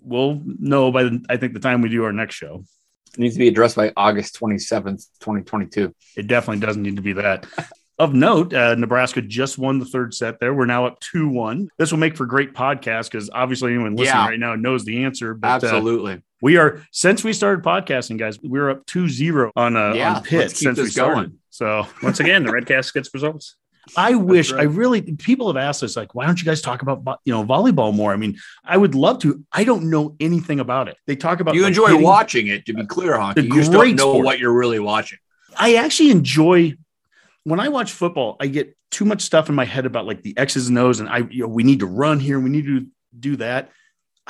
we'll 0.00 0.40
know 0.44 0.90
by 0.92 1.02
the, 1.04 1.24
i 1.28 1.36
think 1.36 1.52
the 1.54 1.60
time 1.60 1.82
we 1.82 1.88
do 1.88 2.04
our 2.04 2.12
next 2.12 2.34
show 2.34 2.64
It 3.14 3.18
needs 3.20 3.34
to 3.34 3.38
be 3.40 3.48
addressed 3.48 3.76
by 3.76 3.92
August 3.96 4.38
27th, 4.38 5.06
2022. 5.20 5.94
It 6.16 6.26
definitely 6.26 6.60
doesn't 6.64 6.82
need 6.82 6.96
to 6.96 7.02
be 7.02 7.14
that. 7.14 7.46
Of 8.00 8.14
note, 8.14 8.54
uh, 8.54 8.76
Nebraska 8.76 9.20
just 9.20 9.58
won 9.58 9.80
the 9.80 9.84
third 9.84 10.14
set 10.14 10.38
there. 10.38 10.54
We're 10.54 10.66
now 10.66 10.86
up 10.86 11.00
2 11.00 11.28
1. 11.30 11.68
This 11.78 11.90
will 11.90 11.98
make 11.98 12.16
for 12.16 12.26
great 12.26 12.54
podcast 12.54 13.10
because 13.10 13.28
obviously 13.34 13.72
anyone 13.74 13.96
listening 13.96 14.14
Yeah. 14.22 14.28
right 14.28 14.38
now 14.38 14.54
knows 14.54 14.84
the 14.84 15.02
answer. 15.02 15.34
But, 15.34 15.64
uh, 15.64 15.66
Absolutely. 15.66 16.22
we 16.40 16.58
are, 16.58 16.80
since 16.92 17.24
we 17.24 17.32
started 17.32 17.64
podcasting, 17.64 18.16
guys, 18.16 18.38
we 18.40 18.60
are 18.60 18.70
up 18.70 18.86
2 18.86 19.08
0 19.08 19.50
on, 19.56 19.76
uh, 19.76 19.94
Yeah, 19.94 20.14
on 20.14 20.22
Pitt 20.22 20.48
keep 20.50 20.56
since 20.58 20.78
we 20.78 20.84
this 20.84 20.92
started. 20.92 21.32
Going. 21.58 21.84
So 21.84 21.90
Once 22.02 22.20
again, 22.20 22.44
the 22.44 22.52
Redcast 22.52 22.92
gets 22.94 23.12
results. 23.12 23.56
I 23.96 24.14
wish, 24.14 24.52
right. 24.52 24.60
I 24.60 24.64
really, 24.64 25.00
people 25.00 25.46
have 25.46 25.56
asked 25.56 25.82
us, 25.82 25.96
like, 25.96 26.14
why 26.14 26.26
don't 26.26 26.38
you 26.38 26.44
guys 26.44 26.60
talk 26.60 26.82
about, 26.82 27.20
you 27.24 27.32
know, 27.32 27.42
volleyball 27.44 27.94
more? 27.94 28.12
I 28.12 28.16
mean, 28.16 28.38
I 28.64 28.76
would 28.76 28.94
love 28.94 29.20
to. 29.20 29.42
I 29.50 29.64
don't 29.64 29.88
know 29.90 30.14
anything 30.20 30.60
about 30.60 30.88
it. 30.88 30.96
They 31.06 31.16
talk 31.16 31.40
about 31.40 31.54
you 31.54 31.62
like, 31.62 31.68
enjoy 31.68 31.86
hitting- 31.88 32.02
watching 32.02 32.46
it, 32.48 32.66
to 32.66 32.74
be 32.74 32.84
clear, 32.84 33.12
Honky. 33.12 33.44
You 33.44 33.54
just 33.54 33.72
don't 33.72 33.96
know 33.96 34.12
sport. 34.12 34.24
what 34.26 34.38
you're 34.38 34.52
really 34.52 34.78
watching. 34.78 35.18
I 35.56 35.76
actually 35.76 36.10
enjoy 36.10 36.76
when 37.44 37.60
I 37.60 37.68
watch 37.68 37.92
football. 37.92 38.36
I 38.40 38.48
get 38.48 38.76
too 38.90 39.04
much 39.06 39.22
stuff 39.22 39.48
in 39.48 39.54
my 39.54 39.64
head 39.64 39.86
about 39.86 40.06
like 40.06 40.22
the 40.22 40.36
X's 40.36 40.68
and 40.68 40.78
O's, 40.78 41.00
and 41.00 41.08
I 41.08 41.18
you 41.30 41.42
know 41.42 41.48
we 41.48 41.62
need 41.62 41.80
to 41.80 41.86
run 41.86 42.20
here, 42.20 42.38
we 42.38 42.50
need 42.50 42.66
to 42.66 42.86
do 43.18 43.36
that. 43.36 43.70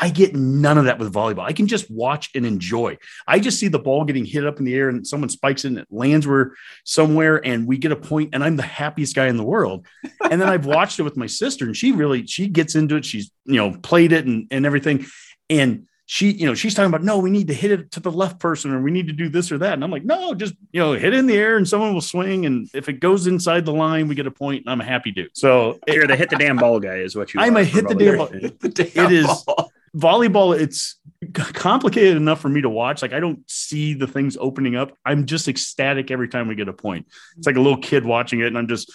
I 0.00 0.10
get 0.10 0.34
none 0.34 0.78
of 0.78 0.84
that 0.84 1.00
with 1.00 1.12
volleyball. 1.12 1.40
I 1.44 1.52
can 1.52 1.66
just 1.66 1.90
watch 1.90 2.30
and 2.36 2.46
enjoy. 2.46 2.98
I 3.26 3.40
just 3.40 3.58
see 3.58 3.66
the 3.66 3.80
ball 3.80 4.04
getting 4.04 4.24
hit 4.24 4.46
up 4.46 4.60
in 4.60 4.64
the 4.64 4.74
air 4.74 4.88
and 4.88 5.04
someone 5.04 5.28
spikes 5.28 5.64
it 5.64 5.68
and 5.68 5.78
it 5.78 5.88
lands 5.90 6.24
where 6.24 6.52
somewhere 6.84 7.44
and 7.44 7.66
we 7.66 7.78
get 7.78 7.90
a 7.90 7.96
point 7.96 8.30
and 8.32 8.44
I'm 8.44 8.54
the 8.54 8.62
happiest 8.62 9.16
guy 9.16 9.26
in 9.26 9.36
the 9.36 9.44
world. 9.44 9.86
And 10.30 10.40
then 10.40 10.48
I've 10.48 10.66
watched 10.76 11.00
it 11.00 11.02
with 11.02 11.16
my 11.16 11.26
sister 11.26 11.64
and 11.64 11.76
she 11.76 11.90
really 11.90 12.26
she 12.26 12.46
gets 12.46 12.76
into 12.76 12.94
it. 12.94 13.04
She's 13.04 13.32
you 13.44 13.56
know 13.56 13.76
played 13.82 14.12
it 14.12 14.24
and, 14.24 14.46
and 14.52 14.64
everything. 14.64 15.04
And 15.50 15.86
she, 16.10 16.30
you 16.30 16.46
know, 16.46 16.54
she's 16.54 16.74
talking 16.74 16.88
about 16.88 17.02
no, 17.02 17.18
we 17.18 17.28
need 17.28 17.48
to 17.48 17.54
hit 17.54 17.70
it 17.72 17.90
to 17.90 18.00
the 18.00 18.10
left 18.12 18.38
person 18.38 18.72
or 18.72 18.80
we 18.80 18.90
need 18.92 19.08
to 19.08 19.12
do 19.12 19.28
this 19.28 19.50
or 19.50 19.58
that. 19.58 19.72
And 19.74 19.82
I'm 19.82 19.90
like, 19.90 20.04
no, 20.04 20.32
just 20.32 20.54
you 20.70 20.80
know, 20.80 20.92
hit 20.92 21.12
it 21.12 21.18
in 21.18 21.26
the 21.26 21.36
air 21.36 21.56
and 21.56 21.68
someone 21.68 21.92
will 21.92 22.00
swing. 22.00 22.46
And 22.46 22.66
if 22.72 22.88
it 22.88 23.00
goes 23.00 23.26
inside 23.26 23.64
the 23.66 23.74
line, 23.74 24.06
we 24.06 24.14
get 24.14 24.26
a 24.26 24.30
point 24.30 24.62
and 24.64 24.70
I'm 24.70 24.80
a 24.80 24.84
happy 24.84 25.10
dude. 25.10 25.36
So 25.36 25.78
You're 25.86 26.06
the 26.06 26.16
hit 26.16 26.30
the 26.30 26.36
damn 26.36 26.56
ball 26.64 26.78
guy, 26.80 26.98
is 26.98 27.16
what 27.16 27.34
you. 27.34 27.40
I'm 27.40 27.56
a 27.56 27.64
hit 27.76 27.88
the 27.88 27.94
damn 27.96 28.16
ball. 28.16 28.28
The 28.28 28.68
damn 28.68 29.06
It 29.06 29.12
is- 29.12 29.26
ball. 29.26 29.72
Volleyball 29.96 30.58
it's 30.58 30.98
complicated 31.34 32.16
enough 32.16 32.40
for 32.40 32.48
me 32.48 32.60
to 32.60 32.68
watch 32.68 33.02
like 33.02 33.12
i 33.12 33.20
don't 33.20 33.40
see 33.50 33.94
the 33.94 34.06
things 34.06 34.36
opening 34.40 34.76
up 34.76 34.92
i'm 35.04 35.26
just 35.26 35.48
ecstatic 35.48 36.10
every 36.10 36.28
time 36.28 36.48
we 36.48 36.54
get 36.54 36.68
a 36.68 36.72
point 36.72 37.06
it's 37.36 37.46
like 37.46 37.56
a 37.56 37.60
little 37.60 37.78
kid 37.78 38.04
watching 38.04 38.40
it 38.40 38.46
and 38.46 38.56
i'm 38.58 38.68
just 38.68 38.92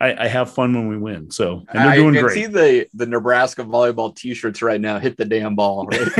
i, 0.00 0.24
I 0.24 0.28
have 0.28 0.52
fun 0.52 0.72
when 0.74 0.88
we 0.88 0.96
win 0.98 1.30
so 1.30 1.64
and 1.68 1.84
they're 1.84 1.88
I 1.88 1.96
doing 1.96 2.14
can 2.14 2.24
great 2.24 2.34
see 2.34 2.46
the 2.46 2.86
the 2.94 3.06
Nebraska 3.06 3.64
volleyball 3.64 4.14
T-shirts 4.14 4.62
right 4.62 4.80
now. 4.80 4.98
Hit 4.98 5.16
the 5.16 5.24
damn 5.24 5.54
ball. 5.54 5.86
Right? 5.86 6.00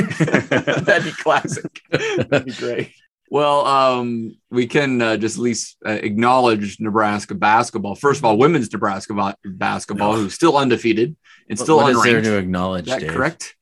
That'd 0.84 1.04
be 1.04 1.12
classic. 1.12 1.80
That'd 1.90 2.46
be 2.46 2.52
great. 2.52 2.92
Well, 3.30 3.64
um, 3.64 4.36
we 4.50 4.66
can 4.66 5.00
uh, 5.00 5.16
just 5.16 5.36
at 5.36 5.42
least 5.42 5.78
uh, 5.86 5.92
acknowledge 5.92 6.78
Nebraska 6.80 7.34
basketball. 7.34 7.94
First 7.94 8.18
of 8.20 8.26
all, 8.26 8.36
women's 8.36 8.70
Nebraska 8.70 9.14
vo- 9.14 9.34
basketball, 9.42 10.16
who's 10.16 10.34
still 10.34 10.54
undefeated 10.56 11.16
and 11.48 11.58
still 11.58 11.78
unranked. 11.78 11.94
what 11.94 12.06
is 12.08 12.12
there 12.12 12.20
to 12.20 12.36
acknowledge, 12.36 12.88
Is 12.88 12.92
that 12.92 13.00
Dave? 13.00 13.10
correct? 13.12 13.54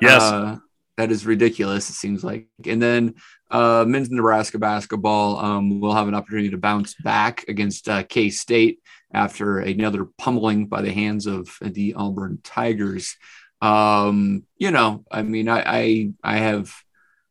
Yes. 0.00 0.22
Uh, 0.22 0.58
that 0.96 1.10
is 1.10 1.24
ridiculous, 1.24 1.88
it 1.88 1.94
seems 1.94 2.22
like. 2.22 2.46
And 2.66 2.82
then 2.82 3.14
uh, 3.50 3.86
men's 3.88 4.10
Nebraska 4.10 4.58
basketball 4.58 5.38
um, 5.38 5.80
will 5.80 5.94
have 5.94 6.08
an 6.08 6.14
opportunity 6.14 6.50
to 6.50 6.58
bounce 6.58 6.94
back 6.94 7.44
against 7.48 7.88
uh, 7.88 8.02
K 8.02 8.28
State 8.28 8.80
after 9.12 9.60
another 9.60 10.04
pummeling 10.18 10.66
by 10.66 10.82
the 10.82 10.92
hands 10.92 11.26
of 11.26 11.56
the 11.62 11.94
Auburn 11.94 12.38
Tigers. 12.44 13.16
Um, 13.62 14.44
you 14.58 14.70
know, 14.70 15.04
I 15.10 15.22
mean, 15.22 15.48
I, 15.48 15.62
I, 15.66 16.12
I 16.22 16.36
have 16.36 16.72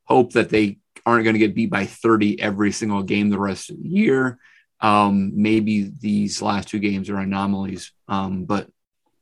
hope 0.06 0.34
that 0.34 0.50
they 0.50 0.80
aren't 1.06 1.24
going 1.24 1.36
to 1.36 1.40
get 1.40 1.56
beat 1.56 1.70
by 1.70 1.86
30 1.86 2.42
every 2.42 2.72
single 2.72 3.04
game 3.04 3.30
the 3.30 3.40
rest 3.40 3.70
of 3.70 3.82
the 3.82 3.88
year. 3.88 4.40
Um, 4.82 5.34
maybe 5.36 5.92
these 6.00 6.42
last 6.42 6.70
two 6.70 6.80
games 6.80 7.10
are 7.10 7.18
anomalies, 7.18 7.92
um, 8.08 8.46
but 8.46 8.68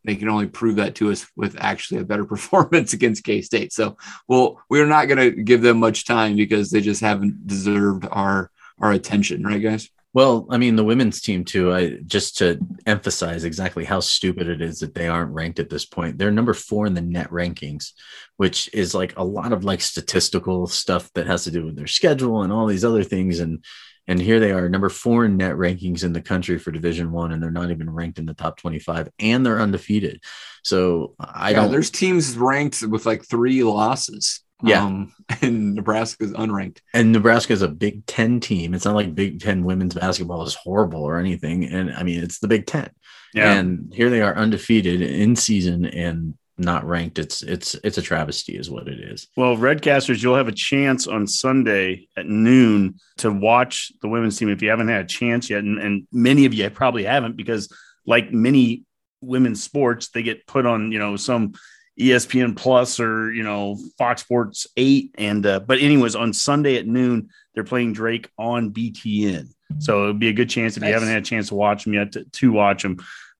they 0.07 0.15
can 0.15 0.29
only 0.29 0.47
prove 0.47 0.77
that 0.77 0.95
to 0.95 1.11
us 1.11 1.27
with 1.35 1.57
actually 1.59 1.99
a 1.99 2.05
better 2.05 2.25
performance 2.33 2.93
against 2.93 3.25
K 3.25 3.41
State. 3.41 3.73
So, 3.73 3.97
well, 4.27 4.59
we're 4.69 4.87
not 4.87 5.07
going 5.07 5.17
to 5.19 5.43
give 5.43 5.61
them 5.61 5.79
much 5.79 6.05
time 6.05 6.35
because 6.35 6.71
they 6.71 6.81
just 6.81 7.01
haven't 7.01 7.45
deserved 7.45 8.07
our 8.09 8.49
our 8.79 8.91
attention, 8.91 9.43
right, 9.43 9.61
guys? 9.61 9.89
Well, 10.13 10.47
I 10.49 10.57
mean, 10.57 10.75
the 10.75 10.83
women's 10.83 11.21
team 11.21 11.43
too. 11.43 11.73
I 11.73 11.97
just 12.05 12.37
to 12.37 12.57
emphasize 12.85 13.43
exactly 13.43 13.85
how 13.85 13.99
stupid 13.99 14.47
it 14.47 14.61
is 14.61 14.79
that 14.79 14.95
they 14.95 15.07
aren't 15.07 15.33
ranked 15.33 15.59
at 15.59 15.69
this 15.69 15.85
point. 15.85 16.17
They're 16.17 16.31
number 16.31 16.53
four 16.53 16.87
in 16.87 16.93
the 16.93 17.01
net 17.01 17.29
rankings, 17.29 17.91
which 18.37 18.69
is 18.73 18.95
like 18.95 19.17
a 19.17 19.23
lot 19.23 19.51
of 19.51 19.63
like 19.63 19.81
statistical 19.81 20.67
stuff 20.67 21.11
that 21.13 21.27
has 21.27 21.43
to 21.43 21.51
do 21.51 21.65
with 21.65 21.75
their 21.75 21.87
schedule 21.87 22.43
and 22.43 22.53
all 22.53 22.65
these 22.65 22.85
other 22.85 23.03
things. 23.03 23.39
And 23.39 23.63
and 24.07 24.21
here 24.21 24.39
they 24.39 24.51
are, 24.51 24.69
number 24.69 24.89
four 24.89 25.25
in 25.25 25.37
net 25.37 25.55
rankings 25.55 26.03
in 26.03 26.13
the 26.13 26.21
country 26.21 26.57
for 26.57 26.71
Division 26.71 27.11
One, 27.11 27.31
and 27.31 27.41
they're 27.41 27.51
not 27.51 27.71
even 27.71 27.89
ranked 27.89 28.19
in 28.19 28.25
the 28.25 28.33
top 28.33 28.57
twenty-five, 28.57 29.09
and 29.19 29.45
they're 29.45 29.59
undefeated. 29.59 30.23
So 30.63 31.15
I 31.19 31.51
yeah, 31.51 31.61
don't. 31.61 31.71
There's 31.71 31.91
teams 31.91 32.37
ranked 32.37 32.81
with 32.83 33.05
like 33.05 33.25
three 33.25 33.63
losses. 33.63 34.41
Yeah. 34.63 34.83
um, 34.83 35.13
and 35.41 35.77
is 35.77 36.33
unranked. 36.33 36.79
and 36.93 37.11
Nebraska 37.11 37.53
is 37.53 37.61
a 37.61 37.67
Big 37.67 38.05
Ten 38.07 38.39
team. 38.39 38.73
It's 38.73 38.85
not 38.85 38.95
like 38.95 39.13
Big 39.13 39.39
Ten 39.39 39.63
women's 39.63 39.93
basketball 39.93 40.43
is 40.43 40.55
horrible 40.55 41.03
or 41.03 41.19
anything. 41.19 41.65
And 41.65 41.91
I 41.93 42.01
mean, 42.03 42.23
it's 42.23 42.39
the 42.39 42.47
Big 42.47 42.65
Ten. 42.65 42.89
yeah 43.35 43.53
And 43.53 43.93
here 43.93 44.09
they 44.09 44.21
are 44.21 44.35
undefeated 44.35 45.01
in 45.01 45.35
season 45.35 45.85
and 45.85 46.33
not 46.57 46.85
ranked. 46.85 47.19
It's 47.19 47.43
it's 47.43 47.75
it's 47.83 47.97
a 47.97 48.01
travesty, 48.01 48.57
is 48.57 48.69
what 48.69 48.87
it 48.87 48.99
is. 48.99 49.27
well 49.35 49.55
redcasters 49.55 50.21
you'll 50.21 50.35
have 50.35 50.47
a 50.47 50.51
chance 50.51 51.07
on 51.07 51.27
sunday 51.27 52.07
at 52.17 52.25
noon 52.25 52.95
to 53.17 53.31
watch 53.31 53.91
the 54.01 54.07
women's 54.07 54.37
team 54.37 54.49
if 54.49 54.61
you 54.61 54.69
haven't 54.69 54.87
had 54.87 55.01
a 55.05 55.07
chance 55.07 55.49
yet 55.49 55.63
and, 55.63 55.79
and 55.79 56.07
many 56.11 56.45
of 56.45 56.53
you 56.53 56.69
probably 56.69 57.03
haven't 57.03 57.35
because 57.35 57.71
like 58.05 58.31
many 58.31 58.83
women's 59.21 59.61
sports 59.61 60.09
they 60.09 60.23
get 60.23 60.47
put 60.47 60.65
on 60.65 60.91
you 60.91 60.99
know 60.99 61.15
some 61.15 61.53
espn 61.99 62.55
plus 62.55 62.99
or 62.99 63.31
you 63.33 63.43
know 63.43 63.77
fox 63.97 64.21
sports 64.21 64.67
8 64.77 65.15
and 65.17 65.45
uh, 65.45 65.59
but 65.59 65.79
anyways 65.79 66.15
on 66.15 66.33
sunday 66.33 66.77
at 66.77 66.87
noon 66.87 67.29
they're 67.53 67.63
playing 67.63 67.93
drake 67.93 68.29
on 68.37 68.71
btn 68.71 69.47
so 69.79 70.05
it'd 70.05 70.19
be 70.19 70.29
a 70.29 70.33
good 70.33 70.49
chance 70.49 70.77
if 70.77 70.83
you 70.83 70.93
haven't 70.93 71.09
had 71.09 71.23
a 71.23 71.25
chance 71.25 71.49
to 71.49 71.55
watch 71.55 71.83
them 71.83 71.93
yet 71.93 72.11
to, 72.13 72.23
to 72.23 72.51
watch 72.51 72.83
them 72.83 72.97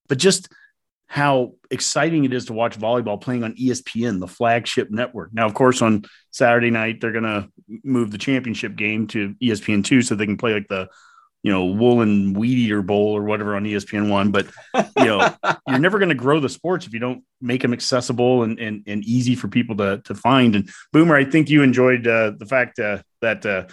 but 0.08 0.18
just 0.18 0.50
how 1.08 1.54
exciting 1.72 2.26
it 2.26 2.34
is 2.34 2.46
to 2.46 2.54
watch 2.54 2.78
volleyball 2.78 3.20
playing 3.20 3.44
on 3.44 3.56
ESPN, 3.56 4.20
the 4.20 4.28
flagship 4.28 4.92
network. 4.92 5.34
Now, 5.34 5.46
of 5.46 5.54
course, 5.54 5.82
on 5.82 6.06
Saturday 6.32 6.70
night, 6.70 7.00
they're 7.00 7.14
going 7.14 7.24
to 7.24 7.50
move 7.84 8.12
the 8.12 8.18
championship 8.18 8.76
game 8.76 9.08
to 9.08 9.34
E 9.40 9.50
ESPN 9.50 9.84
two 9.84 10.02
so 10.02 10.16
they 10.16 10.26
can 10.26 10.38
play 10.38 10.54
like 10.54 10.68
the, 10.68 10.90
you 11.44 11.52
know, 11.52 11.66
Poulan 11.66 12.36
weed 12.36 12.58
eater 12.58 12.82
bowl 12.82 13.16
or 13.16 13.24
whatever 13.24 13.56
on 13.56 13.64
ESPN 13.64 14.10
one. 14.10 14.32
But, 14.32 14.48
you 14.98 15.06
know, 15.06 15.34
you're 15.68 15.80
never 15.80 15.98
going 15.98 16.10
to 16.10 16.16
grow 16.16 16.42
the 16.42 16.50
sports 16.50 16.86
if 16.86 16.94
you 16.94 17.00
don't 17.00 17.24
make 17.40 17.62
them 17.62 17.74
accessible 17.74 18.44
and, 18.44 18.60
and, 18.60 18.84
and 18.86 19.04
easy 19.06 19.36
for 19.36 19.48
people 19.48 19.78
to, 19.78 20.02
to 20.04 20.14
find. 20.14 20.56
And 20.56 20.70
Boomer, 20.92 21.16
I 21.16 21.24
think 21.24 21.50
you 21.50 21.64
enjoyed 21.64 22.06
uh, 22.06 22.34
the 22.38 22.46
fact 22.46 22.80
uh, 22.80 23.02
that, 23.22 23.46
uh, 23.46 23.68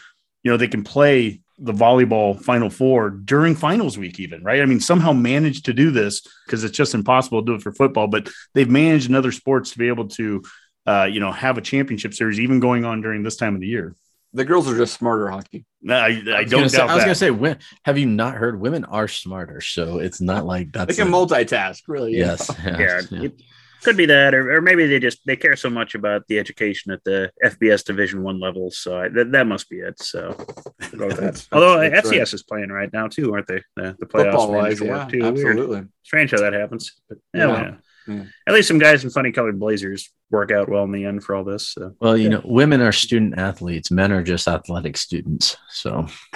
you 0.44 0.52
know, 0.52 0.56
they 0.56 0.68
can 0.68 0.84
play 0.84 1.40
the 1.58 1.72
volleyball 1.72 2.40
final 2.42 2.68
four 2.68 3.10
during 3.10 3.54
finals 3.54 3.96
week 3.96 4.18
even 4.18 4.42
right 4.42 4.60
i 4.60 4.66
mean 4.66 4.80
somehow 4.80 5.12
managed 5.12 5.64
to 5.66 5.72
do 5.72 5.90
this 5.92 6.20
because 6.44 6.64
it's 6.64 6.76
just 6.76 6.94
impossible 6.94 7.40
to 7.42 7.46
do 7.46 7.54
it 7.54 7.62
for 7.62 7.72
football 7.72 8.08
but 8.08 8.28
they've 8.54 8.68
managed 8.70 9.08
in 9.08 9.14
other 9.14 9.30
sports 9.32 9.70
to 9.70 9.78
be 9.78 9.86
able 9.88 10.08
to 10.08 10.42
uh, 10.86 11.04
you 11.04 11.20
know 11.20 11.30
have 11.32 11.56
a 11.56 11.60
championship 11.62 12.12
series 12.12 12.40
even 12.40 12.58
going 12.60 12.84
on 12.84 13.00
during 13.00 13.22
this 13.22 13.36
time 13.36 13.54
of 13.54 13.60
the 13.60 13.68
year 13.68 13.94
The 14.34 14.44
girls 14.44 14.68
are 14.68 14.76
just 14.76 14.94
smarter 14.94 15.26
Honky. 15.26 15.64
No, 15.80 15.94
i, 15.94 16.06
I, 16.06 16.08
I 16.08 16.44
don't 16.44 16.48
gonna 16.50 16.68
say, 16.68 16.78
doubt 16.78 16.90
I 16.90 16.94
was 16.94 17.02
that 17.02 17.06
gonna 17.06 17.14
say, 17.14 17.30
when, 17.30 17.58
have 17.84 17.96
you 17.98 18.06
not 18.06 18.34
heard? 18.34 18.58
Women 18.60 18.84
are 18.84 19.06
smarter, 19.06 19.60
so 19.60 20.00
it's 20.00 20.20
not 20.20 20.44
like 20.44 20.72
They 20.72 20.78
that's 20.80 20.96
can 20.98 21.06
a- 21.08 21.10
multitask, 21.10 21.82
really. 21.86 22.16
yes, 22.16 22.50
Yeah, 22.64 22.78
yes, 22.78 23.08
yeah. 23.12 23.22
it- 23.24 23.40
Could 23.84 23.96
be 23.96 24.06
that, 24.06 24.34
or, 24.34 24.56
or 24.56 24.60
maybe 24.60 24.86
they 24.86 24.98
just 24.98 25.18
they 25.26 25.36
care 25.36 25.56
so 25.56 25.68
much 25.70 25.94
about 25.94 26.26
the 26.28 26.38
education 26.38 26.90
at 26.92 27.04
the 27.04 27.30
FBS 27.44 27.84
Division 27.84 28.22
One 28.22 28.40
level. 28.40 28.70
So 28.70 28.98
I, 28.98 29.08
that, 29.10 29.30
that 29.32 29.46
must 29.46 29.68
be 29.68 29.76
it. 29.80 30.00
So 30.02 30.34
we'll 30.92 30.98
go 31.00 31.06
with 31.08 31.16
that. 31.16 31.20
That's- 31.20 31.48
Although 31.52 31.80
that's 31.80 32.08
FCS 32.08 32.18
right. 32.18 32.32
is 32.34 32.42
playing 32.42 32.70
right 32.70 32.92
now 32.92 33.08
too, 33.08 33.32
aren't 33.34 33.46
they? 33.46 33.62
The, 33.76 33.96
the 33.98 34.06
playoffs 34.06 34.24
Football 34.32 34.52
wise, 34.52 34.80
yeah, 34.80 34.88
work 34.90 35.08
too. 35.10 35.18
Weird. 35.20 35.36
absolutely. 35.38 35.82
Strange 36.02 36.30
how 36.32 36.38
that 36.40 36.52
happens. 36.54 36.92
But 37.08 37.18
yeah, 37.34 37.40
Yeah. 37.40 37.46
well, 37.52 37.76
Yeah. 38.08 38.24
at 38.46 38.54
least 38.54 38.68
some 38.68 38.78
guys 38.78 39.04
in 39.04 39.10
funny 39.10 39.32
colored 39.32 39.58
blazers 39.60 40.10
work 40.30 40.50
out 40.50 40.68
well 40.68 40.84
in 40.84 40.92
the 40.92 41.04
end 41.04 41.22
for 41.22 41.34
all 41.34 41.44
this. 41.44 41.68
So. 41.68 41.94
Well, 42.00 42.16
you 42.16 42.28
know, 42.28 42.42
women 42.44 42.80
are 42.80 42.92
student 42.92 43.38
athletes, 43.38 43.90
men 43.90 44.12
are 44.12 44.22
just 44.22 44.48
athletic 44.48 44.96
students. 44.96 45.56
So 45.68 46.06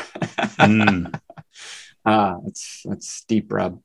Mm. 0.58 1.18
Ah, 2.04 2.36
that's 2.44 2.82
that's 2.84 3.08
steep, 3.08 3.52
Rob. 3.52 3.80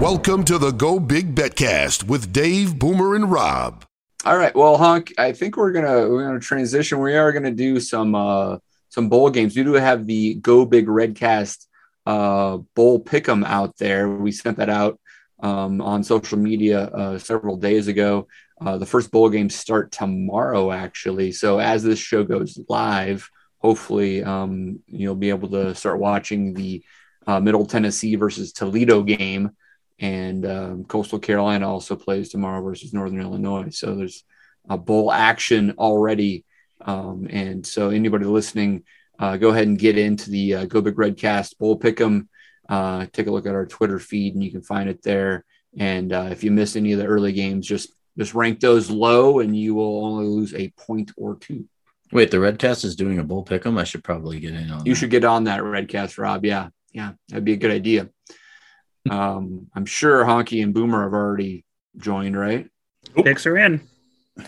Welcome 0.00 0.44
to 0.44 0.58
the 0.58 0.70
Go 0.70 1.00
Big 1.00 1.34
Betcast 1.34 2.04
with 2.04 2.32
Dave, 2.32 2.78
Boomer, 2.78 3.14
and 3.14 3.30
Rob. 3.30 3.84
All 4.24 4.36
right. 4.36 4.54
Well, 4.54 4.76
Hunk, 4.76 5.12
I 5.18 5.32
think 5.32 5.56
we're 5.56 5.72
gonna 5.72 6.08
we're 6.08 6.26
gonna 6.26 6.40
transition. 6.40 7.00
We 7.00 7.16
are 7.16 7.32
gonna 7.32 7.50
do 7.50 7.80
some 7.80 8.14
uh 8.14 8.58
some 8.88 9.08
bowl 9.08 9.30
games. 9.30 9.56
We 9.56 9.64
do 9.64 9.72
have 9.74 10.06
the 10.06 10.34
Go 10.34 10.64
Big 10.64 10.86
Redcast 10.86 11.66
uh 12.06 12.58
bowl 12.74 13.02
pick'em 13.02 13.44
out 13.44 13.76
there. 13.78 14.08
We 14.08 14.32
sent 14.32 14.58
that 14.58 14.70
out 14.70 15.00
um, 15.40 15.80
on 15.80 16.02
social 16.02 16.38
media 16.38 16.84
uh, 16.84 17.18
several 17.18 17.56
days 17.56 17.88
ago. 17.88 18.26
Uh, 18.60 18.78
the 18.78 18.86
first 18.86 19.10
bowl 19.10 19.28
games 19.28 19.54
start 19.54 19.92
tomorrow, 19.92 20.72
actually. 20.72 21.32
So 21.32 21.58
as 21.58 21.82
this 21.82 21.98
show 21.98 22.24
goes 22.24 22.58
live, 22.68 23.28
hopefully 23.58 24.22
um, 24.22 24.80
you'll 24.86 25.14
be 25.14 25.30
able 25.30 25.50
to 25.50 25.74
start 25.74 25.98
watching 25.98 26.54
the 26.54 26.82
uh, 27.26 27.40
Middle 27.40 27.66
Tennessee 27.66 28.16
versus 28.16 28.52
Toledo 28.52 29.02
game. 29.02 29.50
And 29.98 30.44
um, 30.44 30.84
Coastal 30.84 31.18
Carolina 31.18 31.70
also 31.70 31.96
plays 31.96 32.28
tomorrow 32.28 32.62
versus 32.62 32.92
Northern 32.92 33.20
Illinois. 33.20 33.70
So 33.70 33.94
there's 33.94 34.24
a 34.68 34.76
bowl 34.76 35.10
action 35.10 35.74
already. 35.78 36.44
Um, 36.82 37.26
and 37.30 37.66
so 37.66 37.88
anybody 37.88 38.26
listening, 38.26 38.84
uh, 39.18 39.36
go 39.38 39.48
ahead 39.48 39.66
and 39.66 39.78
get 39.78 39.96
into 39.96 40.30
the 40.30 40.54
uh, 40.54 40.64
Go 40.66 40.82
Big 40.82 40.96
Redcast 40.96 41.56
Bowl 41.58 41.78
Pick'em. 41.78 42.28
Uh, 42.68 43.06
take 43.12 43.26
a 43.26 43.30
look 43.30 43.46
at 43.46 43.54
our 43.54 43.66
Twitter 43.66 43.98
feed, 43.98 44.34
and 44.34 44.44
you 44.44 44.50
can 44.50 44.62
find 44.62 44.88
it 44.88 45.02
there. 45.02 45.44
And 45.78 46.12
uh, 46.12 46.28
if 46.30 46.44
you 46.44 46.50
miss 46.50 46.76
any 46.76 46.92
of 46.92 46.98
the 46.98 47.06
early 47.06 47.32
games, 47.32 47.66
just 47.66 47.92
just 48.18 48.34
rank 48.34 48.60
those 48.60 48.90
low, 48.90 49.40
and 49.40 49.56
you 49.56 49.74
will 49.74 50.04
only 50.04 50.26
lose 50.26 50.54
a 50.54 50.70
point 50.70 51.12
or 51.16 51.36
two. 51.36 51.66
wait, 52.12 52.30
the 52.30 52.38
Redcast 52.38 52.84
is 52.84 52.96
doing 52.96 53.18
a 53.18 53.24
bull 53.24 53.44
pick'em. 53.44 53.78
I 53.78 53.84
should 53.84 54.04
probably 54.04 54.40
get 54.40 54.54
in 54.54 54.70
on. 54.70 54.84
You 54.84 54.94
that. 54.94 55.00
should 55.00 55.10
get 55.10 55.24
on 55.24 55.44
that 55.44 55.60
Redcast, 55.60 56.18
Rob. 56.18 56.44
Yeah, 56.44 56.68
yeah, 56.96 57.12
that'd 57.28 57.44
be 57.44 57.52
a 57.52 57.58
good 57.58 57.70
idea. 57.70 58.08
Um, 59.10 59.68
I'm 59.74 59.84
sure 59.84 60.24
Honky 60.24 60.62
and 60.62 60.72
Boomer 60.72 61.02
have 61.02 61.12
already 61.12 61.66
joined, 61.98 62.38
right? 62.38 62.70
Picks 63.14 63.44
are 63.44 63.58
in. 63.58 63.86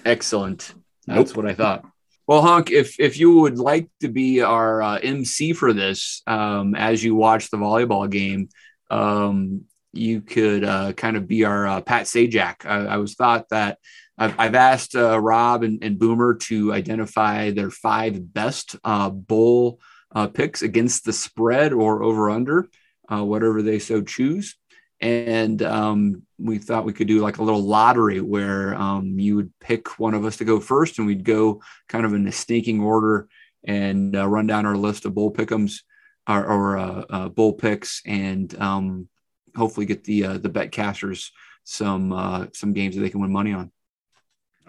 Excellent. 0.07 0.73
That's 1.07 1.37
what 1.37 1.47
I 1.47 1.53
thought. 1.53 1.85
Well, 2.27 2.41
Honk, 2.41 2.71
if 2.71 2.99
if 2.99 3.19
you 3.19 3.41
would 3.41 3.59
like 3.59 3.91
to 4.01 4.09
be 4.09 4.41
our 4.41 4.81
uh, 4.81 4.99
MC 4.99 5.53
for 5.53 5.75
this, 5.75 6.23
um, 6.27 6.75
as 6.75 7.05
you 7.05 7.15
watch 7.15 7.51
the 7.51 7.59
volleyball 7.59 8.11
game, 8.11 8.49
um, 8.91 9.65
you 9.93 10.23
could 10.23 10.65
uh, 10.65 10.95
kind 10.95 11.19
of 11.19 11.29
be 11.29 11.45
our 11.45 11.67
uh, 11.67 11.81
Pat 11.83 12.07
Sajak. 12.07 12.65
I, 12.65 12.87
I 12.87 12.97
was 12.97 13.15
thought 13.15 13.51
that 13.51 13.79
I've, 14.17 14.35
I've 14.39 14.55
asked 14.55 14.97
uh, 14.97 15.21
Rob 15.21 15.65
and, 15.65 15.85
and 15.85 15.99
Boomer 15.99 16.35
to 16.35 16.73
identify 16.73 17.51
their 17.51 17.71
five 17.71 18.33
best 18.33 18.77
uh, 18.85 19.11
bowl 19.11 19.81
uh, 20.15 20.27
picks 20.27 20.63
against 20.63 21.05
the 21.05 21.13
spread 21.13 21.73
or 21.73 22.03
over 22.03 22.31
under, 22.31 22.69
uh, 23.13 23.25
whatever 23.25 23.63
they 23.63 23.79
so 23.79 24.03
choose. 24.03 24.57
And 25.01 25.63
um, 25.63 26.23
we 26.39 26.59
thought 26.59 26.85
we 26.85 26.93
could 26.93 27.07
do 27.07 27.21
like 27.21 27.39
a 27.39 27.43
little 27.43 27.63
lottery 27.63 28.21
where 28.21 28.75
um, 28.75 29.19
you 29.19 29.37
would 29.37 29.53
pick 29.61 29.99
one 29.99 30.15
of 30.15 30.25
us 30.25 30.39
to 30.39 30.45
go 30.45 30.59
first, 30.59 30.99
and 30.99 31.07
we'd 31.07 31.25
go 31.25 31.63
kind 31.89 32.05
of 32.05 32.15
in 32.15 32.27
a 32.27 32.33
sneaking 32.33 32.81
order 32.81 33.29
and 33.65 34.17
uh, 34.17 34.27
run 34.27 34.47
down 34.47 34.67
our 34.67 34.77
list 34.77 35.05
of 35.05 35.15
bull 35.15 35.33
pickums 35.33 35.81
or, 36.29 36.45
or 36.45 36.79
uh, 36.79 37.05
uh, 37.11 37.29
bowl 37.29 37.53
picks, 37.53 38.03
and 38.07 38.59
um, 38.61 39.09
hopefully 39.57 39.87
get 39.87 40.05
the 40.05 40.25
uh, 40.25 40.39
the 40.39 40.49
bet 40.49 40.73
casters 40.73 41.33
some 41.65 42.13
uh, 42.13 42.47
some 42.55 42.73
games 42.73 42.97
that 42.97 43.03
they 43.03 43.11
can 43.11 43.21
win 43.21 43.33
money 43.33 43.53
on. 43.53 43.71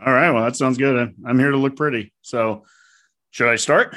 All 0.05 0.13
right. 0.13 0.31
Well, 0.31 0.43
that 0.43 0.55
sounds 0.55 0.77
good. 0.77 1.15
I'm 1.25 1.39
here 1.39 1.51
to 1.51 1.57
look 1.57 1.75
pretty. 1.75 2.13
So, 2.21 2.65
should 3.31 3.49
I 3.49 3.55
start? 3.55 3.95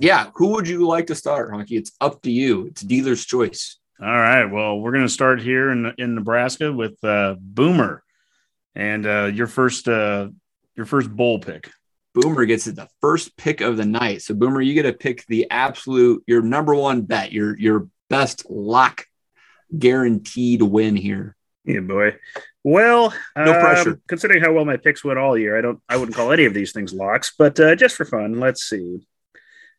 Yeah, 0.00 0.30
who 0.34 0.48
would 0.48 0.68
you 0.68 0.86
like 0.86 1.06
to 1.06 1.14
start, 1.14 1.50
Honky? 1.52 1.72
It's 1.78 1.92
up 2.00 2.22
to 2.22 2.30
you. 2.30 2.66
It's 2.66 2.82
dealer's 2.82 3.24
choice. 3.24 3.78
All 4.00 4.08
right. 4.08 4.44
Well, 4.44 4.80
we're 4.80 4.92
going 4.92 5.04
to 5.04 5.08
start 5.08 5.40
here 5.40 5.70
in 5.70 5.92
in 5.98 6.14
Nebraska 6.14 6.72
with 6.72 7.02
uh, 7.04 7.36
Boomer, 7.38 8.02
and 8.74 9.06
uh, 9.06 9.30
your 9.32 9.46
first 9.46 9.88
uh, 9.88 10.28
your 10.74 10.86
first 10.86 11.14
bowl 11.14 11.38
pick. 11.38 11.70
Boomer 12.14 12.44
gets 12.44 12.66
it 12.66 12.76
the 12.76 12.88
first 13.00 13.36
pick 13.36 13.60
of 13.60 13.76
the 13.76 13.84
night. 13.84 14.22
So 14.22 14.34
Boomer, 14.34 14.60
you 14.60 14.74
get 14.74 14.82
to 14.82 14.92
pick 14.92 15.26
the 15.26 15.48
absolute 15.50 16.22
your 16.26 16.42
number 16.42 16.74
one 16.74 17.02
bet, 17.02 17.32
your 17.32 17.56
your 17.56 17.88
best 18.10 18.50
lock 18.50 19.06
guaranteed 19.76 20.62
win 20.62 20.96
here. 20.96 21.36
Yeah, 21.64 21.80
boy. 21.80 22.16
Well, 22.62 23.14
No 23.36 23.54
um, 23.54 23.60
pressure. 23.60 24.00
Considering 24.08 24.42
how 24.42 24.52
well 24.52 24.64
my 24.64 24.76
picks 24.76 25.04
went 25.04 25.18
all 25.18 25.38
year, 25.38 25.56
I 25.56 25.60
don't. 25.60 25.80
I 25.88 25.96
wouldn't 25.96 26.16
call 26.16 26.32
any 26.32 26.46
of 26.46 26.54
these 26.54 26.72
things 26.72 26.92
locks, 26.92 27.32
but 27.38 27.58
uh, 27.60 27.76
just 27.76 27.96
for 27.96 28.04
fun, 28.04 28.40
let's 28.40 28.64
see. 28.64 29.06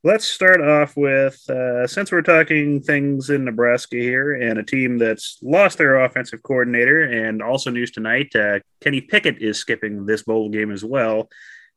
Let's 0.04 0.26
start 0.26 0.62
off 0.62 0.96
with 0.96 1.50
uh, 1.50 1.88
since 1.88 2.12
we're 2.12 2.22
talking 2.22 2.82
things 2.82 3.32
in 3.32 3.44
Nebraska 3.44 3.96
here, 3.96 4.34
and 4.34 4.60
a 4.60 4.64
team 4.64 5.00
that's 5.00 5.40
lost 5.42 5.80
their 5.80 6.04
offensive 6.04 6.44
coordinator, 6.44 7.02
and 7.02 7.42
also 7.42 7.72
news 7.72 7.90
tonight, 7.90 8.36
uh, 8.36 8.60
Kenny 8.82 9.02
Pickett 9.02 9.42
is 9.42 9.58
skipping 9.58 10.06
this 10.06 10.22
bowl 10.22 10.50
game 10.50 10.72
as 10.72 10.84
well. 10.84 11.28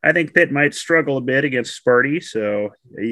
I 0.05 0.13
think 0.13 0.35
Pitt 0.35 0.53
might 0.53 0.75
struggle 0.75 1.17
a 1.17 1.23
bit 1.23 1.45
against 1.45 1.83
Sparty, 1.83 2.23
so 2.23 2.69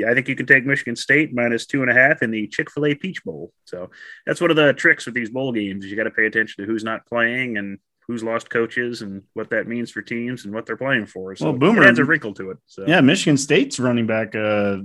I 0.07 0.15
think 0.15 0.29
you 0.29 0.37
can 0.37 0.47
take 0.47 0.67
Michigan 0.67 0.97
State 0.97 1.35
minus 1.35 1.67
two 1.67 1.83
and 1.83 1.91
a 1.91 1.95
half 1.95 2.23
in 2.23 2.31
the 2.31 2.47
Chick 2.47 2.71
Fil 2.71 2.87
A 2.87 2.95
Peach 2.95 3.25
Bowl. 3.25 3.53
So 3.65 3.91
that's 4.27 4.41
one 4.41 4.51
of 4.51 4.57
the 4.57 4.73
tricks 4.73 5.07
with 5.07 5.15
these 5.15 5.31
bowl 5.31 5.51
games. 5.51 5.87
You 5.87 5.97
got 5.97 6.05
to 6.05 6.11
pay 6.11 6.27
attention 6.27 6.63
to 6.63 6.71
who's 6.71 6.85
not 6.85 7.07
playing 7.07 7.57
and 7.57 7.79
who's 8.09 8.23
lost 8.23 8.49
coaches 8.51 9.03
and 9.03 9.25
what 9.35 9.51
that 9.51 9.67
means 9.67 9.91
for 9.91 10.01
teams 10.01 10.45
and 10.45 10.55
what 10.55 10.65
they're 10.65 10.77
playing 10.77 11.07
for. 11.07 11.35
So 11.35 11.47
Well, 11.47 11.59
Boomer- 11.59 11.83
adds 11.85 11.99
a 11.99 12.05
wrinkle 12.05 12.33
to 12.35 12.51
it. 12.53 12.59
So 12.67 12.85
Yeah, 12.87 13.01
Michigan 13.01 13.37
State's 13.37 13.81
running 13.81 14.07
back. 14.07 14.35
Uh, 14.37 14.79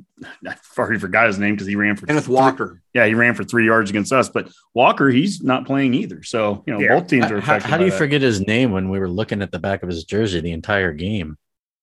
I 0.47 0.55
already 0.77 0.97
forgot 0.99 1.27
his 1.27 1.37
name 1.37 1.53
because 1.53 1.67
he 1.67 1.75
ran 1.75 1.95
for 1.95 2.07
Kenneth 2.07 2.25
three- 2.25 2.33
Walker. 2.33 2.81
yeah, 2.95 3.05
he 3.05 3.13
ran 3.13 3.35
for 3.35 3.43
three 3.43 3.65
yards 3.65 3.91
against 3.91 4.11
us. 4.11 4.27
But 4.29 4.51
Walker, 4.73 5.09
he's 5.09 5.43
not 5.43 5.67
playing 5.67 5.93
either. 5.93 6.23
So 6.23 6.63
you 6.65 6.73
know, 6.73 6.79
Yeah. 6.79 6.99
both 6.99 7.07
teams 7.09 7.25
are 7.25 7.39
How, 7.39 7.57
affected. 7.57 7.69
how 7.69 7.77
do 7.77 7.81
by 7.81 7.85
you 7.85 7.91
that. 7.91 7.97
forget 7.97 8.21
his 8.23 8.41
name 8.41 8.71
when 8.71 8.89
we 8.89 8.97
were 8.97 9.09
looking 9.09 9.43
at 9.43 9.51
the 9.51 9.59
back 9.59 9.83
of 9.83 9.89
his 9.89 10.03
jersey 10.03 10.39
the 10.41 10.51
entire 10.53 10.91
game? 10.93 11.37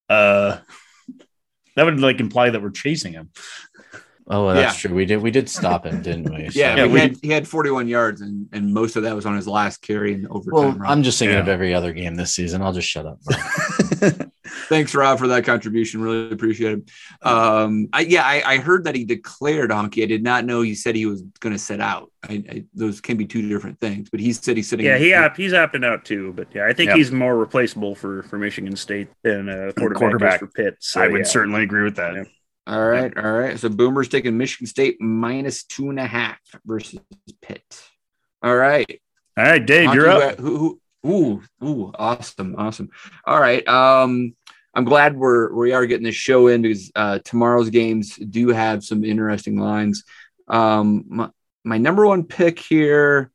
Uh, 0.09 0.59
that 1.77 1.85
would 1.85 2.01
like 2.01 2.19
imply 2.19 2.51
that 2.51 2.61
we're 2.63 2.71
chasing 2.71 3.13
him. 3.13 3.31
Oh, 4.31 4.45
well, 4.47 4.55
that's 4.55 4.77
true. 4.79 4.95
We 4.95 5.07
did 5.07 5.23
we 5.23 5.31
did 5.31 5.49
stop 5.49 5.87
him, 5.87 6.03
didn't 6.03 6.33
we? 6.35 6.51
So- 6.51 6.59
Yeah, 6.61 6.77
Yeah, 6.77 6.83
but 6.83 6.89
he, 6.89 6.93
we- 6.95 7.01
had, 7.01 7.17
he 7.23 7.29
had 7.31 7.49
41 7.49 7.89
yards, 7.89 8.21
and, 8.21 8.47
and 8.53 8.75
most 8.75 8.97
of 8.97 9.03
that 9.05 9.15
was 9.17 9.25
on 9.27 9.35
his 9.37 9.49
last 9.49 9.81
carry 9.81 10.13
in 10.13 10.27
overtime. 10.29 10.53
Well, 10.53 10.73
Rob. 10.73 10.91
I'm 10.91 11.03
just 11.03 11.19
thinking 11.19 11.37
Yeah. 11.37 11.43
of 11.43 11.49
every 11.49 11.73
other 11.75 11.93
game 11.93 12.15
this 12.15 12.35
season. 12.35 12.61
I'll 12.63 12.73
just 12.75 12.89
shut 12.89 13.07
up. 13.07 13.19
Thanks, 14.69 14.95
Rob, 14.95 15.19
for 15.19 15.29
that 15.29 15.45
contribution. 15.45 16.01
Really 16.01 16.31
appreciate 16.31 16.79
it. 16.79 17.27
Um, 17.27 17.89
I, 17.93 18.01
yeah, 18.01 18.23
I, 18.25 18.43
I 18.55 18.57
heard 18.59 18.85
that 18.85 18.95
he 18.95 19.05
declared 19.05 19.71
Honky. 19.71 20.03
I 20.03 20.07
did 20.07 20.23
not 20.23 20.45
know 20.45 20.63
he 20.63 20.75
said 20.75 20.95
he 20.95 21.07
was 21.07 21.23
going 21.41 21.55
to 21.55 21.59
sit 21.59 21.81
out. 21.81 22.11
I, 22.29 22.43
I, 22.51 22.65
those 22.75 23.01
can 23.01 23.17
be 23.17 23.27
two 23.27 23.47
different 23.49 23.79
things, 23.81 24.09
but 24.11 24.21
he 24.21 24.33
said 24.33 24.57
he's 24.57 24.69
sitting. 24.69 24.85
yeah, 24.87 24.99
he 24.99 25.15
opt, 25.15 25.37
he's 25.37 25.53
opting 25.53 25.85
out 25.85 26.05
too. 26.05 26.33
But 26.35 26.49
yeah, 26.55 26.67
I 26.67 26.73
think 26.73 26.89
Yep. 26.89 26.97
he's 26.97 27.13
more 27.13 27.37
replaceable 27.37 27.95
for 27.95 28.23
for 28.25 28.39
Michigan 28.39 28.75
State 28.77 29.09
than 29.23 29.49
uh, 29.49 29.73
quarterback, 29.77 29.99
quarterback. 29.99 30.41
for 30.41 30.47
Pitt. 30.49 30.77
So, 30.81 31.01
I 31.03 31.09
would 31.09 31.19
yeah. 31.19 31.25
certainly 31.25 31.63
agree 31.63 31.85
with 31.85 31.97
that. 31.97 32.27
All 32.69 32.87
right, 32.87 33.17
all 33.17 33.33
right. 33.33 33.59
So 33.59 33.71
Boomer's 33.71 34.09
taking 34.09 34.37
Michigan 34.37 34.67
State 34.67 35.01
minus 35.01 35.65
two 35.65 35.89
and 35.89 35.99
a 35.99 36.07
half 36.07 36.39
versus 36.67 37.01
Pitt. 37.41 37.83
All 38.43 38.55
right, 38.55 39.01
All 39.39 39.45
right, 39.45 39.65
Dave, 39.65 39.95
you're 39.95 40.09
up. 40.09 40.39
Who, 40.39 40.79
who, 41.03 41.43
ooh, 41.63 41.67
ooh, 41.67 41.93
awesome, 41.99 42.55
awesome. 42.59 42.91
All 43.25 43.41
right. 43.41 43.67
Um, 43.67 44.37
I'm 44.75 44.85
glad 44.85 45.17
we're 45.17 45.53
we 45.55 45.73
are 45.73 45.87
getting 45.87 46.05
this 46.05 46.15
show 46.15 46.49
in 46.49 46.61
because 46.61 46.93
uh, 46.95 47.21
tomorrow's 47.25 47.71
games 47.71 48.17
do 48.17 48.49
have 48.51 48.85
some 48.85 49.03
interesting 49.03 49.59
lines. 49.59 50.05
Um, 50.47 51.05
my, 51.09 51.31
my 51.65 51.79
number 51.79 52.07
one 52.07 52.25
pick 52.25 52.59
here 52.59 53.31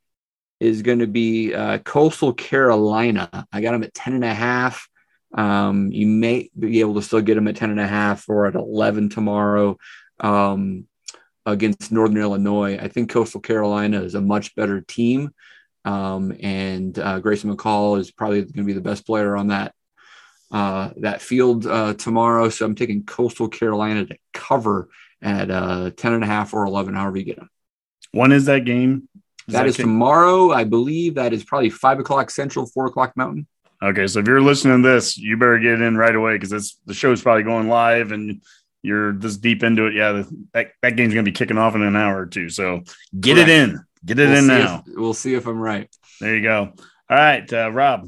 is 0.59 0.83
going 0.83 0.99
to 0.99 1.07
be 1.07 1.53
uh, 1.53 1.79
Coastal 1.79 2.33
Carolina. 2.33 3.47
I 3.51 3.61
got 3.61 3.71
them 3.71 3.83
at 3.83 3.93
10 3.93 4.13
and 4.13 4.23
a 4.23 4.33
half. 4.33 4.87
Um, 5.33 5.91
you 5.91 6.07
may 6.07 6.49
be 6.57 6.81
able 6.81 6.95
to 6.95 7.01
still 7.01 7.21
get 7.21 7.35
them 7.35 7.47
at 7.47 7.55
10 7.55 7.71
and 7.71 7.79
a 7.79 7.87
half 7.87 8.29
or 8.29 8.45
at 8.45 8.55
11 8.55 9.09
tomorrow 9.09 9.77
um, 10.19 10.87
against 11.45 11.91
Northern 11.91 12.17
Illinois. 12.17 12.77
I 12.77 12.87
think 12.87 13.09
Coastal 13.09 13.41
Carolina 13.41 14.01
is 14.01 14.15
a 14.15 14.21
much 14.21 14.55
better 14.55 14.81
team. 14.81 15.33
Um, 15.85 16.35
and 16.39 16.97
uh, 16.97 17.19
Grayson 17.19 17.53
McCall 17.53 17.99
is 17.99 18.11
probably 18.11 18.41
going 18.41 18.53
to 18.53 18.63
be 18.63 18.73
the 18.73 18.81
best 18.81 19.05
player 19.05 19.35
on 19.35 19.47
that 19.47 19.73
uh, 20.51 20.91
that 20.97 21.21
field 21.21 21.65
uh, 21.65 21.95
tomorrow. 21.95 22.47
So 22.49 22.65
I'm 22.65 22.75
taking 22.75 23.03
Coastal 23.03 23.49
Carolina 23.49 24.05
to 24.05 24.17
cover 24.33 24.87
at 25.21 25.49
uh, 25.49 25.89
10 25.97 26.13
and 26.13 26.23
a 26.23 26.27
half 26.27 26.53
or 26.53 26.65
11, 26.65 26.93
however 26.93 27.17
you 27.17 27.23
get 27.23 27.37
them. 27.37 27.49
When 28.11 28.31
is 28.31 28.45
that 28.45 28.65
game? 28.65 29.09
that 29.47 29.65
is 29.65 29.75
kick- 29.75 29.85
tomorrow. 29.85 30.51
I 30.51 30.63
believe 30.63 31.15
that 31.15 31.33
is 31.33 31.43
probably 31.43 31.69
five 31.69 31.99
o'clock 31.99 32.29
central, 32.29 32.65
four 32.65 32.85
o'clock 32.85 33.17
mountain. 33.17 33.47
Okay, 33.83 34.07
so 34.07 34.19
if 34.19 34.27
you're 34.27 34.41
listening 34.41 34.81
to 34.81 34.87
this, 34.89 35.17
you 35.17 35.35
better 35.35 35.59
get 35.59 35.81
in 35.81 35.97
right 35.97 36.15
away 36.15 36.35
because 36.35 36.53
it's 36.53 36.79
the 36.85 36.93
show's 36.93 37.21
probably 37.21 37.43
going 37.43 37.67
live 37.67 38.13
and 38.13 38.41
you're 38.81 39.11
this 39.13 39.35
deep 39.35 39.61
into 39.61 39.87
it. 39.87 39.93
Yeah, 39.93 40.13
the, 40.13 40.45
that 40.53 40.71
that 40.81 40.95
game's 40.95 41.13
gonna 41.13 41.23
be 41.23 41.33
kicking 41.33 41.57
off 41.57 41.75
in 41.75 41.81
an 41.81 41.95
hour 41.95 42.21
or 42.21 42.25
two. 42.25 42.47
So 42.49 42.83
get 43.19 43.35
Correct. 43.35 43.49
it 43.49 43.53
in, 43.53 43.85
get 44.05 44.19
it 44.19 44.29
We'll 44.29 44.37
in 44.37 44.47
now. 44.47 44.83
If, 44.87 44.95
we'll 44.95 45.13
see 45.13 45.33
if 45.33 45.47
I'm 45.47 45.59
right. 45.59 45.93
There 46.21 46.33
you 46.35 46.43
go. 46.43 46.73
All 47.09 47.17
right, 47.17 47.51
uh, 47.51 47.71
Rob, 47.71 48.07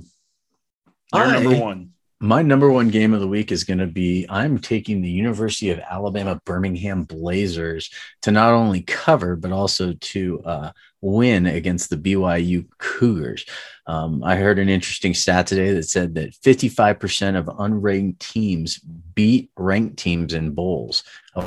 you're 1.14 1.24
I- 1.24 1.44
number 1.44 1.60
one. 1.60 1.90
My 2.22 2.42
number 2.42 2.72
one 2.72 2.90
game 2.90 3.14
of 3.14 3.20
the 3.20 3.28
week 3.28 3.52
is 3.52 3.66
going 3.66 3.80
to 3.80 3.88
be 3.88 4.26
I'm 4.30 4.58
taking 4.58 5.02
the 5.02 5.10
University 5.10 5.70
of 5.72 5.80
Alabama 5.80 6.40
Birmingham 6.46 7.04
Blazers 7.04 7.92
to 8.22 8.32
not 8.32 8.54
only 8.54 8.82
cover, 8.82 9.36
but 9.36 9.52
also 9.52 9.94
to 9.94 10.42
uh, 10.46 10.72
win 11.06 11.46
against 11.46 11.90
the 11.90 11.98
BYU 11.98 12.66
Cougars. 12.80 13.46
Um, 13.88 14.24
I 14.24 14.36
heard 14.36 14.58
an 14.58 14.70
interesting 14.70 15.14
stat 15.14 15.48
today 15.48 15.72
that 15.74 15.84
said 15.84 16.16
that 16.16 16.34
55% 16.34 17.38
of 17.38 17.46
unranked 17.46 18.20
teams 18.20 18.80
beat 18.80 19.52
ranked 19.56 19.98
teams 19.98 20.34
in 20.34 20.52
bowls, 20.52 21.04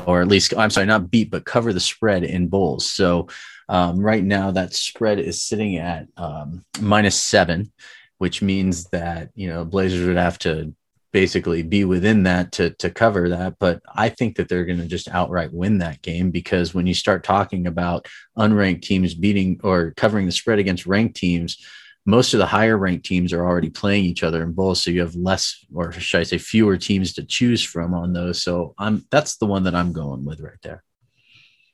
or 0.06 0.20
at 0.20 0.28
least, 0.28 0.54
I'm 0.56 0.70
sorry, 0.70 0.86
not 0.86 1.10
beat, 1.10 1.30
but 1.30 1.44
cover 1.44 1.72
the 1.72 1.80
spread 1.80 2.22
in 2.22 2.48
bowls. 2.48 2.88
So 2.88 3.28
um, 3.68 3.98
right 3.98 4.24
now, 4.24 4.52
that 4.52 4.74
spread 4.74 5.18
is 5.18 5.42
sitting 5.42 5.76
at 5.76 6.06
um, 6.16 6.64
minus 6.80 7.20
seven 7.20 7.72
which 8.18 8.42
means 8.42 8.88
that 8.90 9.30
you 9.34 9.48
know 9.48 9.64
Blazers 9.64 10.06
would 10.06 10.16
have 10.16 10.38
to 10.40 10.74
basically 11.12 11.62
be 11.62 11.84
within 11.84 12.24
that 12.24 12.52
to 12.52 12.70
to 12.70 12.90
cover 12.90 13.30
that. 13.30 13.58
But 13.58 13.80
I 13.94 14.08
think 14.08 14.36
that 14.36 14.48
they're 14.48 14.64
going 14.64 14.78
to 14.80 14.86
just 14.86 15.08
outright 15.08 15.52
win 15.52 15.78
that 15.78 16.02
game 16.02 16.30
because 16.30 16.74
when 16.74 16.86
you 16.86 16.94
start 16.94 17.24
talking 17.24 17.66
about 17.66 18.06
unranked 18.36 18.82
teams 18.82 19.14
beating 19.14 19.60
or 19.62 19.92
covering 19.96 20.26
the 20.26 20.32
spread 20.32 20.58
against 20.58 20.86
ranked 20.86 21.16
teams, 21.16 21.58
most 22.06 22.32
of 22.32 22.38
the 22.38 22.46
higher 22.46 22.78
ranked 22.78 23.04
teams 23.04 23.32
are 23.32 23.44
already 23.44 23.70
playing 23.70 24.04
each 24.04 24.22
other 24.22 24.42
in 24.42 24.52
bowls, 24.52 24.82
so 24.82 24.90
you 24.90 25.00
have 25.00 25.14
less, 25.14 25.64
or 25.74 25.92
should 25.92 26.20
I 26.20 26.22
say, 26.24 26.38
fewer 26.38 26.78
teams 26.78 27.12
to 27.14 27.24
choose 27.24 27.62
from 27.62 27.92
on 27.92 28.12
those. 28.12 28.42
So 28.42 28.74
I'm 28.78 29.04
that's 29.10 29.36
the 29.36 29.46
one 29.46 29.64
that 29.64 29.74
I'm 29.74 29.92
going 29.92 30.24
with 30.24 30.40
right 30.40 30.60
there. 30.62 30.82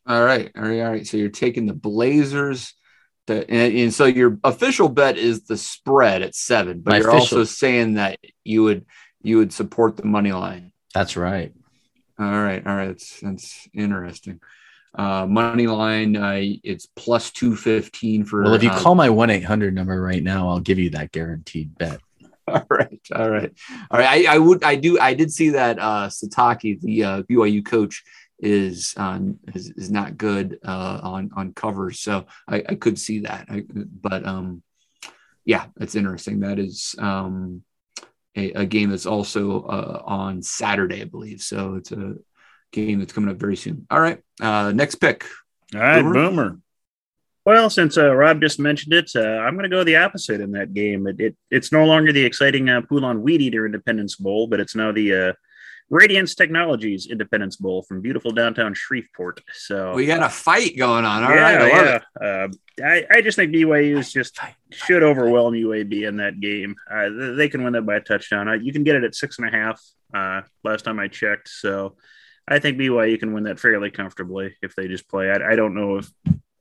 All 0.06 0.24
right, 0.24 0.50
all 0.56 0.62
right, 0.62 0.80
all 0.80 0.90
right. 0.90 1.06
So 1.06 1.16
you're 1.16 1.28
taking 1.28 1.66
the 1.66 1.74
Blazers. 1.74 2.74
To, 3.28 3.48
and, 3.50 3.74
and 3.78 3.94
so 3.94 4.04
your 4.04 4.38
official 4.44 4.90
bet 4.90 5.16
is 5.16 5.44
the 5.44 5.56
spread 5.56 6.20
at 6.20 6.34
seven, 6.34 6.80
but 6.80 6.90
My 6.90 6.98
you're 6.98 7.08
official- 7.08 7.38
also 7.38 7.44
saying 7.44 7.94
that 7.94 8.18
you 8.44 8.64
would 8.64 8.84
you 9.24 9.38
would 9.38 9.52
support 9.52 9.96
the 9.96 10.06
money 10.06 10.32
line. 10.32 10.72
That's 10.94 11.16
right. 11.16 11.52
All 12.18 12.26
right, 12.26 12.64
all 12.64 12.76
right. 12.76 12.88
That's 12.88 13.20
that's 13.20 13.68
interesting. 13.74 14.40
Uh, 14.96 15.26
money 15.26 15.66
line, 15.66 16.14
uh, 16.16 16.38
it's 16.62 16.86
plus 16.94 17.30
two 17.32 17.56
fifteen 17.56 18.24
for. 18.24 18.44
Well, 18.44 18.54
if 18.54 18.62
you 18.62 18.70
uh, 18.70 18.80
call 18.80 18.94
my 18.94 19.10
one 19.10 19.30
eight 19.30 19.42
hundred 19.44 19.74
number 19.74 20.00
right 20.00 20.22
now, 20.22 20.48
I'll 20.48 20.60
give 20.60 20.78
you 20.78 20.90
that 20.90 21.10
guaranteed 21.10 21.76
bet. 21.76 22.00
All 22.46 22.66
right, 22.68 23.00
all 23.14 23.30
right, 23.30 23.50
all 23.90 23.98
right. 23.98 24.26
I, 24.28 24.34
I 24.34 24.38
would, 24.38 24.62
I 24.64 24.76
do, 24.76 25.00
I 25.00 25.14
did 25.14 25.32
see 25.32 25.48
that 25.48 25.78
uh, 25.78 26.10
Sitake, 26.10 26.78
the 26.82 27.02
uh, 27.02 27.22
BYU 27.22 27.64
coach, 27.64 28.04
is 28.38 28.92
on 28.98 29.38
is, 29.54 29.70
is 29.70 29.90
not 29.90 30.18
good 30.18 30.58
uh, 30.62 31.00
on 31.02 31.30
on 31.34 31.54
covers, 31.54 32.00
so 32.00 32.26
I, 32.46 32.62
I 32.68 32.74
could 32.74 32.98
see 32.98 33.20
that. 33.20 33.46
I, 33.48 33.64
but 33.74 34.26
um, 34.26 34.62
yeah, 35.46 35.68
that's 35.76 35.94
interesting. 35.94 36.40
That 36.40 36.58
is 36.58 36.94
um, 36.98 37.62
a, 38.36 38.52
a 38.52 38.66
game 38.66 38.90
that's 38.90 39.06
also 39.06 39.62
uh, 39.62 40.02
on 40.04 40.42
Saturday, 40.42 41.02
I 41.02 41.04
believe. 41.04 41.40
So 41.40 41.74
it's 41.74 41.92
a 41.92 42.14
game 42.72 42.98
that's 42.98 43.12
coming 43.12 43.30
up 43.30 43.36
very 43.36 43.56
soon. 43.56 43.86
All 43.90 44.00
right, 44.00 44.20
uh, 44.40 44.72
next 44.74 44.96
pick. 44.96 45.24
All 45.74 45.80
right, 45.80 46.02
Boomer? 46.02 46.14
Boomer. 46.14 46.58
Well, 47.46 47.68
since 47.68 47.98
uh, 47.98 48.14
Rob 48.14 48.40
just 48.40 48.58
mentioned 48.58 48.94
it, 48.94 49.10
uh, 49.14 49.20
I'm 49.20 49.52
going 49.54 49.64
to 49.64 49.68
go 49.68 49.84
the 49.84 49.96
opposite 49.96 50.40
in 50.40 50.52
that 50.52 50.72
game. 50.72 51.06
It, 51.06 51.20
it 51.20 51.36
it's 51.50 51.72
no 51.72 51.84
longer 51.84 52.10
the 52.10 52.24
exciting 52.24 52.70
uh, 52.70 52.80
Poulan 52.80 53.20
Weed 53.20 53.42
Eater 53.42 53.66
Independence 53.66 54.16
Bowl, 54.16 54.46
but 54.46 54.60
it's 54.60 54.74
now 54.74 54.92
the 54.92 55.14
uh, 55.14 55.32
Radiance 55.90 56.34
Technologies 56.34 57.06
Independence 57.06 57.56
Bowl 57.56 57.82
from 57.82 58.00
beautiful 58.00 58.30
downtown 58.30 58.74
Shreveport. 58.74 59.42
So 59.52 59.94
We 59.94 60.06
got 60.06 60.22
a 60.22 60.28
fight 60.28 60.76
going 60.76 61.04
on. 61.04 61.24
All 61.24 61.30
yeah, 61.30 61.56
right, 61.56 61.60
I 61.60 61.68
yeah. 61.68 62.00
Uh, 62.20 62.48
I, 62.82 63.06
I 63.10 63.20
just 63.20 63.36
think 63.36 63.52
BYU 63.52 63.98
is 63.98 64.12
just 64.12 64.38
should 64.72 65.02
overwhelm 65.02 65.54
UAB 65.54 66.08
in 66.08 66.16
that 66.16 66.40
game. 66.40 66.74
Uh, 66.90 67.34
they 67.36 67.48
can 67.48 67.62
win 67.62 67.74
that 67.74 67.86
by 67.86 67.96
a 67.96 68.00
touchdown. 68.00 68.48
Uh, 68.48 68.54
you 68.54 68.72
can 68.72 68.82
get 68.82 68.96
it 68.96 69.04
at 69.04 69.14
six 69.14 69.38
and 69.38 69.48
a 69.48 69.50
half. 69.50 69.80
Uh, 70.12 70.42
last 70.62 70.82
time 70.82 70.98
I 70.98 71.08
checked, 71.08 71.48
so 71.48 71.96
I 72.48 72.58
think 72.58 72.78
BYU 72.78 73.18
can 73.18 73.32
win 73.32 73.44
that 73.44 73.60
fairly 73.60 73.90
comfortably 73.90 74.56
if 74.62 74.74
they 74.74 74.88
just 74.88 75.08
play. 75.08 75.30
I, 75.30 75.52
I 75.52 75.56
don't 75.56 75.74
know 75.74 75.98
if 75.98 76.10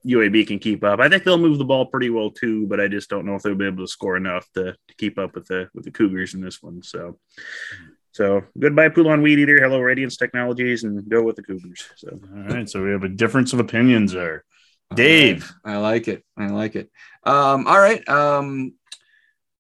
UAB 0.06 0.48
can 0.48 0.60
keep 0.60 0.84
up. 0.84 1.00
I 1.00 1.08
think 1.08 1.24
they'll 1.24 1.38
move 1.38 1.60
the 1.60 1.66
ball 1.66 1.86
pretty 1.86 2.10
well 2.10 2.30
too, 2.30 2.68
but 2.68 2.82
I 2.82 2.88
just 2.88 3.10
don't 3.10 3.26
know 3.26 3.36
if 3.36 3.42
they'll 3.42 3.56
be 3.56 3.68
able 3.68 3.86
to 3.86 3.92
score 3.92 4.18
enough 4.18 4.48
to, 4.56 4.74
to 4.74 4.96
keep 4.98 5.18
up 5.18 5.34
with 5.34 5.48
the 5.48 5.70
with 5.74 5.86
the 5.86 5.92
Cougars 5.92 6.34
in 6.34 6.42
this 6.42 6.62
one. 6.62 6.84
So. 6.84 7.20
So 8.14 8.44
goodbye, 8.58 8.90
Poulan 8.90 9.24
Weed 9.24 9.40
Eater. 9.40 9.60
Hello, 9.60 9.80
Radiance 9.80 10.18
Technologies, 10.18 10.84
and 10.84 11.10
go 11.10 11.24
with 11.24 11.36
the 11.36 11.44
Cougars. 11.44 11.84
So 11.96 12.10
All 12.36 12.44
right, 12.44 12.70
so 12.70 12.84
we 12.84 12.92
have 12.92 13.04
a 13.04 13.10
difference 13.10 13.54
of 13.54 13.60
opinions 13.60 14.14
there. 14.14 14.46
Dave. 14.94 15.52
I 15.66 15.78
like 15.78 16.08
it. 16.08 16.24
I 16.38 16.48
like 16.48 16.76
it. 16.76 16.92
Um, 17.24 17.66
all 17.66 17.80
right. 17.80 18.08
Um, 18.08 18.76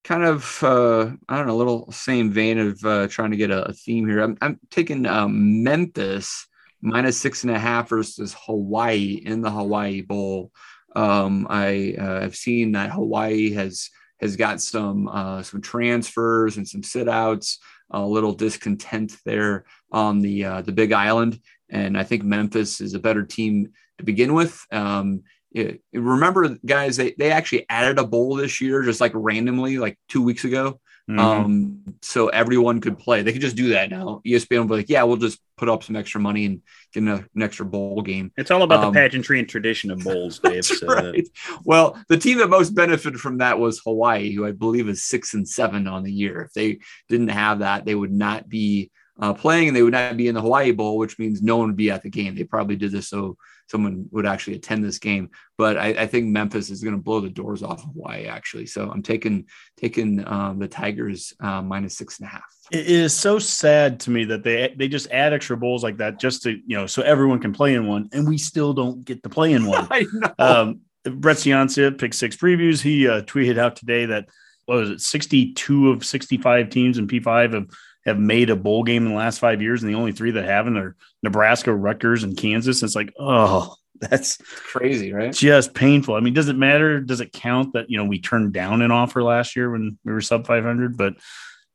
kind 0.03 0.23
of, 0.23 0.59
uh, 0.61 1.11
I 1.27 1.37
don't 1.37 1.47
know, 1.47 1.55
a 1.55 1.55
little 1.55 1.91
same 1.91 2.31
vein 2.31 2.59
of 2.59 2.85
uh, 2.85 3.07
trying 3.07 3.31
to 3.31 3.37
get 3.37 3.49
a, 3.49 3.69
a 3.69 3.73
theme 3.73 4.07
here. 4.07 4.21
I'm, 4.21 4.37
I'm 4.39 4.59
taking 4.69 5.07
um, 5.07 5.63
Memphis 5.63 6.47
minus 6.81 7.19
six 7.19 7.43
and 7.43 7.51
a 7.51 7.57
half 7.59 7.89
versus 7.89 8.35
Hawaii 8.45 9.21
in 9.25 9.41
the 9.41 9.49
Hawaii 9.49 10.01
Bowl. 10.01 10.51
Um, 10.95 11.47
I 11.49 11.95
uh, 11.97 12.21
have 12.21 12.35
seen 12.35 12.73
that 12.73 12.91
Hawaii 12.91 13.51
has 13.53 13.89
has 14.21 14.35
got 14.35 14.61
some 14.61 15.07
uh, 15.07 15.41
some 15.43 15.61
transfers 15.61 16.57
and 16.57 16.67
some 16.67 16.83
sit 16.83 17.09
outs, 17.09 17.59
a 17.93 18.05
little 18.05 18.33
discontent 18.33 19.17
there 19.25 19.65
on 19.91 20.19
the 20.19 20.45
uh, 20.45 20.61
the 20.61 20.71
Big 20.71 20.91
Island, 20.91 21.39
and 21.69 21.97
I 21.97 22.03
think 22.03 22.23
Memphis 22.23 22.81
is 22.81 22.93
a 22.93 22.99
better 22.99 23.23
team 23.23 23.71
to 23.99 24.03
begin 24.03 24.33
with. 24.33 24.65
Um, 24.71 25.23
it- 25.51 25.81
remember, 25.93 26.57
guys, 26.65 26.97
they, 26.97 27.13
they 27.17 27.31
actually 27.31 27.65
added 27.69 27.99
a 27.99 28.07
bowl 28.07 28.35
this 28.35 28.59
year, 28.59 28.81
just 28.83 28.99
like 29.01 29.11
randomly, 29.13 29.77
like 29.77 29.97
two 30.09 30.23
weeks 30.23 30.43
ago. 30.45 30.79
Mhm. 31.09 31.19
Um, 31.19 31.79
so 32.01 32.29
everyone 32.29 32.79
could 32.79 32.97
play. 32.97 33.23
They 33.23 33.33
could 33.33 33.41
just 33.41 33.57
do 33.57 33.69
that 33.69 33.89
now. 33.89 34.21
ESPN 34.25 34.59
will 34.59 34.67
be 34.67 34.75
like, 34.75 34.89
yeah, 34.89 35.03
we'll 35.03 35.17
just 35.17 35.39
put 35.57 35.67
up 35.67 35.83
some 35.83 35.97
extra 35.97 36.21
money 36.21 36.45
and 36.45 36.61
get 36.93 37.03
an, 37.03 37.09
an 37.35 37.41
extra 37.41 37.65
bowl 37.65 38.01
game. 38.01 38.31
it's 38.37 38.51
all 38.51 38.63
about 38.63 38.83
Um, 38.83 38.93
the 38.93 38.97
pageantry 38.99 39.37
and 39.39 39.49
tradition 39.49 39.91
of 39.91 39.99
bowls, 39.99 40.39
Dave. 40.39 40.63
So 40.63 40.87
right. 40.87 41.27
Well, 41.65 42.01
the 42.07 42.17
team 42.17 42.37
that 42.37 42.49
most 42.49 42.73
benefited 42.73 43.19
from 43.19 43.39
that 43.39 43.59
was 43.59 43.81
Hawaii, 43.83 44.31
who 44.33 44.45
I 44.45 44.51
believe 44.51 44.87
is 44.87 45.03
six 45.03 45.33
and 45.33 45.47
seven 45.47 45.87
on 45.87 46.03
the 46.03 46.11
year. 46.11 46.41
If 46.43 46.53
they 46.53 46.79
didn't 47.09 47.27
have 47.29 47.59
that, 47.59 47.83
they 47.85 47.95
would 47.95 48.13
not 48.13 48.47
be 48.47 48.89
uh, 49.19 49.33
playing 49.33 49.67
and 49.67 49.77
they 49.77 49.83
would 49.83 49.93
not 49.93 50.17
be 50.17 50.27
in 50.27 50.35
the 50.35 50.41
Hawaii 50.41 50.71
Bowl, 50.71 50.97
which 50.97 51.19
means 51.19 51.41
no 51.41 51.57
one 51.57 51.67
would 51.67 51.75
be 51.75 51.91
at 51.91 52.01
the 52.01 52.09
game. 52.09 52.35
They 52.35 52.43
probably 52.43 52.75
did 52.75 52.91
this 52.91 53.09
so 53.09 53.37
someone 53.67 54.07
would 54.11 54.25
actually 54.25 54.55
attend 54.55 54.83
this 54.83 54.99
game. 54.99 55.29
But 55.57 55.77
I, 55.77 55.87
I 55.89 56.07
think 56.07 56.27
Memphis 56.27 56.69
is 56.69 56.83
going 56.83 56.95
to 56.95 57.01
blow 57.01 57.19
the 57.19 57.29
doors 57.29 57.63
off 57.63 57.83
Hawaii, 57.83 58.25
actually. 58.25 58.65
So 58.65 58.89
I'm 58.89 59.03
taking 59.03 59.45
taking 59.77 60.25
um, 60.27 60.59
the 60.59 60.67
Tigers 60.67 61.33
uh, 61.39 61.61
minus 61.61 61.97
six 61.97 62.19
and 62.19 62.27
a 62.27 62.31
half. 62.31 62.43
It 62.71 62.87
is 62.87 63.15
so 63.15 63.39
sad 63.39 63.99
to 64.01 64.11
me 64.11 64.25
that 64.25 64.43
they 64.43 64.73
they 64.77 64.87
just 64.87 65.09
add 65.11 65.33
extra 65.33 65.57
bowls 65.57 65.83
like 65.83 65.97
that 65.97 66.19
just 66.19 66.43
to 66.43 66.51
you 66.51 66.77
know 66.77 66.87
so 66.87 67.01
everyone 67.03 67.39
can 67.39 67.53
play 67.53 67.75
in 67.75 67.87
one, 67.87 68.09
and 68.13 68.27
we 68.27 68.37
still 68.37 68.73
don't 68.73 69.03
get 69.05 69.23
to 69.23 69.29
play 69.29 69.53
in 69.53 69.65
one. 69.65 69.87
I 69.91 70.05
know. 70.11 70.33
um, 70.39 70.81
Brett 71.03 71.37
Ciancia, 71.37 71.97
Pick 71.97 72.13
Six 72.13 72.35
Previews, 72.35 72.81
he 72.81 73.07
uh, 73.07 73.21
tweeted 73.23 73.57
out 73.57 73.75
today 73.75 74.05
that 74.05 74.27
what 74.65 74.77
was 74.77 74.89
it, 74.91 75.01
62 75.01 75.89
of 75.89 76.05
65 76.05 76.69
teams 76.69 76.97
in 76.97 77.07
P5 77.07 77.53
have 77.53 77.67
have 78.05 78.19
made 78.19 78.49
a 78.49 78.55
bowl 78.55 78.83
game 78.83 79.05
in 79.05 79.11
the 79.11 79.17
last 79.17 79.39
five 79.39 79.61
years, 79.61 79.81
and 79.83 79.91
the 79.91 79.97
only 79.97 80.11
three 80.11 80.31
that 80.31 80.45
haven't 80.45 80.77
are 80.77 80.95
Nebraska, 81.21 81.73
Rutgers, 81.73 82.23
and 82.23 82.35
Kansas. 82.37 82.83
It's 82.83 82.95
like, 82.95 83.13
oh, 83.19 83.75
that's 84.01 84.37
Crazy, 84.37 85.13
right? 85.13 85.33
just 85.33 85.73
painful. 85.73 86.15
I 86.15 86.19
mean, 86.19 86.33
does 86.33 86.49
it 86.49 86.57
matter? 86.57 86.99
Does 86.99 87.21
it 87.21 87.31
count 87.31 87.73
that 87.73 87.89
you 87.89 87.97
know 87.97 88.05
we 88.05 88.19
turned 88.19 88.53
down 88.53 88.81
an 88.81 88.91
offer 88.91 89.23
last 89.23 89.55
year 89.55 89.71
when 89.71 89.97
we 90.03 90.11
were 90.11 90.21
sub 90.21 90.45
500? 90.47 90.97
But 90.97 91.13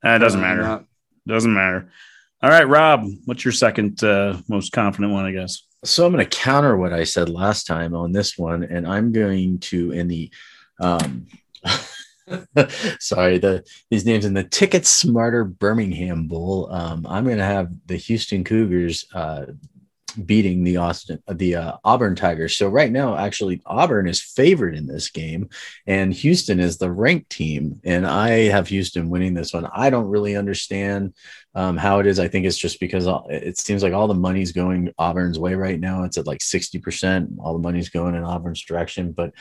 uh, 0.05 0.11
it 0.11 0.19
doesn't 0.19 0.41
matter. 0.41 0.63
not- 0.63 0.85
Doesn't 1.27 1.55
matter. 1.55 1.91
All 2.43 2.51
right, 2.51 2.69
Rob, 2.69 3.05
what's 3.25 3.45
your 3.45 3.53
second 3.53 4.03
uh, 4.05 4.37
most 4.49 4.73
confident 4.73 5.13
one? 5.13 5.25
I 5.25 5.33
guess. 5.33 5.63
So 5.85 6.05
I'm 6.07 6.13
going 6.13 6.25
to 6.25 6.37
counter 6.37 6.77
what 6.77 6.93
I 6.93 7.05
said 7.05 7.29
last 7.29 7.67
time 7.67 7.95
on 7.95 8.13
this 8.13 8.37
one, 8.37 8.63
and 8.65 8.87
I'm 8.87 9.13
going 9.13 9.59
to 9.61 9.93
in 9.93 10.09
the 10.09 10.31
um 10.81 11.27
sorry 13.01 13.39
the 13.39 13.65
these 13.91 14.05
names 14.05 14.25
in 14.25 14.35
the 14.35 14.45
TicketSmarter 14.45 15.59
Birmingham 15.59 16.27
Bowl. 16.29 16.69
Um, 16.71 17.07
I'm 17.09 17.25
going 17.25 17.39
to 17.39 17.45
have 17.45 17.71
the 17.87 17.97
Houston 17.97 18.45
Cougars 18.45 19.07
uh, 19.15 19.47
beating 20.25 20.65
the 20.65 20.79
Austin, 20.79 21.23
the 21.29 21.57
uh, 21.57 21.73
Auburn 21.85 22.17
Tigers. 22.17 22.57
So 22.57 22.69
right 22.69 22.91
now, 22.91 23.17
actually, 23.17 23.63
Auburn 23.67 24.09
is 24.09 24.21
favored 24.21 24.75
in 24.75 24.87
this 24.87 25.11
game, 25.11 25.49
and 25.87 26.13
Houston 26.13 26.61
is 26.61 26.79
the 26.79 26.91
ranked 26.91 27.31
team. 27.31 27.81
And 27.85 28.07
I 28.07 28.49
have 28.49 28.69
Houston 28.69 29.11
winning 29.11 29.35
this 29.35 29.53
one. 29.53 29.69
I 29.73 29.91
don't 29.91 30.09
really 30.09 30.37
understand 30.37 31.15
um, 31.55 31.77
how 31.77 31.99
it 32.01 32.07
is. 32.07 32.19
I 32.19 32.29
think 32.29 32.47
it's 32.47 32.59
just 32.59 32.81
because 32.81 33.07
it 33.29 33.59
seems 33.59 33.83
like 33.83 33.93
all 33.93 34.09
the 34.09 34.15
money's 34.15 34.53
going 34.53 34.93
Auburn's 34.99 35.39
way 35.39 35.55
right 35.55 35.79
now. 35.79 36.05
It's 36.05 36.19
at 36.19 36.27
like 36.27 36.43
sixty 36.43 36.79
percent. 36.79 37.31
All 37.39 37.53
the 37.53 37.59
money's 37.59 37.91
going 37.91 38.15
in 38.15 38.25
Auburn's 38.25 38.63
direction, 38.63 39.13
but. 39.13 39.33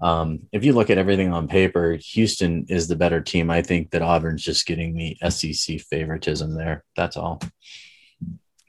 Um, 0.00 0.40
if 0.52 0.64
you 0.64 0.72
look 0.72 0.90
at 0.90 0.98
everything 0.98 1.32
on 1.32 1.48
paper, 1.48 1.96
Houston 2.12 2.66
is 2.68 2.86
the 2.88 2.96
better 2.96 3.20
team. 3.20 3.50
I 3.50 3.62
think 3.62 3.90
that 3.90 4.02
Auburn's 4.02 4.42
just 4.44 4.66
getting 4.66 4.94
the 4.94 5.16
SEC 5.30 5.80
favoritism 5.80 6.54
there. 6.54 6.84
That's 6.96 7.16
all. 7.16 7.40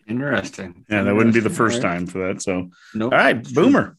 Interesting. 0.08 0.86
Yeah, 0.90 1.04
that 1.04 1.14
wouldn't 1.16 1.34
be 1.34 1.42
the 1.42 1.50
first 1.50 1.84
All 1.84 1.90
right. 1.90 1.98
time 1.98 2.08
for 2.08 2.20
that. 2.28 2.42
So, 2.42 2.70
Nope. 2.94 3.12
all 3.12 3.20
right, 3.20 3.54
Boomer. 3.54 3.98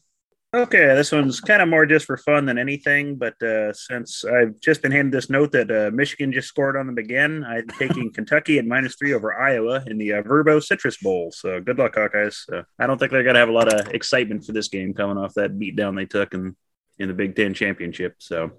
Okay, 0.51 0.87
this 0.95 1.11
one's 1.11 1.39
kind 1.39 1.61
of 1.61 1.69
more 1.69 1.85
just 1.85 2.07
for 2.07 2.17
fun 2.17 2.45
than 2.47 2.57
anything. 2.57 3.17
But 3.17 3.39
uh, 3.43 3.71
since 3.73 4.25
I've 4.25 4.59
just 4.59 4.81
been 4.81 4.91
handed 4.91 5.11
this 5.11 5.29
note 5.29 5.51
that 5.51 5.69
uh, 5.69 5.91
Michigan 5.93 6.33
just 6.33 6.47
scored 6.47 6.75
on 6.75 6.87
them 6.87 6.97
again, 6.97 7.45
I'm 7.47 7.67
taking 7.77 8.11
Kentucky 8.11 8.57
at 8.57 8.65
minus 8.65 8.95
three 8.95 9.13
over 9.13 9.39
Iowa 9.39 9.83
in 9.85 9.99
the 9.99 10.13
uh, 10.13 10.23
Vrbo 10.23 10.63
Citrus 10.63 10.97
Bowl. 10.97 11.31
So 11.31 11.61
good 11.61 11.77
luck, 11.77 11.93
Hawkeyes. 11.93 12.51
Uh, 12.51 12.63
I 12.79 12.87
don't 12.87 12.97
think 12.97 13.11
they're 13.11 13.21
going 13.21 13.35
to 13.35 13.39
have 13.39 13.49
a 13.49 13.51
lot 13.51 13.71
of 13.71 13.89
excitement 13.93 14.43
for 14.43 14.53
this 14.53 14.69
game 14.69 14.95
coming 14.95 15.19
off 15.19 15.35
that 15.35 15.59
beatdown 15.59 15.95
they 15.95 16.07
took 16.07 16.33
in, 16.33 16.55
in 16.99 17.07
the 17.07 17.13
Big 17.13 17.35
Ten 17.35 17.53
championship. 17.53 18.15
So 18.19 18.51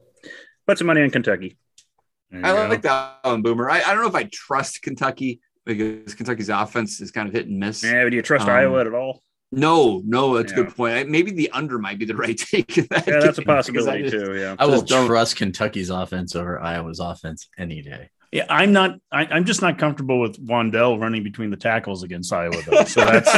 put 0.67 0.79
some 0.79 0.87
money 0.87 1.03
on 1.03 1.11
Kentucky. 1.11 1.57
I 2.33 2.41
go. 2.53 2.67
like 2.69 2.83
that 2.83 3.19
one, 3.23 3.43
Boomer. 3.43 3.69
I, 3.71 3.83
I 3.83 3.93
don't 3.93 4.03
know 4.03 4.09
if 4.09 4.15
I 4.15 4.29
trust 4.33 4.83
Kentucky 4.83 5.41
because 5.67 6.15
Kentucky's 6.15 6.49
offense 6.49 7.01
is 7.01 7.11
kind 7.11 7.29
of 7.29 7.35
hit 7.35 7.47
and 7.49 7.59
miss. 7.59 7.83
Yeah, 7.83 8.05
but 8.05 8.11
do 8.11 8.17
you 8.17 8.23
trust 8.23 8.45
Um, 8.45 8.51
Iowa 8.51 8.81
at 8.83 8.95
all? 8.95 9.23
No, 9.53 10.01
no, 10.07 10.37
that's 10.37 10.53
a 10.53 10.55
good 10.55 10.77
point. 10.77 10.95
I- 10.95 11.05
Maybe 11.05 11.33
the 11.33 11.51
under 11.51 11.77
might 11.79 11.99
be 11.99 12.05
the 12.05 12.15
right 12.15 12.39
take. 12.51 12.73
that 12.89 13.05
Yeah, 13.07 13.19
that's 13.19 13.39
a 13.39 13.43
game, 13.43 13.47
because 13.47 13.89
I 13.89 13.95
possibility 13.97 14.03
just- 14.11 14.25
too. 14.27 14.39
Yeah. 14.39 14.55
I 14.61 14.67
will 14.67 14.81
don't- 14.83 15.07
trust 15.09 15.35
Kentucky's 15.37 15.91
offense 15.91 16.37
over 16.37 16.61
Iowa's 16.61 17.01
offense 17.01 17.49
any 17.59 17.83
day. 17.83 18.11
Yeah, 18.31 18.47
I'm 18.49 18.73
not. 18.73 19.01
I, 19.11 19.25
I'm 19.27 19.45
just 19.45 19.61
not 19.61 19.77
comfortable 19.77 20.21
with 20.21 20.39
Wan'Dale 20.47 21.01
running 21.01 21.25
between 21.25 21.51
the 21.51 21.57
tackles 21.57 22.05
against 22.05 22.33
Iowa, 22.33 22.63
though. 22.65 22.85
So 22.85 23.01
that's 23.05 23.33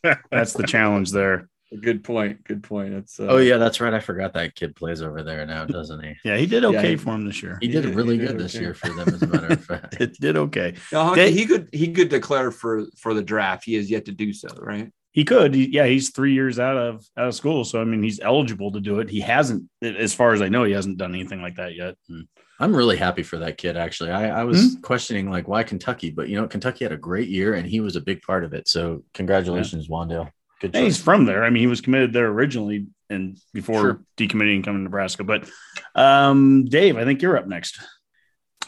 that's 0.30 0.52
the 0.52 0.62
challenge 0.64 1.10
there. 1.10 1.48
Good 1.80 2.04
point. 2.04 2.44
Good 2.44 2.62
point. 2.62 2.92
It's 2.94 3.18
uh, 3.18 3.24
Oh 3.28 3.38
yeah, 3.38 3.56
that's 3.56 3.80
right. 3.80 3.94
I 3.94 4.00
forgot 4.00 4.34
that 4.34 4.54
kid 4.54 4.76
plays 4.76 5.00
over 5.02 5.22
there 5.22 5.44
now, 5.46 5.64
doesn't 5.64 6.02
he? 6.04 6.14
Yeah, 6.24 6.36
he 6.36 6.46
did 6.46 6.64
okay 6.64 6.90
he- 6.90 6.96
for 6.96 7.14
him 7.14 7.24
this 7.26 7.42
year. 7.42 7.58
He 7.60 7.68
He 7.68 7.72
did 7.72 7.82
did- 7.82 7.94
really 7.94 8.14
he 8.18 8.26
did 8.26 8.32
good 8.32 8.40
this 8.40 8.54
year 8.54 8.74
for 8.74 8.88
them, 8.90 9.08
as 9.08 9.22
a 9.22 9.26
matter 9.26 9.46
of 9.48 9.64
fact. 9.64 10.00
It 10.00 10.18
did 10.20 10.36
okay. 10.36 10.74
No, 10.92 11.04
Hunky, 11.04 11.20
They- 11.22 11.32
he 11.32 11.46
could 11.46 11.68
he 11.72 11.92
could 11.92 12.08
declare 12.08 12.50
for 12.50 12.84
for 12.98 13.14
the 13.14 13.22
draft. 13.22 13.64
He 13.64 13.74
has 13.74 13.90
yet 13.90 14.04
to 14.06 14.12
do 14.12 14.32
so, 14.32 14.48
right? 14.60 14.90
He 15.12 15.24
could. 15.24 15.54
Yeah, 15.54 15.86
he's 15.86 16.08
three 16.10 16.32
years 16.32 16.58
out 16.58 16.76
of 16.76 17.06
out 17.18 17.28
of 17.28 17.34
school, 17.34 17.64
so 17.64 17.80
I 17.80 17.84
mean, 17.84 18.02
he's 18.02 18.18
eligible 18.20 18.72
to 18.72 18.80
do 18.80 19.00
it. 19.00 19.10
He 19.10 19.20
hasn't, 19.20 19.64
as 19.82 20.14
far 20.14 20.32
as 20.32 20.40
I 20.40 20.48
know, 20.48 20.64
he 20.64 20.72
hasn't 20.72 20.96
done 20.96 21.14
anything 21.14 21.42
like 21.42 21.56
that 21.56 21.74
yet. 21.74 21.96
And 22.08 22.26
I'm 22.58 22.74
really 22.74 22.96
happy 22.96 23.22
for 23.22 23.38
that 23.40 23.58
kid. 23.58 23.76
Actually, 23.76 24.10
I, 24.10 24.40
I 24.40 24.44
was 24.44 24.78
questioning 24.82 25.30
like 25.30 25.48
why 25.48 25.64
Kentucky, 25.64 26.10
but 26.10 26.28
you 26.30 26.36
know 26.40 26.46
Kentucky 26.48 26.84
had 26.86 26.92
a 26.92 26.96
great 26.96 27.28
year 27.28 27.52
and 27.54 27.66
he 27.66 27.80
was 27.80 27.94
a 27.96 28.00
big 28.00 28.22
part 28.22 28.42
of 28.44 28.54
it. 28.54 28.68
So 28.68 29.04
congratulations, 29.12 29.88
Wan'Dale. 29.88 30.30
Good 30.62 30.76
And 30.76 30.84
he's 30.84 31.00
from 31.00 31.24
there. 31.24 31.42
I 31.42 31.50
mean, 31.50 31.60
he 31.60 31.66
was 31.66 31.80
committed 31.80 32.12
there 32.12 32.28
originally, 32.28 32.86
and 33.10 33.36
before 33.52 33.80
Sure. 33.80 34.04
decommitting 34.16 34.54
and 34.56 34.64
coming 34.64 34.80
to 34.80 34.84
Nebraska. 34.84 35.24
But 35.24 35.50
um, 35.96 36.66
Dave, 36.66 36.96
I 36.96 37.04
think 37.04 37.20
you're 37.20 37.36
up 37.36 37.48
next. 37.48 37.80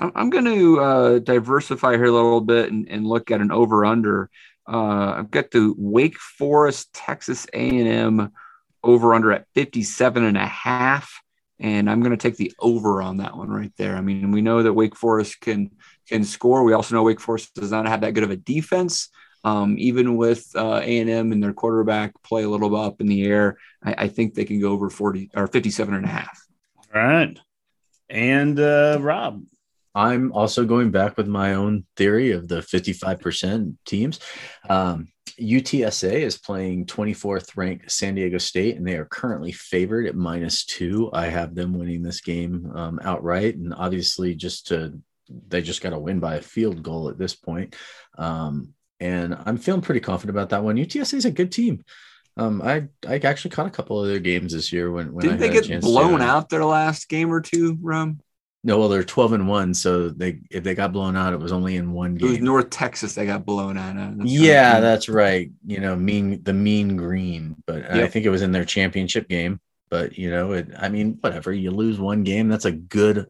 I'm, 0.01 0.11
I'm 0.17 0.31
going 0.31 0.45
to 0.45 0.81
uh, 0.81 1.19
diversify 1.21 1.93
here 1.93 2.07
a 2.07 2.11
little 2.11 2.41
bit 2.41 2.73
and, 2.73 2.89
and 2.89 3.07
look 3.07 3.31
at 3.31 3.41
an 3.41 3.53
over 3.53 3.85
under. 3.85 4.29
Uh, 4.69 5.15
I've 5.19 5.31
got 5.31 5.53
the 5.53 5.73
Wake 5.79 6.19
Forest 6.19 6.93
Texas 6.93 7.47
A&M 7.53 8.33
over 8.83 9.15
under 9.15 9.31
at 9.31 9.47
57 9.55 10.25
and 10.25 10.37
a 10.37 10.47
half. 10.47 11.23
And 11.61 11.89
I'm 11.89 12.01
going 12.01 12.11
to 12.11 12.17
take 12.17 12.37
the 12.37 12.53
over 12.59 13.03
on 13.03 13.19
that 13.19 13.37
one 13.37 13.51
right 13.51 13.73
there. 13.79 13.97
I 13.97 14.01
mean, 14.01 14.33
we 14.33 14.43
know 14.43 14.65
that 14.65 14.73
Wake 14.73 14.97
Forest 14.97 15.41
can 15.41 15.71
can 16.09 16.25
score. 16.25 16.65
We 16.65 16.73
also 16.73 16.97
know 16.97 17.05
Wake 17.05 17.21
Forest 17.21 17.55
does 17.55 17.71
not 17.71 17.87
have 17.87 18.01
that 18.01 18.15
good 18.15 18.25
of 18.25 18.31
a 18.31 18.37
defense. 18.37 19.09
Um, 19.45 19.77
even 19.79 20.17
with 20.17 20.51
uh, 20.57 20.81
A&M 20.83 21.33
and 21.33 21.43
their 21.43 21.53
quarterback 21.53 22.15
play 22.23 22.45
a 22.45 22.49
little 22.49 22.71
bit 22.71 22.79
up 22.79 23.01
in 23.01 23.07
the 23.07 23.25
air, 23.25 23.59
I, 23.83 23.95
I 24.05 24.09
think 24.09 24.35
they 24.35 24.45
can 24.45 24.61
go 24.61 24.73
over 24.73 24.91
40 24.91 25.31
or 25.35 25.47
57 25.47 25.95
and 25.95 26.05
a 26.05 26.09
half. 26.09 26.41
All 26.95 27.03
right. 27.03 27.39
And 28.09 28.59
uh, 28.59 28.99
Rob, 29.01 29.43
I'm 29.95 30.33
also 30.33 30.65
going 30.65 30.91
back 30.91 31.17
with 31.17 31.29
my 31.29 31.55
own 31.55 31.85
theory 31.97 32.33
of 32.33 32.49
the 32.49 32.61
55% 32.61 33.75
teams. 33.85 34.19
Um, 34.69 35.09
UTSA 35.41 36.13
is 36.13 36.39
playing 36.39 36.87
24th 36.87 37.57
ranked 37.57 37.91
San 37.91 38.15
Diego 38.15 38.39
State, 38.39 38.77
and 38.77 38.87
they 38.87 38.97
are 38.97 39.05
currently 39.05 39.53
favored 39.53 40.07
at 40.07 40.15
minus 40.15 40.65
two. 40.65 41.11
I 41.13 41.27
have 41.27 41.55
them 41.55 41.77
winning 41.77 42.03
this 42.03 42.21
game 42.21 42.71
um, 42.75 43.01
outright, 43.03 43.57
and 43.57 43.75
obviously, 43.75 44.35
just 44.35 44.69
to 44.69 45.01
they 45.49 45.63
just 45.63 45.81
got 45.81 45.91
to 45.91 45.99
win 45.99 46.21
by 46.21 46.37
a 46.37 46.43
field 46.43 46.83
goal 46.83 47.09
at 47.09 47.19
this 47.19 47.35
point. 47.35 47.75
Um, 48.19 48.75
and 49.05 49.37
I'm 49.45 49.59
feeling 49.59 49.83
pretty 49.83 50.01
confident 50.01 50.35
about 50.35 50.49
that 50.51 50.65
one. 50.65 50.77
UTSA 50.77 51.15
is 51.15 51.25
a 51.27 51.31
good 51.31 51.53
team. 51.53 51.85
Um, 52.37 52.63
I 52.63 52.89
I 53.07 53.19
actually 53.19 53.51
caught 53.51 53.67
a 53.67 53.71
couple 53.71 54.01
of 54.01 54.09
their 54.09 54.19
games 54.19 54.53
this 54.53 54.73
year 54.73 54.91
when 54.91 55.13
when 55.13 55.27
Didn't 55.27 55.41
they 55.41 55.51
get 55.51 55.83
blown 55.83 56.19
to, 56.19 56.25
uh, 56.25 56.29
out 56.29 56.49
their 56.49 56.65
last 56.65 57.09
game 57.09 57.33
or 57.33 57.41
two, 57.41 57.79
Rum? 57.81 58.21
No, 58.67 58.79
well, 58.79 58.89
they're 58.89 59.05
12 59.05 59.35
and 59.35 59.47
one, 59.47 59.75
so 59.75 60.09
they 60.09 60.41
if 60.51 60.65
they 60.65 60.75
got 60.75 60.93
blown 60.93 61.17
out, 61.17 61.35
it 61.35 61.39
was 61.39 61.53
only 61.53 61.77
in 61.77 61.93
one 61.93 62.15
game. 62.15 62.29
It 62.29 62.33
was. 62.33 62.41
North 62.41 62.71
Texas 62.71 63.15
they 63.15 63.27
got 63.27 63.45
blown 63.45 63.77
out. 63.77 63.95
That's 64.17 64.31
yeah, 64.31 64.73
right. 64.73 64.81
that's 64.81 65.09
right. 65.09 65.51
You 65.67 65.81
know, 65.81 65.95
mean 65.95 66.43
the 66.43 66.55
mean 66.55 66.97
green, 66.97 67.57
but 67.67 67.89
I 67.91 68.09
think 68.09 68.25
it 68.25 68.31
was 68.31 68.43
in 68.43 68.53
their 68.53 68.65
championship 68.65 69.29
game. 69.29 69.61
But 69.91 70.17
you 70.17 70.31
know, 70.31 70.53
it, 70.53 70.71
I 70.79 70.89
mean, 70.89 71.19
whatever. 71.21 71.53
You 71.53 71.71
lose 71.71 72.01
one 72.01 72.25
game, 72.25 72.49
that's 72.49 72.65
a 72.65 72.73
good, 72.73 73.29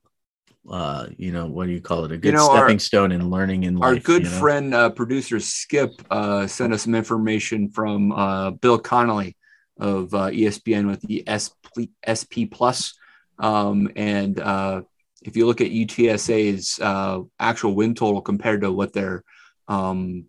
uh, 0.70 1.08
you 1.16 1.32
know, 1.32 1.46
what 1.46 1.66
do 1.66 1.72
you 1.72 1.80
call 1.80 2.04
it? 2.04 2.12
A 2.12 2.16
good 2.16 2.34
know, 2.34 2.50
our- 2.50 2.58
stepping 2.58 2.78
stone 2.78 3.12
in 3.12 3.28
learning 3.30 3.64
in 3.64 3.76
life. 3.76 3.94
Our 3.94 4.00
good 4.00 4.24
you 4.24 4.30
know? 4.30 4.38
friend, 4.38 4.74
uh, 4.74 4.90
producer 4.90 5.38
Skip, 5.40 5.90
uh, 6.10 6.46
sent 6.46 6.72
us 6.72 6.82
some 6.82 6.94
information 6.94 7.68
from 7.68 8.12
uh, 8.12 8.50
Bill 8.52 8.78
Connolly 8.78 9.36
of 9.78 10.14
uh, 10.14 10.30
ESPN 10.30 10.86
with 10.86 11.00
the 11.02 11.24
SP, 11.28 11.92
SP 12.06 12.48
Plus. 12.50 12.94
Um, 13.38 13.90
and 13.96 14.38
uh, 14.40 14.82
if 15.22 15.36
you 15.36 15.46
look 15.46 15.60
at 15.60 15.70
UTSA's 15.70 16.78
uh, 16.80 17.20
actual 17.38 17.74
win 17.74 17.94
total 17.94 18.22
compared 18.22 18.62
to 18.62 18.72
what 18.72 18.92
their 18.92 19.24
um, 19.68 20.26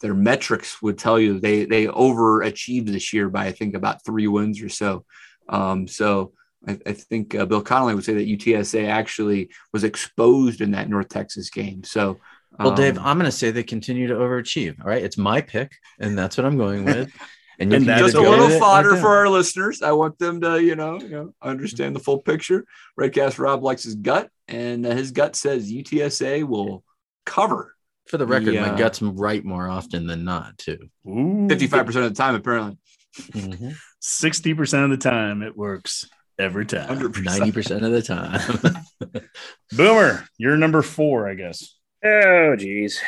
their 0.00 0.14
metrics 0.14 0.82
would 0.82 0.98
tell 0.98 1.18
you, 1.18 1.38
they 1.38 1.64
they 1.64 1.86
overachieved 1.86 2.88
this 2.88 3.12
year 3.12 3.28
by 3.28 3.46
I 3.46 3.52
think 3.52 3.74
about 3.74 4.04
three 4.04 4.26
wins 4.26 4.60
or 4.60 4.68
so. 4.68 5.04
Um, 5.48 5.86
so 5.86 6.32
I, 6.66 6.78
I 6.86 6.92
think 6.92 7.34
uh, 7.34 7.46
Bill 7.46 7.62
Connolly 7.62 7.94
would 7.94 8.04
say 8.04 8.14
that 8.14 8.28
UTSA 8.28 8.88
actually 8.88 9.50
was 9.72 9.84
exposed 9.84 10.60
in 10.60 10.72
that 10.72 10.88
North 10.88 11.08
Texas 11.08 11.50
game. 11.50 11.84
So. 11.84 12.18
Well, 12.58 12.74
Dave, 12.74 12.98
um, 12.98 13.06
I'm 13.06 13.18
going 13.18 13.30
to 13.30 13.36
say 13.36 13.50
they 13.50 13.62
continue 13.62 14.08
to 14.08 14.14
overachieve. 14.14 14.78
All 14.78 14.86
right, 14.86 15.02
it's 15.02 15.16
my 15.16 15.40
pick, 15.40 15.72
and 15.98 16.18
that's 16.18 16.36
what 16.36 16.44
I'm 16.44 16.58
going 16.58 16.84
with. 16.84 17.10
And, 17.58 17.70
you 17.70 17.76
And 17.76 17.86
can 17.86 17.98
just 17.98 18.14
a 18.14 18.20
little 18.20 18.46
with 18.46 18.54
it 18.54 18.56
or 18.56 18.60
fodder 18.60 18.96
for 18.96 19.08
our 19.08 19.28
listeners. 19.28 19.82
I 19.82 19.92
want 19.92 20.18
them 20.18 20.40
to, 20.40 20.60
you 20.60 20.74
know, 20.74 20.98
you 20.98 21.10
know, 21.10 21.34
understand 21.42 21.94
the 21.94 22.00
full 22.00 22.18
picture. 22.18 22.64
Redcast 22.98 23.38
Rob 23.38 23.62
likes 23.62 23.84
his 23.84 23.94
gut, 23.94 24.30
and 24.48 24.84
uh, 24.86 24.90
his 24.90 25.12
gut 25.12 25.36
says 25.36 25.70
UTSA 25.70 26.44
will 26.44 26.82
cover 27.26 27.76
For 28.08 28.16
the 28.16 28.26
record, 28.26 28.54
Yeah. 28.54 28.72
my 28.72 28.76
gut's 28.76 29.00
right 29.02 29.44
more 29.44 29.68
often 29.68 30.06
than 30.06 30.24
not, 30.24 30.58
too. 30.58 30.78
Ooh, 31.06 31.46
fifty-five 31.48 31.86
percent 31.86 32.06
of 32.06 32.12
the 32.14 32.16
time. 32.20 32.34
Apparently, 32.34 32.78
Mhm. 33.16 33.76
60% 34.02 34.84
of 34.84 34.90
the 34.90 34.96
time, 34.96 35.42
it 35.42 35.56
works 35.56 36.08
every 36.42 36.66
time. 36.66 36.88
hundred 36.88 37.24
Ninety 37.24 37.52
percent. 37.52 37.82
percent 37.82 37.84
of 37.84 37.92
the 37.92 38.02
time. 38.02 39.24
Boomer, 39.72 40.24
you're 40.38 40.56
number 40.56 40.82
four, 40.82 41.28
I 41.28 41.34
guess. 41.34 41.76
Oh, 42.04 42.56
geez. 42.56 43.00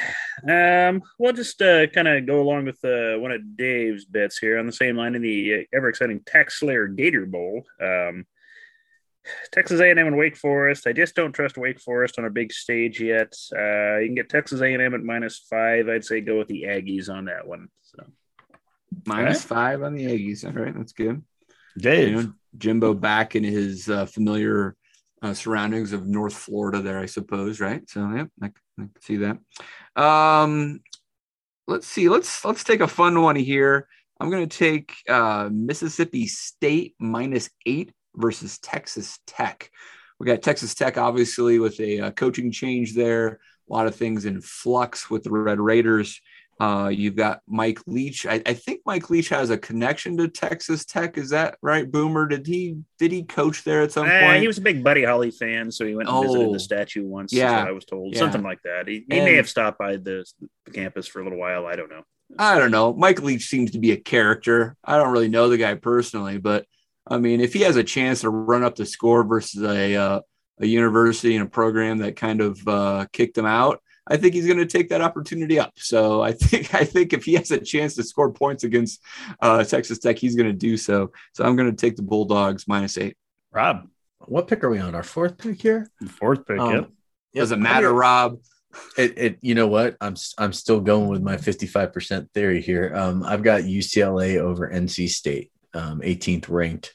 Um, 0.48 1.02
we'll 1.18 1.32
just 1.32 1.60
uh, 1.60 1.88
kind 1.88 2.06
of 2.06 2.26
go 2.26 2.40
along 2.40 2.66
with 2.66 2.84
uh, 2.84 3.18
one 3.18 3.32
of 3.32 3.56
Dave's 3.56 4.04
bets 4.04 4.38
here 4.38 4.58
on 4.58 4.66
the 4.66 4.72
same 4.72 4.96
line 4.96 5.16
in 5.16 5.22
the 5.22 5.54
uh, 5.54 5.76
ever 5.76 5.88
exciting 5.88 6.20
TaxSlayer 6.20 6.94
Gator 6.96 7.26
Bowl. 7.26 7.64
Um, 7.82 8.24
Texas 9.52 9.80
A&M 9.80 9.98
and 9.98 10.16
Wake 10.16 10.36
Forest. 10.36 10.86
I 10.86 10.92
just 10.92 11.14
don't 11.16 11.32
trust 11.32 11.56
Wake 11.56 11.80
Forest 11.80 12.18
on 12.18 12.26
a 12.26 12.30
big 12.30 12.52
stage 12.52 13.00
yet. 13.00 13.34
Uh, 13.52 13.96
you 13.98 14.06
can 14.08 14.14
get 14.14 14.28
Texas 14.28 14.60
A&M 14.60 14.94
at 14.94 15.02
minus 15.02 15.38
five. 15.50 15.88
I'd 15.88 16.04
say 16.04 16.20
go 16.20 16.38
with 16.38 16.48
the 16.48 16.64
Aggies 16.64 17.08
on 17.08 17.24
that 17.24 17.46
one. 17.46 17.68
So 17.82 18.04
Minus 19.06 19.42
five 19.42 19.82
on 19.82 19.94
the 19.94 20.04
Aggies. 20.04 20.44
All 20.44 20.52
right, 20.62 20.76
that's 20.76 20.92
good. 20.92 21.22
Dave. 21.78 22.08
You 22.08 22.22
know, 22.22 22.32
Jimbo 22.56 22.94
back 22.94 23.34
in 23.34 23.44
his 23.44 23.88
uh, 23.88 24.06
familiar 24.06 24.76
uh, 25.22 25.34
surroundings 25.34 25.92
of 25.92 26.06
North 26.06 26.34
Florida 26.34 26.80
there, 26.80 27.00
I 27.00 27.06
suppose, 27.06 27.60
right? 27.60 27.88
So 27.88 28.00
yeah, 28.10 28.24
I 28.42 28.50
can 28.78 28.90
see 29.00 29.16
that. 29.16 29.38
Um, 30.00 30.80
let's 31.66 31.86
see. 31.86 32.08
Let's 32.08 32.44
let's 32.44 32.64
take 32.64 32.80
a 32.80 32.88
fun 32.88 33.20
one 33.20 33.36
here. 33.36 33.88
I'm 34.20 34.30
going 34.30 34.48
to 34.48 34.58
take 34.58 34.94
uh, 35.08 35.48
Mississippi 35.52 36.26
State 36.26 36.94
minus 36.98 37.50
eight 37.66 37.92
versus 38.14 38.58
Texas 38.58 39.18
Tech. 39.26 39.70
We 40.20 40.26
got 40.26 40.42
Texas 40.42 40.74
Tech, 40.74 40.96
obviously, 40.96 41.58
with 41.58 41.80
a 41.80 42.00
uh, 42.00 42.10
coaching 42.12 42.52
change 42.52 42.94
there. 42.94 43.40
A 43.68 43.72
lot 43.72 43.86
of 43.86 43.96
things 43.96 44.26
in 44.26 44.40
flux 44.40 45.10
with 45.10 45.24
the 45.24 45.30
Red 45.30 45.58
Raiders. 45.58 46.20
Uh, 46.60 46.88
you've 46.88 47.16
got 47.16 47.40
Mike 47.48 47.80
Leach. 47.86 48.26
I, 48.26 48.40
I 48.46 48.54
think 48.54 48.80
Mike 48.86 49.10
Leach 49.10 49.28
has 49.30 49.50
a 49.50 49.58
connection 49.58 50.16
to 50.18 50.28
Texas 50.28 50.84
Tech. 50.84 51.18
Is 51.18 51.30
that 51.30 51.58
right, 51.62 51.90
Boomer? 51.90 52.26
Did 52.28 52.46
he 52.46 52.76
did 52.98 53.10
he 53.12 53.24
coach 53.24 53.64
there 53.64 53.82
at 53.82 53.92
some 53.92 54.06
Eh, 54.06 54.20
point? 54.26 54.40
he 54.40 54.46
was 54.46 54.58
a 54.58 54.62
big 54.62 54.84
Buddy 54.84 55.04
Holly 55.04 55.30
fan, 55.32 55.70
so 55.72 55.84
he 55.84 55.94
went 55.94 56.08
and 56.08 56.22
visited 56.22 56.46
Oh. 56.48 56.52
the 56.52 56.60
statue 56.60 57.04
once. 57.06 57.32
Yeah, 57.32 57.50
Yeah. 57.50 57.68
I 57.68 57.72
was 57.72 57.84
told 57.84 58.12
Yeah. 58.14 58.20
something 58.20 58.42
like 58.42 58.60
that. 58.64 58.86
He, 58.86 59.04
he 59.10 59.16
And- 59.18 59.24
may 59.24 59.34
have 59.34 59.48
stopped 59.48 59.78
by 59.78 59.96
the, 59.96 60.24
the 60.66 60.70
campus 60.70 61.06
for 61.08 61.20
a 61.20 61.24
little 61.24 61.38
while. 61.38 61.66
I 61.66 61.74
don't 61.76 61.90
know. 61.90 62.02
I 62.38 62.58
don't 62.58 62.70
know. 62.70 62.92
Mike 62.94 63.20
Leach 63.22 63.46
seems 63.48 63.72
to 63.72 63.78
be 63.78 63.92
a 63.92 63.96
character. 63.96 64.76
I 64.84 64.96
don't 64.96 65.12
really 65.12 65.28
know 65.28 65.48
the 65.48 65.58
guy 65.58 65.74
personally, 65.74 66.38
but 66.38 66.66
I 67.06 67.18
mean, 67.18 67.40
if 67.40 67.52
he 67.52 67.60
has 67.60 67.76
a 67.76 67.84
chance 67.84 68.22
to 68.22 68.30
run 68.30 68.62
up 68.62 68.76
the 68.76 68.86
score 68.86 69.24
versus 69.24 69.62
a 69.62 69.94
uh, 69.94 70.20
a 70.60 70.66
university 70.66 71.34
and 71.36 71.44
a 71.44 71.50
program 71.50 71.98
that 71.98 72.14
kind 72.16 72.40
of 72.40 72.66
uh, 72.68 73.06
kicked 73.12 73.36
him 73.36 73.44
out, 73.44 73.82
I 74.06 74.16
think 74.18 74.34
he's 74.34 74.46
going 74.46 74.58
to 74.58 74.66
take 74.66 74.90
that 74.90 75.00
opportunity 75.00 75.58
up. 75.58 75.72
So 75.76 76.22
I 76.22 76.32
think 76.32 76.74
I 76.74 76.84
think 76.84 77.12
if 77.12 77.24
he 77.24 77.34
has 77.34 77.50
a 77.50 77.58
chance 77.58 77.94
to 77.96 78.02
score 78.02 78.30
points 78.32 78.64
against 78.64 79.00
uh, 79.40 79.64
Texas 79.64 79.98
Tech, 79.98 80.18
he's 80.18 80.34
going 80.36 80.48
to 80.48 80.52
do 80.56 80.76
so. 80.76 81.10
So 81.32 81.44
I'm 81.44 81.56
going 81.56 81.70
to 81.70 81.76
take 81.76 81.96
the 81.96 82.02
Bulldogs 82.02 82.68
minus 82.68 82.98
eight. 82.98 83.16
Rob, 83.52 83.88
What 84.26 84.48
pick 84.48 84.62
are 84.64 84.70
we 84.70 84.78
on? 84.78 84.94
Our 84.94 85.02
fourth 85.02 85.38
pick 85.38 85.60
here? 85.62 85.90
fourth 86.08 86.46
pick. 86.46 86.58
Um, 86.58 86.72
yep. 86.72 86.90
Doesn't 87.34 87.62
matter, 87.62 87.92
Rob. 87.92 88.38
It, 88.98 89.16
it 89.18 89.38
you 89.40 89.54
know 89.54 89.68
what 89.68 89.96
I'm 90.00 90.14
s- 90.14 90.34
I'm 90.36 90.52
still 90.52 90.80
going 90.80 91.08
with 91.08 91.22
my 91.22 91.36
55% 91.36 92.28
theory 92.32 92.60
here. 92.60 92.92
Um, 92.94 93.22
I've 93.22 93.42
got 93.44 93.62
UCLA 93.62 94.38
over 94.38 94.68
NC 94.68 95.08
State, 95.08 95.52
um, 95.74 96.00
18th 96.00 96.48
ranked. 96.48 96.92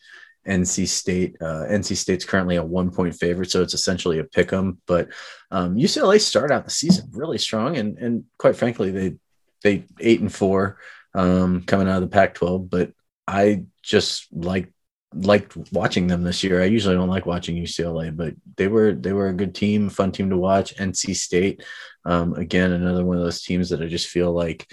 NC 0.49 0.87
State, 0.87 1.37
uh, 1.41 1.65
NC 1.69 1.95
State's 1.95 2.25
currently 2.25 2.55
a 2.55 2.63
one 2.63 2.91
point 2.91 3.15
favorite, 3.15 3.51
so 3.51 3.61
it's 3.61 3.73
essentially 3.73 4.19
a 4.19 4.23
pick 4.23 4.51
'em. 4.51 4.79
But 4.87 5.09
um, 5.51 5.75
UCLA 5.75 6.19
started 6.19 6.53
out 6.53 6.65
the 6.65 6.71
season 6.71 7.09
really 7.11 7.37
strong, 7.37 7.77
and 7.77 7.97
and 7.97 8.23
quite 8.37 8.55
frankly, 8.55 8.91
they 8.91 9.15
they 9.63 9.85
eight 9.99 10.21
and 10.21 10.33
four 10.33 10.79
um, 11.13 11.61
coming 11.63 11.87
out 11.87 12.01
of 12.01 12.09
the 12.09 12.13
Pac-12. 12.13 12.69
But 12.69 12.91
I 13.27 13.65
just 13.83 14.27
like 14.31 14.71
liked 15.13 15.55
watching 15.71 16.07
them 16.07 16.23
this 16.23 16.43
year. 16.43 16.61
I 16.61 16.65
usually 16.65 16.95
don't 16.95 17.09
like 17.09 17.25
watching 17.25 17.55
UCLA, 17.55 18.15
but 18.15 18.33
they 18.57 18.67
were 18.67 18.93
they 18.93 19.13
were 19.13 19.27
a 19.27 19.33
good 19.33 19.55
team, 19.55 19.89
fun 19.89 20.11
team 20.11 20.29
to 20.29 20.37
watch. 20.37 20.75
NC 20.75 21.15
State, 21.15 21.63
um, 22.05 22.33
again, 22.33 22.71
another 22.71 23.05
one 23.05 23.17
of 23.17 23.23
those 23.23 23.41
teams 23.41 23.69
that 23.69 23.81
I 23.81 23.87
just 23.87 24.07
feel 24.07 24.31
like, 24.31 24.67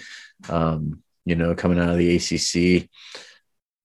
um, 0.49 1.01
you 1.25 1.35
know, 1.35 1.55
coming 1.55 1.79
out 1.79 1.89
of 1.89 1.97
the 1.97 2.15
ACC, 2.15 2.89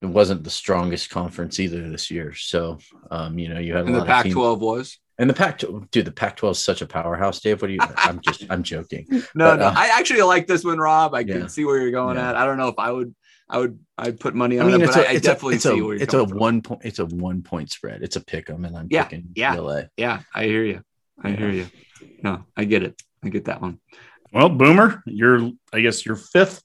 it 0.03 0.07
wasn't 0.09 0.43
the 0.45 0.51
strongest 0.51 1.11
conference 1.11 1.61
either 1.61 1.89
this 1.89 2.11
year. 2.11 2.35
So, 2.35 2.79
um, 3.11 3.39
you 3.39 3.49
know, 3.49 3.61
you 3.61 3.73
had 3.75 3.85
a 3.85 3.87
And 3.87 3.95
the 3.95 4.01
lot 4.01 4.09
of 4.11 4.23
teams. 4.25 4.35
Pac-12 4.35 4.59
was. 4.59 4.99
And 5.19 5.31
the 5.31 5.35
Pac, 5.35 5.59
dude, 5.91 6.05
the 6.07 6.11
Pac-12 6.11 6.51
is 6.53 6.59
such 6.59 6.83
a 6.83 6.87
powerhouse. 6.87 7.39
Dave, 7.41 7.63
what 7.63 7.69
do 7.69 7.75
you? 7.75 7.81
I'm 8.05 8.21
just, 8.21 8.45
I'm 8.51 8.63
joking. 8.65 9.07
No, 9.11 9.23
But, 9.35 9.57
no, 9.61 9.67
uh, 9.67 9.75
I 9.77 9.89
actually 9.99 10.23
like 10.23 10.47
this 10.49 10.65
one, 10.65 10.79
Rob. 10.79 11.15
I 11.15 11.21
Yeah. 11.21 11.35
can 11.39 11.49
see 11.49 11.65
where 11.65 11.81
you're 11.81 11.91
going 11.93 12.17
Yeah. 12.17 12.31
at. 12.31 12.37
I 12.37 12.45
don't 12.45 12.57
know 12.59 12.69
if 12.69 12.79
I 12.79 12.91
would, 12.91 13.15
I 13.49 13.59
would, 13.59 13.79
I'd 13.99 14.19
put 14.19 14.35
money 14.35 14.59
I 14.59 14.63
on 14.65 14.71
mean, 14.73 14.81
it, 14.81 14.85
it's 14.87 14.97
but 14.97 15.05
a, 15.05 15.09
I, 15.09 15.13
I 15.13 15.19
definitely 15.19 15.57
a, 15.57 15.61
see 15.61 15.69
a, 15.79 15.85
where 15.85 15.95
you're 15.95 16.03
it's 16.03 16.15
a 16.15 16.27
from. 16.27 16.39
one 16.39 16.63
point, 16.63 16.81
it's 16.85 16.99
a 16.99 17.07
one 17.07 17.43
point 17.43 17.71
spread. 17.71 18.03
It's 18.03 18.17
a 18.17 18.25
pick 18.25 18.51
'em, 18.51 18.65
and 18.65 18.77
I'm 18.77 18.89
Yeah, 18.91 19.05
picking 19.05 19.29
yeah. 19.37 19.55
UCLA. 19.55 19.89
Yeah, 19.97 20.21
I 20.35 20.45
hear 20.47 20.65
you. 20.65 20.83
I 21.23 21.29
Yeah. 21.29 21.37
hear 21.37 21.51
you. 21.51 21.67
No, 22.23 22.45
I 22.57 22.65
get 22.65 22.83
it. 22.83 23.01
I 23.23 23.29
get 23.29 23.45
that 23.45 23.61
one. 23.61 23.79
Well, 24.33 24.49
Boomer, 24.49 25.03
you're 25.07 25.53
I 25.73 25.81
guess 25.83 26.05
your 26.07 26.17
fifth 26.17 26.63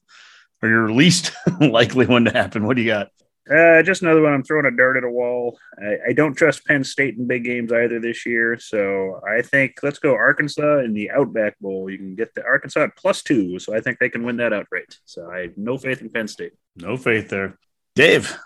or 0.62 0.68
your 0.70 0.90
least 0.90 1.32
likely 1.60 2.06
one 2.06 2.24
to 2.24 2.32
happen. 2.32 2.66
What 2.66 2.74
do 2.76 2.82
you 2.82 2.88
got? 2.88 3.08
Uh, 3.50 3.82
just 3.82 4.02
another 4.02 4.20
one. 4.20 4.34
I'm 4.34 4.42
throwing 4.42 4.66
a 4.66 4.76
dart 4.76 4.98
at 4.98 5.04
a 5.04 5.10
wall. 5.10 5.58
I, 5.78 6.10
I 6.10 6.12
don't 6.12 6.34
trust 6.34 6.66
Penn 6.66 6.84
State 6.84 7.16
in 7.16 7.26
big 7.26 7.44
games 7.44 7.72
either 7.72 7.98
this 7.98 8.26
year. 8.26 8.58
So 8.58 9.20
I 9.26 9.40
think 9.42 9.78
let's 9.82 9.98
go 9.98 10.14
Arkansas 10.14 10.80
in 10.80 10.92
the 10.92 11.10
Outback 11.10 11.58
Bowl. 11.58 11.88
You 11.88 11.96
can 11.96 12.14
get 12.14 12.34
the 12.34 12.44
Arkansas 12.44 12.84
at 12.84 12.96
plus 12.96 13.22
two. 13.22 13.58
So 13.58 13.74
I 13.74 13.80
think 13.80 13.98
they 13.98 14.10
can 14.10 14.22
win 14.22 14.36
that 14.36 14.52
outright. 14.52 14.98
So 15.06 15.30
I 15.30 15.40
have 15.40 15.56
no 15.56 15.78
faith 15.78 16.02
in 16.02 16.10
Penn 16.10 16.28
State. 16.28 16.52
No 16.76 16.96
faith 16.96 17.30
there. 17.30 17.58
Dave. 17.94 18.36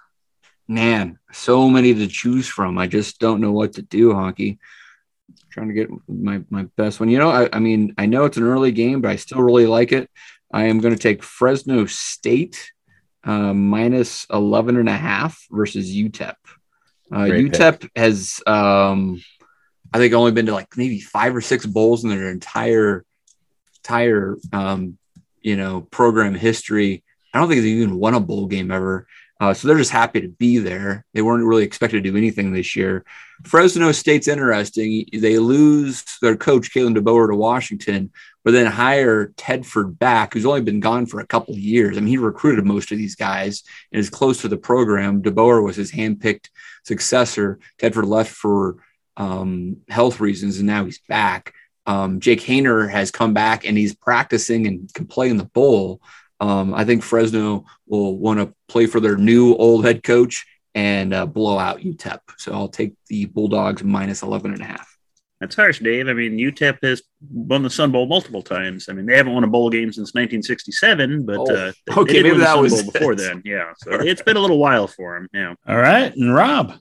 Man, 0.68 1.18
so 1.32 1.68
many 1.68 1.92
to 1.92 2.06
choose 2.06 2.46
from. 2.46 2.78
I 2.78 2.86
just 2.86 3.18
don't 3.18 3.40
know 3.40 3.52
what 3.52 3.74
to 3.74 3.82
do, 3.82 4.12
Honky. 4.12 4.58
Trying 5.50 5.68
to 5.68 5.74
get 5.74 5.90
my, 6.08 6.42
my 6.48 6.66
best 6.76 7.00
one. 7.00 7.10
You 7.10 7.18
know, 7.18 7.30
I, 7.30 7.48
I 7.52 7.58
mean, 7.58 7.94
I 7.98 8.06
know 8.06 8.24
it's 8.24 8.36
an 8.36 8.44
early 8.44 8.70
game, 8.70 9.00
but 9.00 9.10
I 9.10 9.16
still 9.16 9.42
really 9.42 9.66
like 9.66 9.90
it. 9.90 10.08
I 10.52 10.66
am 10.66 10.78
going 10.78 10.94
to 10.94 11.00
take 11.00 11.24
Fresno 11.24 11.86
State 11.86 12.72
uh, 13.24 13.54
minus 13.54 14.26
11 14.30 14.76
and 14.76 14.88
a 14.88 14.96
half 14.96 15.44
versus 15.50 15.90
UTEP. 15.90 16.34
Uh, 17.12 17.26
Great 17.26 17.52
pick. 17.52 17.60
UTEP 17.60 17.90
has, 17.96 18.40
um, 18.46 19.22
I 19.92 19.98
think, 19.98 20.14
only 20.14 20.32
been 20.32 20.46
to 20.46 20.52
like 20.52 20.76
maybe 20.76 21.00
five 21.00 21.36
or 21.36 21.40
six 21.40 21.66
bowls 21.66 22.04
in 22.04 22.10
their 22.10 22.30
entire, 22.30 23.04
entire, 23.78 24.36
um, 24.52 24.98
you 25.40 25.56
know, 25.56 25.82
program 25.82 26.34
history. 26.34 27.04
I 27.34 27.38
don't 27.38 27.48
think 27.48 27.62
they've 27.62 27.76
even 27.76 27.98
won 27.98 28.14
a 28.14 28.20
bowl 28.20 28.46
game 28.46 28.70
ever. 28.70 29.06
Uh, 29.42 29.52
so 29.52 29.66
they're 29.66 29.76
just 29.76 29.90
happy 29.90 30.20
to 30.20 30.28
be 30.28 30.58
there. 30.58 31.04
They 31.14 31.20
weren't 31.20 31.44
really 31.44 31.64
expected 31.64 32.04
to 32.04 32.10
do 32.12 32.16
anything 32.16 32.52
this 32.52 32.76
year. 32.76 33.04
Fresno 33.42 33.90
State's 33.90 34.28
interesting. 34.28 35.04
They 35.12 35.36
lose 35.40 36.04
their 36.22 36.36
coach, 36.36 36.72
Kalen 36.72 36.96
DeBoer, 36.96 37.28
to 37.28 37.34
Washington, 37.34 38.12
but 38.44 38.52
then 38.52 38.66
hire 38.66 39.32
Tedford 39.36 39.98
back, 39.98 40.32
who's 40.32 40.46
only 40.46 40.60
been 40.60 40.78
gone 40.78 41.06
for 41.06 41.18
a 41.18 41.26
couple 41.26 41.54
of 41.54 41.58
years. 41.58 41.96
I 41.96 42.00
mean, 42.02 42.10
he 42.10 42.18
recruited 42.18 42.64
most 42.64 42.92
of 42.92 42.98
these 42.98 43.16
guys 43.16 43.64
and 43.90 43.98
is 43.98 44.10
close 44.10 44.42
to 44.42 44.48
the 44.48 44.56
program. 44.56 45.22
DeBoer 45.22 45.64
was 45.64 45.74
his 45.74 45.90
handpicked 45.90 46.48
successor. 46.84 47.58
Tedford 47.78 48.06
left 48.06 48.30
for 48.30 48.76
um, 49.16 49.78
health 49.88 50.20
reasons, 50.20 50.58
and 50.58 50.68
now 50.68 50.84
he's 50.84 51.00
back. 51.08 51.52
Um, 51.84 52.20
Jake 52.20 52.42
Haener 52.42 52.88
has 52.88 53.10
come 53.10 53.34
back 53.34 53.66
and 53.66 53.76
he's 53.76 53.92
practicing 53.92 54.68
and 54.68 54.94
can 54.94 55.08
play 55.08 55.30
in 55.30 55.36
the 55.36 55.46
bowl. 55.46 56.00
Um, 56.42 56.74
I 56.74 56.84
think 56.84 57.04
Fresno 57.04 57.66
will 57.86 58.18
want 58.18 58.40
to 58.40 58.52
play 58.66 58.86
for 58.86 58.98
their 58.98 59.16
new 59.16 59.54
old 59.54 59.84
head 59.84 60.02
coach 60.02 60.44
and 60.74 61.14
uh, 61.14 61.24
blow 61.24 61.56
out 61.56 61.82
UTEP. 61.82 62.18
So 62.36 62.52
I'll 62.52 62.68
take 62.68 62.94
the 63.06 63.26
Bulldogs 63.26 63.84
minus 63.84 64.22
11 64.22 64.52
and 64.54 64.60
a 64.60 64.64
half. 64.64 64.98
That's 65.38 65.54
harsh, 65.54 65.78
Dave. 65.78 66.08
I 66.08 66.14
mean, 66.14 66.36
UTEP 66.38 66.78
has 66.82 67.02
won 67.30 67.62
the 67.62 67.70
Sun 67.70 67.92
Bowl 67.92 68.06
multiple 68.06 68.42
times. 68.42 68.88
I 68.88 68.92
mean, 68.92 69.06
they 69.06 69.16
haven't 69.16 69.34
won 69.34 69.44
a 69.44 69.48
bowl 69.48 69.70
game 69.70 69.92
since 69.92 70.14
1967, 70.14 71.26
but 71.26 71.36
Oh, 71.38 71.44
uh, 71.44 71.72
they, 71.86 71.94
okay, 71.96 72.12
they 72.14 72.22
did 72.22 72.22
maybe 72.22 72.30
win 72.30 72.38
the 72.38 72.44
that 72.44 72.54
Sun 72.54 72.62
was 72.62 72.82
Bowl 72.82 72.92
before 72.92 73.14
then. 73.14 73.42
Yeah, 73.44 73.72
so 73.76 73.90
it's 74.00 74.22
been 74.22 74.36
a 74.36 74.40
little 74.40 74.58
while 74.58 74.88
for 74.88 75.14
them. 75.14 75.28
Yeah. 75.32 75.54
All 75.72 75.80
right. 75.80 76.12
And 76.16 76.34
Rob. 76.34 76.74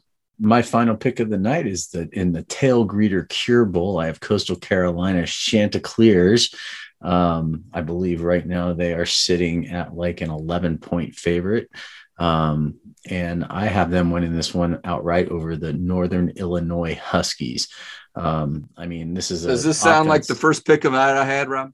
My 0.44 0.64
final 0.64 0.98
pick 0.98 1.20
of 1.20 1.30
the 1.30 1.38
night 1.38 1.68
is 1.68 1.90
that 1.90 2.12
in 2.14 2.32
the 2.32 2.42
Tailgreeter 2.42 3.30
Cure 3.30 3.64
Bowl, 3.64 4.00
I 4.00 4.08
have 4.08 4.20
Coastal 4.20 4.56
Carolina 4.56 5.28
Chanticleers. 5.28 6.56
Um, 7.02 7.66
I 7.74 7.82
believe 7.82 8.22
right 8.24 8.46
now 8.46 8.74
they 8.74 8.94
are 8.94 9.06
sitting 9.06 9.68
at 9.70 9.96
like 9.96 10.22
an 10.22 10.30
11 10.30 10.78
point 10.78 11.16
favorite. 11.16 11.70
Um, 12.18 12.76
and 13.10 13.46
I 13.46 13.66
have 13.66 13.90
them 13.90 14.12
winning 14.12 14.36
this 14.36 14.54
one 14.54 14.80
outright 14.84 15.30
over 15.30 15.56
the 15.58 15.74
Northern 15.74 16.30
Illinois 16.30 16.96
Huskies. 16.96 17.68
Um, 18.16 18.70
I 18.78 18.86
mean, 18.86 19.14
this 19.14 19.32
is 19.32 19.44
Does 19.44 19.64
this 19.64 19.80
sound 19.80 20.08
like 20.08 20.28
the 20.28 20.36
first 20.36 20.66
pick 20.66 20.86
of 20.86 20.94
that 20.94 21.18
I 21.18 21.26
had, 21.26 21.50
Rob? 21.50 21.72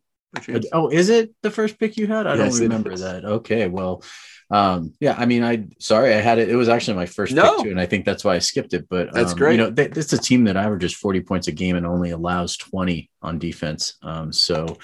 Oh, 0.71 0.89
is 0.89 1.09
it 1.09 1.33
the 1.41 1.51
first 1.51 1.79
pick 1.79 1.97
you 1.97 2.07
had? 2.07 2.27
I 2.27 2.35
Yes, 2.35 2.53
don't 2.53 2.63
remember 2.63 2.95
that. 2.95 3.25
Okay, 3.25 3.67
well, 3.67 4.03
um, 4.51 4.93
yeah. 4.99 5.15
I 5.17 5.25
mean, 5.25 5.43
I 5.43 5.65
sorry, 5.79 6.13
I 6.13 6.17
had 6.17 6.37
it. 6.37 6.49
It 6.49 6.55
was 6.55 6.69
actually 6.69 6.95
my 6.95 7.05
first 7.05 7.33
No. 7.33 7.55
pick 7.55 7.65
too, 7.65 7.71
and 7.71 7.79
I 7.79 7.85
think 7.85 8.05
that's 8.05 8.23
why 8.23 8.35
I 8.35 8.39
skipped 8.39 8.73
it. 8.73 8.87
But 8.89 9.13
That's 9.13 9.31
um, 9.31 9.37
great. 9.37 9.53
You 9.53 9.65
know, 9.65 9.71
th- 9.71 9.97
it's 9.97 10.13
a 10.13 10.17
team 10.17 10.43
that 10.45 10.57
averages 10.57 10.93
forty 10.93 11.21
points 11.21 11.47
a 11.47 11.51
game 11.51 11.75
and 11.75 11.85
only 11.85 12.11
allows 12.11 12.55
twenty 12.57 13.09
on 13.21 13.39
defense. 13.39 13.95
Um, 14.03 14.31
so, 14.31 14.77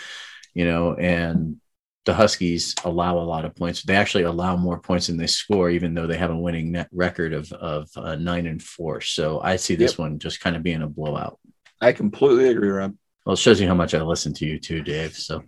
you 0.53 0.65
know, 0.65 0.93
and 0.95 1.57
the 2.05 2.13
Huskies 2.13 2.75
allow 2.83 3.17
a 3.17 3.23
lot 3.23 3.45
of 3.45 3.55
points. 3.55 3.81
They 3.83 3.95
actually 3.95 4.23
allow 4.23 4.57
more 4.57 4.79
points 4.79 5.07
than 5.07 5.17
they 5.17 5.27
score, 5.27 5.69
even 5.69 5.93
though 5.93 6.05
they 6.07 6.17
have 6.17 6.31
a 6.31 6.35
winning 6.37 6.71
net 6.71 6.89
record 6.91 7.33
of 7.33 7.51
of 7.53 7.89
uh, 7.95 8.15
nine 8.15 8.45
and 8.47 8.61
four. 8.61 8.99
So 9.01 9.39
I 9.41 9.55
see 9.55 9.75
this 9.75 9.93
Yep. 9.93 9.99
one 9.99 10.19
just 10.19 10.41
kind 10.41 10.55
of 10.55 10.63
being 10.63 10.81
a 10.81 10.87
blowout. 10.87 11.39
I 11.81 11.91
completely 11.93 12.49
agree, 12.49 12.69
Rob. 12.69 12.95
Well, 13.25 13.33
it 13.35 13.39
shows 13.39 13.61
you 13.61 13.67
how 13.69 13.73
much 13.73 13.93
I 13.93 14.01
listen 14.01 14.33
to 14.33 14.45
you 14.45 14.59
too, 14.59 14.81
Dave. 14.81 15.15
So 15.15 15.43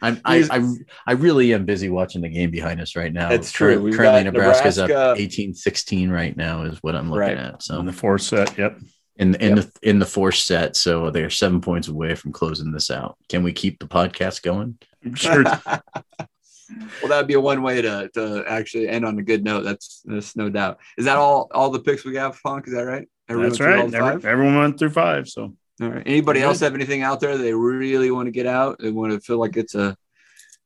I'm, 0.00 0.22
I, 0.24 0.46
I, 0.50 0.66
I 1.06 1.12
really 1.12 1.52
am 1.52 1.66
busy 1.66 1.90
watching 1.90 2.22
the 2.22 2.30
game 2.30 2.50
behind 2.50 2.80
us 2.80 2.96
right 2.96 3.12
now. 3.12 3.30
It's 3.30 3.52
true. 3.52 3.78
We've 3.78 3.94
currently, 3.94 4.24
Nebraska's 4.24 4.78
Nebraska- 4.78 5.10
up 5.12 5.18
18 5.18 5.52
16 5.54 6.10
right 6.10 6.34
now, 6.34 6.62
is 6.62 6.78
what 6.82 6.94
I'm 6.96 7.10
looking 7.10 7.36
Right. 7.36 7.36
at. 7.36 7.52
On 7.54 7.60
So 7.60 7.82
the 7.82 7.92
fourth 7.92 8.22
set. 8.22 8.56
Yep. 8.56 8.78
In, 9.16 9.34
in, 9.36 9.56
Yep. 9.56 9.66
the, 9.80 9.88
in 9.88 9.98
the 9.98 10.06
fourth 10.06 10.34
set. 10.36 10.76
So 10.76 11.10
they're 11.10 11.30
seven 11.30 11.60
points 11.60 11.88
away 11.88 12.14
from 12.14 12.32
closing 12.32 12.72
this 12.72 12.90
out. 12.90 13.16
Can 13.28 13.42
we 13.42 13.52
keep 13.52 13.78
the 13.78 13.86
podcast 13.86 14.42
going? 14.42 14.78
Sure. 15.14 15.44
well, 15.44 17.08
that'd 17.08 17.26
be 17.28 17.34
a 17.34 17.40
one 17.40 17.62
way 17.62 17.82
to, 17.82 18.08
to 18.14 18.44
actually 18.48 18.88
end 18.88 19.04
on 19.04 19.18
a 19.18 19.22
good 19.22 19.44
note. 19.44 19.62
That's 19.64 20.00
that's 20.06 20.34
no 20.34 20.48
doubt. 20.48 20.78
Is 20.96 21.04
that 21.04 21.16
all 21.18 21.48
all 21.52 21.70
the 21.70 21.80
picks 21.80 22.04
we 22.04 22.16
have, 22.16 22.36
Funk? 22.36 22.66
Is 22.66 22.72
that 22.74 22.82
right? 22.86 23.06
Everyone 23.28 23.48
That's 23.50 23.58
through 23.58 23.66
all 23.66 23.82
right. 23.82 23.90
the 23.90 23.96
Every- 23.98 24.12
five? 24.12 24.24
everyone 24.24 24.56
went 24.58 24.78
through 24.78 24.90
five. 24.90 25.28
So 25.28 25.54
All 25.82 25.88
right. 25.90 26.02
Anybody 26.06 26.40
Good. 26.40 26.46
else 26.46 26.60
have 26.60 26.74
anything 26.74 27.02
out 27.02 27.20
there 27.20 27.36
they 27.36 27.52
really 27.54 28.10
want 28.10 28.26
to 28.26 28.30
get 28.32 28.46
out? 28.46 28.78
They 28.78 28.90
want 28.90 29.12
to 29.12 29.20
feel 29.20 29.38
like 29.38 29.56
it's 29.56 29.74
a 29.74 29.96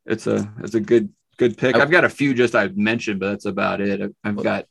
it's 0.07 0.27
a 0.29 0.53
it's 0.63 0.75
a 0.75 0.81
good 0.81 1.11
good 1.37 1.57
pick. 1.59 1.75
I- 1.77 1.81
I've 1.83 1.91
got 1.91 2.05
a 2.05 2.09
few 2.09 2.33
just 2.33 2.55
I've 2.55 2.77
mentioned, 2.77 3.19
but 3.21 3.31
that's 3.31 3.47
about 3.47 3.81
it. 3.81 4.01
I've- 4.01 4.15
I've 4.25 4.43
got 4.43 4.67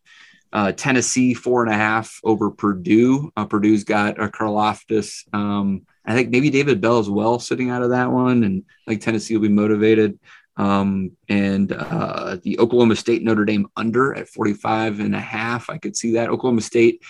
uh, 0.53 0.71
Tennessee 0.71 1.33
four 1.33 1.63
and 1.63 1.71
a 1.71 1.77
half 1.77 2.19
over 2.23 2.49
Purdue. 2.51 3.31
Uh, 3.35 3.45
Purdue's 3.45 3.83
got 3.83 4.21
a 4.21 4.27
Karlaftis. 4.27 5.23
Um, 5.33 5.85
I 6.05 6.13
think 6.13 6.29
maybe 6.29 6.49
David 6.49 6.79
Bell 6.79 6.99
as 6.99 7.09
well 7.09 7.39
sitting 7.39 7.69
out 7.69 7.83
of 7.83 7.89
that 7.89 8.11
one, 8.11 8.43
and 8.43 8.63
like 8.85 9.01
Tennessee 9.01 9.35
will 9.35 9.41
be 9.41 9.49
motivated. 9.49 10.19
Um, 10.55 11.11
and 11.29 11.71
uh, 11.71 12.37
the 12.41 12.59
Oklahoma 12.59 12.95
State 12.95 13.23
Notre 13.23 13.45
Dame 13.45 13.67
under 13.75 14.15
at 14.15 14.27
45 14.27 14.99
and 14.99 15.15
a 15.15 15.19
half. 15.19 15.69
I 15.69 15.77
could 15.77 15.95
see 15.95 16.13
that. 16.13 16.29
Oklahoma 16.29 16.61
State 16.61 17.03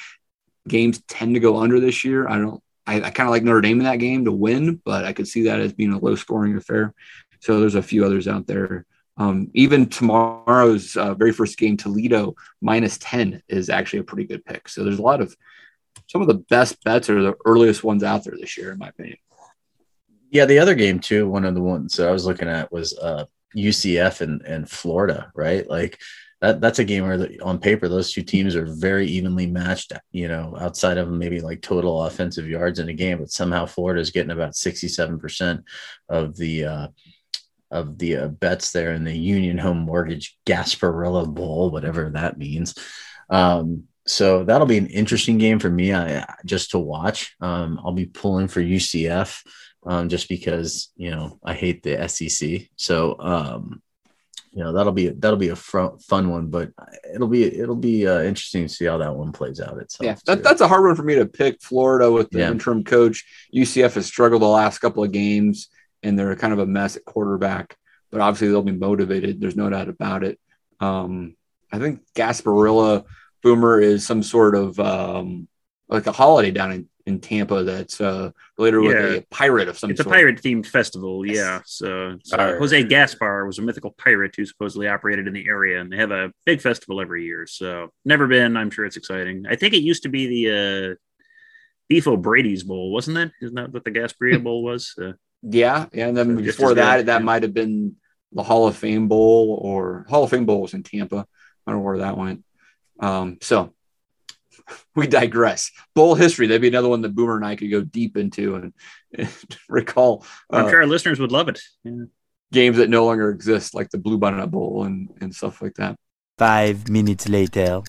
games 0.68 1.02
tend 1.08 1.36
to 1.36 1.40
go 1.40 1.58
under 1.58 1.80
this 1.80 2.04
year. 2.04 2.28
I 2.28 2.40
don't, 2.40 2.62
I, 2.86 2.96
I 2.96 3.10
kind 3.10 3.28
of 3.28 3.32
like 3.32 3.44
Notre 3.44 3.62
Dame 3.62 3.80
in 3.80 3.86
that 3.86 4.00
game 4.00 4.26
to 4.26 4.32
win, 4.32 4.82
but 4.84 5.06
I 5.06 5.14
could 5.14 5.28
see 5.28 5.44
that 5.44 5.62
as 5.62 5.74
being 5.74 5.94
a 5.94 5.98
low 5.98 6.16
scoring 6.16 6.58
affair. 6.58 6.94
So 7.40 7.60
there's 7.60 7.76
a 7.76 7.82
few 7.82 8.04
others 8.06 8.28
out 8.28 8.48
there. 8.48 8.86
Um, 9.18 9.50
even 9.54 9.88
tomorrow's 9.88 10.96
uh, 10.96 11.16
very 11.16 11.32
first 11.32 11.58
game, 11.58 11.76
Toledo 11.76 12.36
minus 12.62 12.98
10 13.00 13.42
is 13.48 13.70
actually 13.70 14.00
a 14.00 14.04
pretty 14.04 14.26
good 14.26 14.46
pick. 14.46 14.70
So 14.70 14.84
there's 14.84 15.00
a 15.00 15.04
lot 15.04 15.22
of 15.22 15.36
some 16.08 16.22
of 16.22 16.28
the 16.28 16.36
best 16.36 16.84
bets 16.84 17.10
are 17.10 17.22
the 17.22 17.36
earliest 17.46 17.84
ones 17.84 18.04
out 18.04 18.24
there 18.24 18.36
this 18.40 18.58
year, 18.58 18.72
in 18.72 18.78
my 18.78 18.90
opinion. 18.90 19.18
Yeah, 20.30 20.46
the 20.46 20.60
other 20.60 20.76
game 20.76 21.00
too. 21.00 21.28
One 21.28 21.46
of 21.46 21.56
the 21.56 21.62
ones 21.62 21.96
that 21.96 22.08
I 22.08 22.12
was 22.12 22.26
looking 22.26 22.48
at 22.48 22.72
was 22.72 22.98
uh, 22.98 23.26
UCF 23.56 24.22
and 24.22 24.42
and 24.42 24.70
Florida, 24.70 25.32
right? 25.36 25.68
Like 25.70 26.00
that 26.42 26.62
that's 26.62 26.80
a 26.80 26.84
game 26.84 27.08
where 27.08 27.18
the, 27.18 27.40
on 27.42 27.60
paper 27.60 27.88
those 27.88 28.12
two 28.12 28.24
teams 28.24 28.56
are 28.56 28.66
very 28.66 29.08
evenly 29.08 29.48
matched. 29.48 29.94
You 30.12 30.28
know, 30.28 30.56
outside 30.60 30.98
of 30.98 31.10
maybe 31.10 31.40
like 31.42 31.62
total 31.62 32.04
offensive 32.04 32.48
yards 32.48 32.80
in 32.80 32.90
a 32.90 32.94
game, 32.94 33.20
but 33.20 33.32
somehow 33.32 33.66
Florida 33.66 34.02
is 34.02 34.12
getting 34.12 34.32
about 34.32 34.56
sixty 34.56 34.88
seven 34.88 35.20
percent 35.20 35.64
of 36.10 36.36
the. 36.36 36.66
Uh, 36.66 36.88
of 37.72 37.98
the 37.98 38.18
uh, 38.18 38.28
bets 38.28 38.72
there 38.72 38.94
in 38.94 39.04
the 39.04 39.16
Union 39.18 39.58
Home 39.58 39.80
Mortgage 39.80 40.38
Gasparilla 40.46 41.32
Bowl, 41.34 41.70
whatever 41.72 42.10
that 42.12 42.38
means. 42.38 42.76
Um, 43.30 43.84
so 44.06 44.44
that'll 44.46 44.68
be 44.68 44.78
an 44.78 44.88
interesting 44.88 45.38
game 45.38 45.60
for 45.60 45.70
me 45.70 45.94
I, 45.94 46.26
just 46.46 46.72
to 46.72 46.80
watch. 46.80 47.36
Um, 47.42 47.80
I'll 47.84 47.92
be 47.92 48.06
pulling 48.06 48.48
for 48.48 48.62
UCF 48.62 49.42
um, 49.86 50.10
just 50.10 50.30
because 50.30 50.92
you 50.96 51.12
know 51.12 51.40
I 51.44 51.54
hate 51.54 51.84
the 51.84 52.08
SEC. 52.08 52.70
So 52.78 53.20
um, 53.20 53.82
you 54.52 54.64
know 54.64 54.72
that'll 54.74 54.94
be 54.94 55.10
that'll 55.10 55.38
be 55.38 55.50
a 55.50 55.56
fun, 55.56 56.00
fun 56.00 56.30
one, 56.30 56.48
but 56.48 56.72
it'll 57.14 57.28
be 57.28 57.44
it'll 57.44 57.76
be 57.76 58.08
uh, 58.08 58.22
interesting 58.22 58.64
to 58.64 58.74
see 58.74 58.86
how 58.86 58.98
that 58.98 59.16
one 59.16 59.32
plays 59.32 59.60
out 59.60 59.78
itself. 59.78 60.06
Yeah, 60.06 60.16
that, 60.26 60.42
that's 60.44 60.62
a 60.62 60.68
hard 60.68 60.86
one 60.86 60.96
for 60.96 61.04
me 61.04 61.16
to 61.16 61.26
pick. 61.26 61.62
Florida 61.62 62.12
with 62.12 62.30
the 62.30 62.40
Yeah. 62.40 62.52
interim 62.52 62.84
coach. 62.84 63.26
UCF 63.54 63.96
has 63.96 64.06
struggled 64.06 64.42
the 64.42 64.48
last 64.48 64.80
couple 64.80 65.04
of 65.04 65.12
games, 65.12 65.68
and 66.04 66.18
they're 66.18 66.36
kind 66.36 66.54
of 66.54 66.60
a 66.60 66.66
mess 66.66 66.96
at 66.96 67.06
quarterback. 67.06 67.76
But 68.12 68.22
obviously, 68.22 68.48
they'll 68.50 68.62
be 68.62 68.72
motivated. 68.72 69.42
There's 69.42 69.56
no 69.56 69.70
doubt 69.70 69.90
about 69.90 70.24
it. 70.24 70.40
Um, 70.80 71.36
I 71.72 71.80
think 71.80 72.02
Gasparilla 72.16 73.04
Boomer 73.44 73.80
is 73.82 74.06
some 74.06 74.24
sort 74.24 74.56
of 74.56 74.80
um, 74.80 75.48
like 75.90 76.08
a 76.08 76.12
holiday 76.12 76.52
down 76.52 76.72
in, 76.72 76.90
in 77.06 77.20
Tampa 77.20 77.64
that's 77.64 78.00
uh, 78.00 78.32
related 78.58 78.80
with 78.80 78.96
Yeah. 78.96 79.18
a 79.18 79.22
pirate 79.30 79.68
of 79.68 79.78
some 79.78 79.90
It's 79.90 80.00
a 80.00 80.06
pirate 80.06 80.42
themed 80.42 80.66
festival, 80.66 81.26
yeah. 81.26 81.62
So, 81.66 82.18
so. 82.24 82.58
Jose 82.60 82.84
Gaspar 82.84 83.46
was 83.46 83.60
a 83.60 83.62
mythical 83.62 83.92
pirate 83.98 84.36
who 84.36 84.46
supposedly 84.46 84.88
operated 84.88 85.28
in 85.28 85.34
the 85.34 85.48
area, 85.48 85.80
and 85.82 85.92
they 85.92 85.98
have 85.98 86.12
a 86.12 86.32
big 86.46 86.62
festival 86.62 87.02
every 87.02 87.26
year. 87.26 87.46
So, 87.48 87.92
never 88.06 88.28
been. 88.28 88.56
I'm 88.58 88.70
sure 88.72 88.86
it's 88.86 88.98
exciting. 88.98 89.46
I 89.50 89.56
think 89.56 89.74
it 89.74 89.82
used 89.82 90.04
to 90.04 90.10
be 90.10 90.28
the 90.28 90.92
uh, 90.92 90.96
Beef 91.90 92.08
O'Brady's 92.08 92.64
Bowl, 92.64 92.92
wasn't 92.92 93.16
that? 93.16 93.32
Isn't 93.42 93.56
that 93.56 93.72
what 93.74 93.84
the 93.86 93.92
Gasparilla 93.92 94.44
Bowl 94.44 94.64
was? 94.64 94.94
Uh, 95.02 95.14
Yeah, 95.42 95.86
yeah, 95.94 96.08
and 96.08 96.18
then 96.18 96.38
So 96.38 96.44
before 96.44 96.74
that, 96.76 97.06
that 97.06 97.24
might 97.24 97.44
have 97.44 97.54
been 97.54 97.96
the 98.32 98.44
Hall 98.44 98.68
of 98.68 98.76
Fame 98.76 99.08
Bowl 99.08 99.60
or 99.62 100.06
Hall 100.10 100.24
of 100.24 100.30
Fame 100.30 100.46
Bowl 100.46 100.62
was 100.62 100.74
in 100.74 100.84
Tampa. 100.84 101.26
I 101.66 101.72
don't 101.72 101.80
know 101.80 101.86
where 101.86 102.00
that 102.00 102.18
went. 102.18 102.44
Um, 103.00 103.38
so 103.42 103.74
we 104.96 105.08
digress. 105.08 105.72
Bowl 105.96 106.16
history. 106.16 106.48
That'd 106.48 106.62
be 106.62 106.68
another 106.68 106.90
one 106.90 107.02
that 107.02 107.16
Boomer 107.16 107.36
and 107.36 107.46
I 107.46 107.56
could 107.56 107.72
go 107.72 107.82
deep 107.82 108.18
into 108.18 108.56
and, 108.56 108.74
and 109.18 109.30
recall 109.70 110.26
I'm 110.52 110.66
uh, 110.66 110.70
sure 110.70 110.82
our 110.82 110.88
listeners 110.88 111.20
would 111.20 111.32
love 111.32 111.50
it. 111.50 111.62
Yeah. 111.84 112.06
games 112.52 112.78
that 112.78 112.90
no 112.90 113.06
longer 113.06 113.30
exist, 113.30 113.74
like 113.74 113.90
the 113.90 113.98
Bluebonnet 113.98 114.52
Bowl 114.52 114.84
and 114.84 115.10
and 115.22 115.34
stuff 115.34 115.62
like 115.62 115.76
that. 115.76 115.96
Five 116.38 116.90
minutes 116.90 117.28
later. 117.28 117.82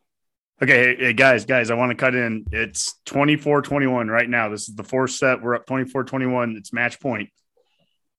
Okay, 0.60 0.96
hey, 0.96 0.96
hey, 0.98 1.12
guys, 1.12 1.44
guys, 1.44 1.70
I 1.70 1.74
want 1.74 1.90
to 1.90 1.94
cut 1.96 2.14
in. 2.16 2.44
It's 2.50 2.94
24 3.06 3.62
21 3.62 4.08
right 4.08 4.28
now. 4.28 4.48
This 4.48 4.68
is 4.68 4.74
the 4.74 4.82
fourth 4.82 5.12
set. 5.12 5.40
We're 5.40 5.54
up 5.54 5.66
24 5.66 6.04
21. 6.04 6.56
It's 6.56 6.72
match 6.72 6.98
point. 6.98 7.28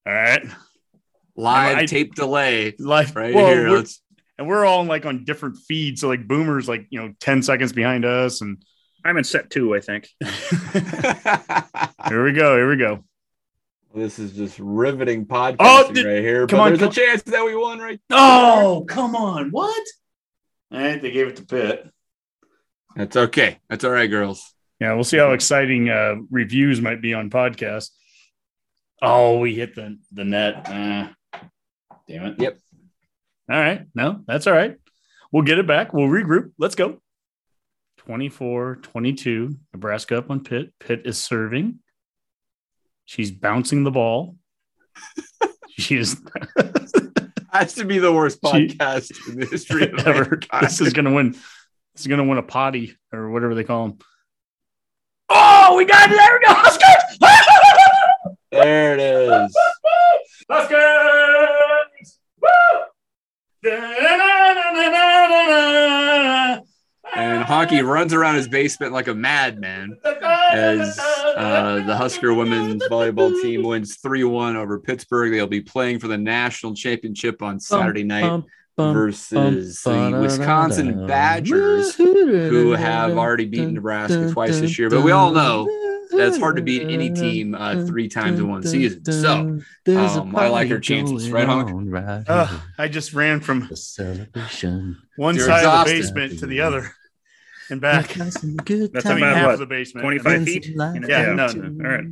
All 0.08 0.14
right. 0.14 0.46
Live 1.36 1.78
I- 1.80 1.86
tape 1.86 2.16
delay 2.16 2.76
Live 2.80 3.16
right 3.16 3.34
well, 3.34 3.48
here. 3.48 3.70
we're- 3.70 3.86
and 4.38 4.48
we're 4.48 4.64
all 4.64 4.86
like 4.86 5.06
on 5.06 5.26
different 5.26 5.58
feeds. 5.68 6.00
So 6.00 6.08
like 6.08 6.26
Boomer's 6.30 6.70
like, 6.70 6.88
you 6.92 7.02
know, 7.02 7.14
10 7.20 7.44
seconds 7.44 7.74
behind 7.74 8.06
us. 8.06 8.40
And 8.40 8.64
I'm 9.04 9.18
in 9.18 9.26
set 9.26 9.50
two, 9.50 9.76
I 9.76 9.82
think. 9.82 10.08
here 12.08 12.24
we 12.24 12.32
go. 12.32 12.56
Here 12.56 12.70
we 12.70 12.78
go. 12.78 13.04
this 13.94 14.18
is 14.18 14.32
just 14.32 14.58
riveting 14.60 15.26
podcasting 15.26 15.58
Oh, 15.60 15.92
did- 15.92 16.06
right 16.06 16.20
here. 16.24 16.48
come 16.48 16.60
but 16.60 16.64
on, 16.64 16.70
there's 16.70 16.80
come- 16.80 16.90
a 16.90 16.94
chance 16.94 17.22
that 17.24 17.44
we 17.44 17.54
won 17.54 17.80
right. 17.80 18.00
Oh, 18.12 18.86
come 18.88 19.14
on. 19.18 19.50
What? 19.52 19.84
All 20.72 20.80
right. 20.80 21.02
They 21.02 21.12
gave 21.12 21.28
it 21.28 21.36
to 21.36 21.46
Pitt. 21.46 21.86
That's 22.96 23.16
okay. 23.16 23.60
That's 23.70 23.84
all 23.84 23.92
right, 23.92 24.08
girls. 24.08 24.54
Yeah, 24.80 24.94
we'll 24.94 25.04
see 25.04 25.18
how 25.18 25.32
exciting 25.34 25.90
uh, 25.90 26.16
reviews 26.30 26.82
might 26.82 27.02
be 27.02 27.14
on 27.14 27.30
podcasts. 27.30 27.90
Oh, 29.02 29.40
we 29.40 29.56
hit 29.56 29.76
the 29.76 29.98
the 30.12 30.24
net. 30.26 30.64
Ah, 30.66 31.14
damn 32.08 32.26
it. 32.26 32.36
Yep. 32.40 32.58
All 33.52 33.60
right. 33.60 33.86
No, 33.96 34.22
that's 34.28 34.48
all 34.48 34.54
right. 34.54 34.78
We'll 35.32 35.44
get 35.44 35.60
it 35.60 35.68
back. 35.68 35.94
We'll 35.94 36.08
regroup. 36.08 36.52
Let's 36.58 36.76
go. 36.76 37.02
24 37.98 38.78
22. 38.78 39.56
Nebraska 39.74 40.18
up 40.18 40.30
on 40.32 40.44
Pitt. 40.44 40.74
Pitt 40.80 41.02
is 41.06 41.18
serving. 41.22 41.80
She's 43.06 43.32
bouncing 43.32 43.84
the 43.84 43.92
ball. 43.92 44.36
she 45.78 45.96
is 45.98 46.22
Has 47.52 47.74
to 47.76 47.86
be 47.86 48.00
the 48.00 48.12
worst 48.14 48.40
She- 48.44 48.68
podcast 48.68 49.12
in 49.30 49.40
the 49.40 49.46
history 49.46 49.92
of 49.92 50.00
ever. 50.08 50.40
This 50.62 50.82
is 50.82 50.94
going 50.94 51.06
to 51.06 51.12
win. 51.12 51.36
This 52.00 52.06
is 52.06 52.08
going 52.08 52.20
to 52.20 52.24
win 52.24 52.38
a 52.38 52.44
potty 52.44 52.96
or 53.12 53.30
whatever 53.30 53.54
they 53.54 53.66
call 53.66 53.90
them. 53.90 53.98
Oh, 55.28 55.76
we 55.76 55.84
got 55.84 56.10
it. 56.10 56.16
There 56.16 56.40
we 56.40 56.46
go. 56.46 56.54
Huskers. 56.54 57.18
There 58.52 58.94
it 58.94 59.02
is. 59.02 59.58
Huskers! 60.50 62.20
Woo! 62.42 62.50
And 67.18 67.44
Honky 67.44 67.86
runs 67.86 68.14
around 68.14 68.36
his 68.36 68.48
basement 68.48 68.94
like 68.94 69.10
a 69.10 69.14
madman 69.14 69.98
as 70.06 70.98
uh, 70.98 71.84
the 71.86 71.98
Husker 71.98 72.34
women's 72.34 72.82
volleyball 72.88 73.42
team 73.42 73.64
wins 73.64 73.98
3 73.98 74.24
1 74.24 74.56
over 74.56 74.80
Pittsburgh. 74.80 75.34
They'll 75.34 75.48
be 75.48 75.60
playing 75.60 76.00
for 76.00 76.08
the 76.08 76.18
national 76.18 76.76
championship 76.76 77.42
on 77.42 77.60
Saturday 77.60 78.06
night 78.06 78.42
versus 78.80 79.84
the 79.84 80.20
Wisconsin 80.22 81.08
Badgers, 81.08 81.96
who 81.96 82.72
have 82.72 83.18
already 83.18 83.46
beaten 83.46 83.74
Nebraska 83.74 84.32
twice 84.32 84.60
this 84.60 84.78
year. 84.78 84.90
But 84.90 85.02
we 85.02 85.12
all 85.12 85.32
know 85.32 85.66
that 86.12 86.28
it's 86.28 86.38
hard 86.38 86.56
to 86.56 86.62
beat 86.62 86.84
any 86.84 87.12
team 87.12 87.54
uh, 87.56 87.86
three 87.86 88.10
times 88.10 88.40
in 88.40 88.48
one 88.48 88.64
season. 88.64 89.06
So 89.06 89.62
um, 89.98 90.36
I 90.36 90.48
like 90.48 90.70
her 90.70 90.80
chances, 90.80 91.32
right, 91.32 91.46
Hunk? 91.46 91.94
Ugh, 92.28 92.62
I 92.78 92.88
just 92.88 93.14
ran 93.14 93.40
from 93.40 93.68
The 93.68 93.78
celebration. 93.78 94.98
one 95.18 95.36
You're 95.36 95.46
side 95.46 95.66
of 95.66 95.88
the 95.88 95.94
basement 95.94 96.40
to 96.40 96.48
the 96.48 96.62
other 96.62 96.92
and 97.70 97.80
back. 97.82 98.08
That's 98.10 98.44
about 98.44 98.96
half 98.96 99.46
what, 99.46 99.54
of 99.54 99.60
the 99.60 99.66
basement. 99.68 100.04
25 100.04 100.44
feet? 100.44 100.66
You 100.68 100.76
Yeah, 101.08 101.34
no, 101.34 101.48
no. 101.48 101.86
All 101.86 101.92
right. 101.92 102.06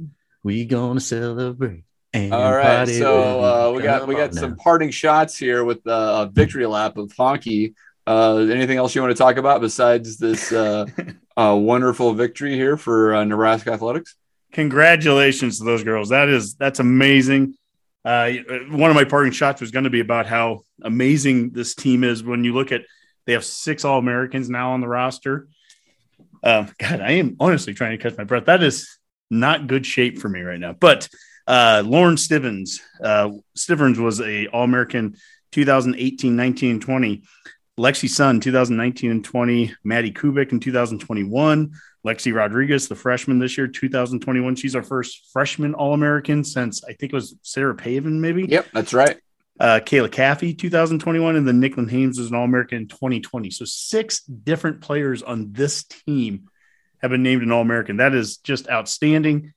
We 0.44 0.66
gonna 0.66 1.00
celebrate. 1.00 1.84
And 2.18 2.34
All 2.34 2.56
right, 2.56 2.88
so 2.88 3.44
uh, 3.44 3.72
we 3.72 3.84
got 3.84 4.08
we 4.08 4.16
got 4.16 4.30
on 4.30 4.34
some 4.34 4.50
now. 4.52 4.56
parting 4.60 4.90
shots 4.90 5.38
here 5.38 5.64
with 5.64 5.84
the 5.84 5.94
uh, 5.94 6.26
victory 6.26 6.66
lap 6.66 6.98
of 6.98 7.10
Honky. 7.14 7.74
Uh, 8.06 8.38
anything 8.50 8.78
else 8.78 8.96
you 8.96 9.02
want 9.02 9.16
to 9.16 9.18
talk 9.18 9.38
about 9.38 9.62
besides 9.62 10.18
this 10.18 10.52
uh, 10.52 10.86
uh, 11.38 11.56
wonderful 11.60 12.14
victory 12.14 12.56
here 12.56 12.78
for 12.78 13.16
uh, 13.16 13.24
Nebraska 13.24 13.72
athletics? 13.72 14.16
Congratulations 14.54 15.60
to 15.60 15.66
those 15.66 15.84
girls. 15.84 16.10
That 16.10 16.30
is 16.30 16.56
that's 16.56 16.80
amazing. 16.80 17.56
Uh, 18.04 18.32
one 18.70 18.90
of 18.90 18.96
my 18.96 19.04
parting 19.04 19.34
shots 19.34 19.60
was 19.60 19.72
going 19.72 19.84
to 19.84 19.90
be 19.90 20.00
about 20.00 20.26
how 20.26 20.62
amazing 20.82 21.52
this 21.52 21.76
team 21.76 22.04
is 22.04 22.24
when 22.24 22.44
you 22.44 22.54
look 22.54 22.72
at 22.72 22.82
they 23.26 23.34
have 23.34 23.44
six 23.44 23.84
All 23.84 24.00
Americans 24.00 24.50
now 24.50 24.72
on 24.72 24.82
the 24.82 24.88
roster. 24.88 25.50
Um, 26.44 26.72
God, 26.80 27.02
I 27.02 27.12
am 27.14 27.36
honestly 27.40 27.74
trying 27.74 27.98
to 27.98 28.02
catch 28.02 28.18
my 28.18 28.24
breath. 28.24 28.46
That 28.46 28.64
is 28.64 28.98
not 29.30 29.68
good 29.68 29.86
shape 29.86 30.20
for 30.20 30.30
me 30.30 30.42
right 30.42 30.60
now. 30.60 30.74
But 30.74 31.10
uh, 31.48 31.84
Lauren 31.86 32.16
Stivrins, 32.16 32.82
uh, 33.02 33.30
Stivrins 33.58 33.98
was 33.98 34.22
a 34.22 34.48
All 34.48 34.64
American 34.64 35.16
2018, 35.52 36.36
19, 36.36 36.72
and 36.72 36.82
20. 36.82 37.24
Lexi 37.80 38.10
Sun 38.10 38.42
2019 38.42 39.12
and 39.12 39.24
20. 39.24 39.76
Madi 39.84 40.12
Kubik 40.12 40.52
in 40.52 40.60
2021. 40.60 41.72
Lexi 42.06 42.34
Rodriguez, 42.34 42.88
the 42.88 42.96
freshman 42.96 43.40
this 43.40 43.58
year, 43.58 43.68
2021. 43.68 44.56
She's 44.56 44.76
our 44.76 44.84
first 44.84 45.30
freshman 45.32 45.74
All 45.74 45.94
American 45.94 46.44
since 46.44 46.84
I 46.84 46.94
think 46.94 47.14
it 47.14 47.16
was 47.16 47.36
Sarah 47.44 47.76
Pavan, 47.76 48.20
maybe. 48.20 48.46
Yep, 48.46 48.68
that's 48.74 48.94
right. 48.94 49.18
Uh, 49.60 49.80
Kayla 49.84 50.10
Caffey, 50.10 50.58
2021, 50.58 51.36
and 51.36 51.48
then 51.48 51.60
Nicklin 51.60 51.90
Hames 51.90 52.20
was 52.20 52.30
an 52.30 52.36
All 52.36 52.44
American 52.44 52.80
in 52.80 52.88
2020. 52.88 53.50
So 53.52 53.66
six 53.66 54.22
different 54.22 54.82
players 54.82 55.24
on 55.24 55.52
this 55.52 55.84
team 55.84 56.50
have 57.02 57.12
been 57.12 57.24
named 57.24 57.44
an 57.44 57.52
All 57.52 57.62
American. 57.62 57.98
That 57.98 58.14
is 58.14 58.38
just 58.38 58.70
outstanding. 58.70 59.54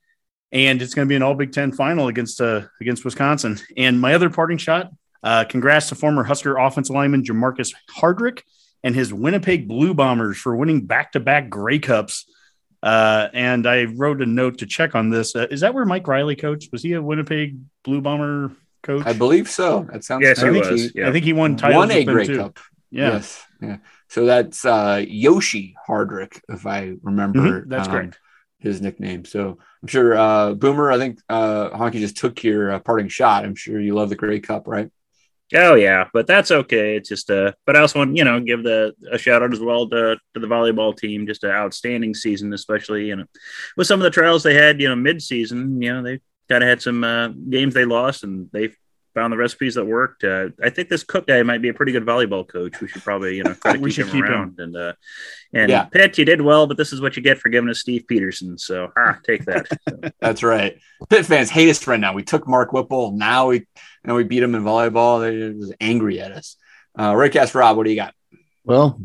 And 0.52 0.82
it's 0.82 0.94
going 0.94 1.06
to 1.06 1.08
be 1.08 1.16
an 1.16 1.22
All 1.22 1.34
Big 1.34 1.52
Ten 1.52 1.70
final 1.72 2.08
against 2.08 2.40
uh, 2.40 2.62
against 2.80 3.04
Wisconsin. 3.04 3.58
And 3.76 4.00
my 4.00 4.14
other 4.14 4.30
parting 4.30 4.58
shot, 4.58 4.90
Uh, 5.22 5.44
congrats 5.44 5.88
to 5.90 5.94
former 5.94 6.24
Husker 6.24 6.56
offensive 6.56 6.94
lineman 6.96 7.22
Jermarcus 7.22 7.74
Hardrick 7.98 8.40
and 8.82 8.94
his 8.94 9.12
Winnipeg 9.12 9.68
Blue 9.68 9.92
Bombers 9.92 10.38
for 10.38 10.56
winning 10.56 10.86
back-to-back 10.86 11.50
Grey 11.50 11.78
Cups. 11.78 12.24
Uh, 12.82 13.28
and 13.34 13.66
I 13.66 13.84
wrote 13.84 14.22
a 14.22 14.26
note 14.26 14.58
to 14.58 14.66
check 14.66 14.94
on 14.94 15.10
this. 15.10 15.36
Uh, 15.36 15.46
is 15.50 15.60
that 15.60 15.74
where 15.74 15.84
Mike 15.84 16.08
Riley 16.08 16.34
coached? 16.36 16.72
Was 16.72 16.82
he 16.82 16.94
a 16.94 17.02
Winnipeg 17.02 17.58
Blue 17.84 18.00
Bomber 18.00 18.52
coach? 18.82 19.04
I 19.06 19.12
believe 19.12 19.50
so. 19.50 19.86
That 19.92 20.02
sounds. 20.02 20.22
Yes, 20.22 20.42
I 20.42 20.50
think 20.50 20.64
was. 20.64 20.94
Yeah. 20.94 21.08
I 21.10 21.12
think 21.12 21.26
he 21.26 21.34
won 21.34 21.56
titles. 21.56 21.76
won 21.76 21.90
a 21.90 22.04
Grey 22.04 22.26
too. 22.26 22.38
Cup. 22.38 22.58
Yeah, 22.90 23.12
Yes. 23.12 23.44
Yeah. 23.60 23.76
So 24.08 24.24
that's 24.24 24.64
uh, 24.64 25.04
Yoshi 25.06 25.76
Hardrick, 25.86 26.40
if 26.48 26.66
I 26.66 26.94
remember. 27.02 27.40
Mhm, 27.40 27.68
that's 27.68 27.86
um, 27.86 27.94
correct. 27.94 28.18
His 28.58 28.80
nickname. 28.80 29.26
So 29.26 29.58
I'm 29.82 29.88
sure 29.88 30.16
uh, 30.16 30.54
Boomer. 30.54 30.90
I 30.92 30.98
think 30.98 31.20
uh, 31.28 31.70
Honky 31.70 32.00
just 32.00 32.16
took 32.16 32.42
your 32.44 32.72
uh, 32.72 32.80
parting 32.80 33.08
shot. 33.08 33.44
I'm 33.44 33.54
sure 33.54 33.80
you 33.80 33.94
love 33.94 34.10
the 34.10 34.16
Grey 34.16 34.40
Cup, 34.40 34.66
right? 34.66 34.90
Oh 35.52 35.74
yeah, 35.74 36.08
but 36.12 36.28
that's 36.28 36.52
okay. 36.52 36.96
It's 36.96 37.08
just 37.08 37.28
uh 37.28 37.52
but 37.66 37.76
I 37.76 37.80
also 37.80 37.98
want 37.98 38.16
you 38.16 38.22
know 38.22 38.38
give 38.38 38.62
the 38.62 38.94
a 39.10 39.18
shout 39.18 39.42
out 39.42 39.52
as 39.52 39.58
well 39.58 39.88
to, 39.88 40.16
to 40.34 40.40
the 40.40 40.46
volleyball 40.46 40.96
team. 40.96 41.26
Just 41.26 41.42
an 41.42 41.50
outstanding 41.50 42.14
season, 42.14 42.52
especially 42.52 43.06
you 43.06 43.16
know 43.16 43.24
with 43.76 43.88
some 43.88 43.98
of 43.98 44.04
the 44.04 44.10
trials 44.10 44.44
they 44.44 44.54
had. 44.54 44.80
You 44.80 44.88
know 44.88 44.96
mid 44.96 45.20
season, 45.20 45.82
you 45.82 45.92
know 45.92 46.02
they 46.02 46.20
kind 46.48 46.62
of 46.62 46.68
had 46.68 46.82
some 46.82 47.02
uh, 47.02 47.28
games 47.28 47.74
they 47.74 47.84
lost, 47.84 48.22
and 48.22 48.48
they 48.52 48.70
found 49.14 49.32
the 49.32 49.36
recipes 49.36 49.74
that 49.74 49.84
worked. 49.84 50.22
Uh, 50.24 50.48
I 50.62 50.70
think 50.70 50.88
this 50.88 51.02
Cook 51.02 51.26
guy 51.26 51.42
might 51.42 51.62
be 51.62 51.68
a 51.68 51.74
pretty 51.74 51.92
good 51.92 52.04
volleyball 52.06 52.46
coach. 52.46 52.80
We 52.80 52.88
should 52.88 53.02
probably 53.02 53.36
you 53.36 53.44
know 53.44 53.54
try 53.54 53.72
to 53.74 53.78
We 53.80 53.90
keep 53.90 53.96
should 53.96 54.06
him 54.06 54.12
keep 54.12 54.24
him. 54.24 54.30
around. 54.32 54.58
And 54.58 54.76
uh, 54.76 54.92
and 55.52 55.70
Yeah. 55.70 55.84
Pitt, 55.84 56.16
you 56.18 56.24
did 56.24 56.40
well, 56.40 56.66
but 56.66 56.76
this 56.76 56.92
is 56.92 57.00
what 57.00 57.16
you 57.16 57.22
get 57.22 57.38
for 57.38 57.48
giving 57.48 57.68
us 57.70 57.80
Steve 57.80 58.04
Peterson. 58.08 58.56
So 58.58 58.92
ah, 58.96 59.18
take 59.26 59.44
that. 59.46 59.66
That's 60.20 60.42
right. 60.42 60.78
Pitt 61.08 61.26
fans 61.26 61.50
hate 61.50 61.68
us 61.70 61.86
right 61.86 61.98
now. 62.00 62.12
We 62.14 62.22
took 62.22 62.46
Mark 62.46 62.72
Whipple. 62.72 63.12
Now 63.12 63.48
we 63.48 63.66
now 64.04 64.14
we 64.16 64.24
beat 64.24 64.42
him 64.42 64.54
in 64.54 64.62
volleyball. 64.62 65.20
They're 65.20 65.52
just 65.52 65.74
angry 65.80 66.20
at 66.20 66.32
us. 66.32 66.56
Uh, 66.98 67.12
Redcast 67.12 67.54
Rob, 67.54 67.76
what 67.76 67.84
do 67.84 67.90
you 67.90 67.96
got? 67.96 68.14
Well, 68.64 69.00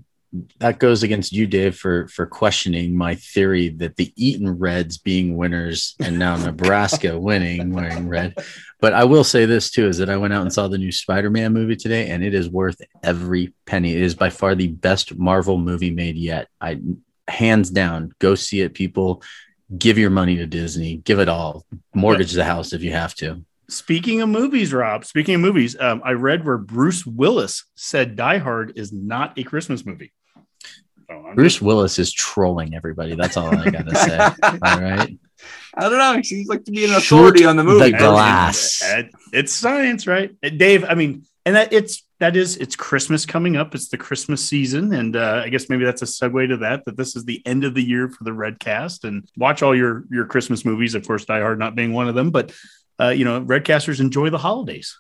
that 0.60 0.80
goes 0.80 1.04
against 1.04 1.32
you, 1.32 1.48
Dave, 1.48 1.78
for 1.78 2.08
for 2.08 2.26
questioning 2.26 2.96
my 2.96 3.16
theory 3.16 3.70
that 3.70 3.96
the 3.96 4.14
Eaton 4.16 4.58
Reds 4.58 4.98
being 4.98 5.38
winners 5.38 5.96
and 6.00 6.20
now 6.20 6.36
Nebraska 6.36 7.20
winning 7.20 7.72
wearing 7.74 8.08
red. 8.08 8.36
But 8.80 8.94
I 8.94 9.04
will 9.04 9.24
say 9.24 9.46
this 9.46 9.72
too: 9.72 9.88
is 9.88 9.98
that 9.98 10.10
I 10.10 10.18
went 10.18 10.34
out 10.34 10.42
and 10.42 10.54
saw 10.54 10.68
the 10.68 10.78
new 10.78 10.92
Spider-Man 10.92 11.54
movie 11.54 11.76
today, 11.76 12.10
and 12.10 12.24
it 12.24 12.34
is 12.34 12.50
worth 12.50 12.82
every 13.04 13.54
penny. 13.66 13.94
It 13.94 14.02
is 14.02 14.16
by 14.16 14.30
far 14.30 14.56
the 14.56 14.68
best 14.68 15.18
Marvel 15.18 15.58
movie 15.58 15.92
made 15.92 16.16
yet. 16.16 16.48
I 16.60 16.80
hands 17.28 17.70
down, 17.70 18.14
go 18.20 18.36
see 18.36 18.62
it, 18.62 18.74
people. 18.74 19.24
Give 19.76 19.98
your 19.98 20.12
money 20.12 20.36
to 20.38 20.46
Disney. 20.46 20.98
Give 20.98 21.20
it 21.20 21.28
all. 21.28 21.66
Mortgage 21.94 22.34
the 22.34 22.44
house 22.44 22.72
if 22.72 22.84
you 22.84 22.92
have 22.92 23.16
to. 23.16 23.44
Speaking 23.68 24.22
of 24.22 24.30
movies, 24.30 24.72
Rob. 24.72 25.06
Speaking 25.06 25.36
of 25.36 25.42
movies, 25.42 25.76
um, 25.80 26.02
I 26.06 26.12
read 26.12 26.46
where 26.46 26.58
Bruce 26.58 27.04
Willis 27.06 27.66
said 27.74 28.16
Die 28.16 28.38
Hard 28.38 28.74
is 28.76 28.94
not 28.94 29.38
a 29.40 29.44
Christmas 29.44 29.86
movie. 29.86 30.14
So 31.08 31.26
I'm 31.28 31.36
Bruce 31.36 31.62
Willis 31.62 32.00
is 32.00 32.12
trolling 32.12 32.76
everybody. 32.76 33.16
That's 33.16 33.38
all 33.38 33.56
I 33.56 33.70
gotta 33.70 33.96
say. 33.96 34.18
all 34.44 34.82
right. 34.82 35.18
I 35.78 35.82
don't 35.90 35.98
know. 35.98 36.16
He 36.18 36.24
seems 36.24 36.48
like 36.48 36.64
to 36.66 36.72
be 36.72 36.86
an 36.86 36.92
Shoot 36.92 36.98
authority 37.18 37.46
on 37.46 37.58
the 37.58 37.64
movie. 37.64 37.92
the 37.92 37.98
glass. 37.98 38.82
Uh, 38.82 39.04
It's 39.34 39.54
science, 39.54 40.08
right, 40.08 40.32
Uh, 40.44 40.50
Dave? 40.50 40.86
I 40.86 40.96
mean, 40.96 41.24
and 41.46 41.56
that 41.56 41.74
it's 41.74 42.04
that 42.20 42.36
is 42.38 42.56
it's 42.58 42.76
Christmas 42.78 43.26
coming 43.26 43.58
up. 43.58 43.76
It's 43.76 43.90
the 43.90 43.98
Christmas 43.98 44.44
season, 44.44 44.94
and 44.94 45.16
uh, 45.18 45.42
I 45.46 45.50
guess 45.50 45.70
maybe 45.70 45.84
that's 45.84 46.02
a 46.02 46.06
segue 46.06 46.48
to 46.48 46.58
that. 46.58 46.86
That 46.86 46.96
this 46.98 47.16
is 47.16 47.26
the 47.26 47.46
end 47.46 47.66
of 47.66 47.74
the 47.76 47.84
year 47.84 48.08
for 48.10 48.24
the 48.24 48.34
Red 48.34 48.58
Cast, 48.60 49.04
and 49.04 49.28
watch 49.38 49.62
all 49.62 49.76
your 49.76 50.06
your 50.10 50.26
Christmas 50.26 50.64
movies. 50.66 50.96
Of 50.96 51.06
course, 51.06 51.26
Die 51.26 51.40
Hard 51.40 51.60
not 51.60 51.76
being 51.76 51.92
one 51.94 52.08
of 52.08 52.16
them, 52.16 52.32
but 52.32 52.54
uh, 53.00 53.10
you 53.10 53.26
know, 53.26 53.42
Redcasters 53.42 54.00
enjoy 54.00 54.30
the 54.30 54.38
holidays. 54.38 54.98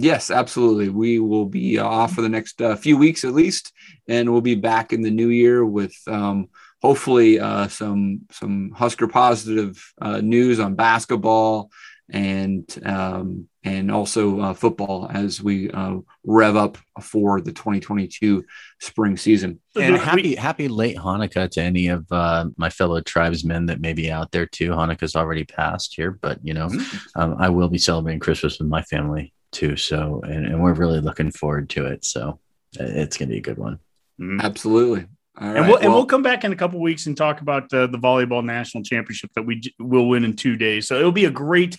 Yes, 0.00 0.30
absolutely. 0.30 0.90
We 0.90 1.18
will 1.18 1.46
be 1.46 1.76
off 1.78 2.14
for 2.14 2.22
the 2.22 2.28
next 2.28 2.62
uh, 2.62 2.76
few 2.76 2.96
weeks 2.96 3.24
at 3.24 3.34
least, 3.34 3.72
and 4.06 4.30
we'll 4.30 4.40
be 4.40 4.54
back 4.54 4.92
in 4.92 5.02
the 5.02 5.10
new 5.10 5.28
year 5.28 5.64
with 5.64 5.92
um, 6.06 6.50
hopefully 6.80 7.40
uh, 7.40 7.66
some 7.66 8.20
some 8.30 8.70
Husker 8.70 9.08
positive 9.08 9.92
uh, 10.00 10.20
news 10.20 10.60
on 10.60 10.76
basketball 10.76 11.72
and 12.10 12.64
um, 12.86 13.48
and 13.64 13.90
also 13.90 14.38
uh, 14.40 14.54
football 14.54 15.10
as 15.12 15.42
we 15.42 15.68
uh, 15.72 15.96
rev 16.22 16.54
up 16.54 16.78
for 17.02 17.40
the 17.40 17.50
2022 17.50 18.44
spring 18.80 19.16
season. 19.16 19.58
And 19.74 19.96
happy 19.96 20.36
happy 20.36 20.68
late 20.68 20.96
Hanukkah 20.96 21.50
to 21.50 21.60
any 21.60 21.88
of 21.88 22.06
uh, 22.12 22.46
my 22.56 22.70
fellow 22.70 23.00
tribesmen 23.00 23.66
that 23.66 23.80
may 23.80 23.94
be 23.94 24.12
out 24.12 24.30
there 24.30 24.46
too. 24.46 24.70
Hanukkah's 24.70 25.16
already 25.16 25.44
passed 25.44 25.96
here, 25.96 26.12
but 26.12 26.38
you 26.44 26.54
know, 26.54 26.70
um, 27.16 27.34
I 27.40 27.48
will 27.48 27.68
be 27.68 27.78
celebrating 27.78 28.20
Christmas 28.20 28.60
with 28.60 28.68
my 28.68 28.82
family 28.82 29.32
too. 29.52 29.76
So, 29.76 30.22
and, 30.24 30.46
and 30.46 30.62
we're 30.62 30.74
really 30.74 31.00
looking 31.00 31.30
forward 31.30 31.70
to 31.70 31.86
it. 31.86 32.04
So, 32.04 32.38
it's 32.78 33.16
gonna 33.16 33.30
be 33.30 33.38
a 33.38 33.42
good 33.42 33.58
one. 33.58 33.78
Absolutely. 34.40 35.06
All 35.40 35.46
right. 35.48 35.56
and 35.56 35.66
we'll 35.68 35.76
and 35.76 35.86
well- 35.88 35.96
we'll 35.98 36.06
come 36.06 36.22
back 36.22 36.44
in 36.44 36.52
a 36.52 36.56
couple 36.56 36.80
weeks 36.80 37.06
and 37.06 37.16
talk 37.16 37.40
about 37.40 37.72
uh, 37.72 37.86
the 37.86 37.98
volleyball 37.98 38.44
national 38.44 38.82
championship 38.84 39.30
that 39.34 39.42
we 39.46 39.60
j- 39.60 39.74
will 39.78 40.08
win 40.08 40.24
in 40.24 40.34
two 40.34 40.56
days. 40.56 40.86
So 40.88 40.98
it'll 40.98 41.12
be 41.12 41.24
a 41.26 41.30
great. 41.30 41.76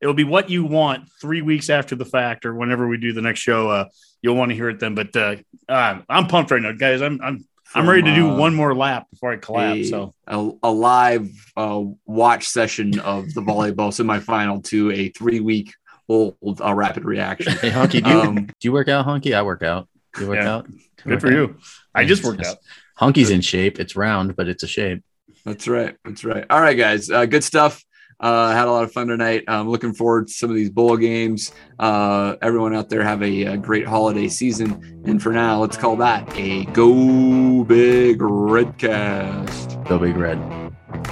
It'll 0.00 0.14
be 0.14 0.24
what 0.24 0.48
you 0.48 0.64
want 0.64 1.10
three 1.20 1.42
weeks 1.42 1.68
after 1.68 1.94
the 1.94 2.06
fact, 2.06 2.46
or 2.46 2.54
whenever 2.54 2.88
we 2.88 2.96
do 2.96 3.12
the 3.12 3.20
next 3.20 3.40
show. 3.40 3.68
Uh, 3.68 3.84
you'll 4.22 4.36
want 4.36 4.50
to 4.50 4.54
hear 4.54 4.70
it 4.70 4.78
then. 4.80 4.94
But 4.94 5.14
uh, 5.14 5.36
uh, 5.68 6.00
I'm 6.08 6.26
pumped 6.26 6.50
right 6.52 6.62
now, 6.62 6.72
guys. 6.72 7.02
I'm 7.02 7.20
I'm 7.22 7.44
I'm 7.74 7.88
ready 7.88 8.02
to 8.02 8.14
do 8.14 8.30
uh, 8.30 8.36
one 8.36 8.54
more 8.54 8.74
lap 8.74 9.08
before 9.10 9.32
I 9.32 9.36
collapse. 9.36 9.80
a, 9.80 9.84
So 9.88 10.14
a, 10.26 10.50
a 10.62 10.70
live 10.72 11.28
uh, 11.56 11.82
watch 12.06 12.46
session 12.48 12.98
of 13.00 13.32
the 13.34 13.42
volleyball 13.42 13.90
semifinal 13.92 14.64
to 14.64 14.90
a 14.92 15.08
three 15.10 15.40
week 15.40 15.72
old 16.10 16.60
uh, 16.60 16.74
rapid 16.74 17.04
reaction. 17.04 17.52
Hey, 17.54 17.70
Honky, 17.70 18.02
do 18.02 18.10
you, 18.10 18.20
Um, 18.20 18.34
do 18.46 18.52
you 18.62 18.72
work 18.72 18.88
out, 18.88 19.06
Honky? 19.06 19.34
I 19.34 19.42
work 19.42 19.62
out. 19.62 19.88
Do 20.14 20.22
you 20.24 20.28
work 20.28 20.38
Yeah. 20.40 20.54
out? 20.56 20.66
good 21.06 21.20
for 21.20 21.30
you. 21.30 21.56
I 21.94 22.04
just 22.04 22.24
worked 22.24 22.44
out. 22.44 22.58
Honky's 23.00 23.30
in 23.30 23.40
shape. 23.40 23.78
It's 23.80 23.96
round, 23.96 24.36
but 24.36 24.48
it's 24.48 24.62
a 24.62 24.66
shape. 24.66 25.02
That's 25.44 25.66
right. 25.68 25.96
That's 26.04 26.24
right. 26.24 26.44
All 26.50 26.60
right, 26.60 26.76
guys. 26.76 27.08
Uh, 27.10 27.24
good 27.26 27.42
stuff. 27.44 27.82
Uh, 28.18 28.52
had 28.52 28.68
a 28.68 28.70
lot 28.70 28.84
of 28.84 28.92
fun 28.92 29.06
tonight. 29.06 29.44
I'm 29.48 29.66
looking 29.70 29.94
forward 29.94 30.26
to 30.26 30.32
some 30.34 30.50
of 30.50 30.56
these 30.56 30.68
bowl 30.68 30.98
games. 30.98 31.52
Uh, 31.78 32.36
everyone 32.42 32.74
out 32.74 32.90
there 32.90 33.02
have 33.02 33.22
a, 33.22 33.44
a 33.44 33.56
great 33.56 33.86
holiday 33.86 34.28
season. 34.28 35.02
And 35.06 35.22
for 35.22 35.32
now, 35.32 35.58
let's 35.60 35.78
call 35.78 35.96
that 35.96 36.28
a 36.36 36.66
Go 36.66 37.64
Big 37.64 38.18
Redcast. 38.18 39.88
Go 39.88 39.98
big 39.98 40.16
red. 40.18 40.38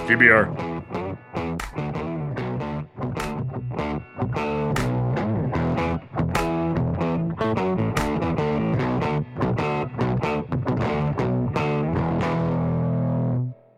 GBR. 0.07 0.78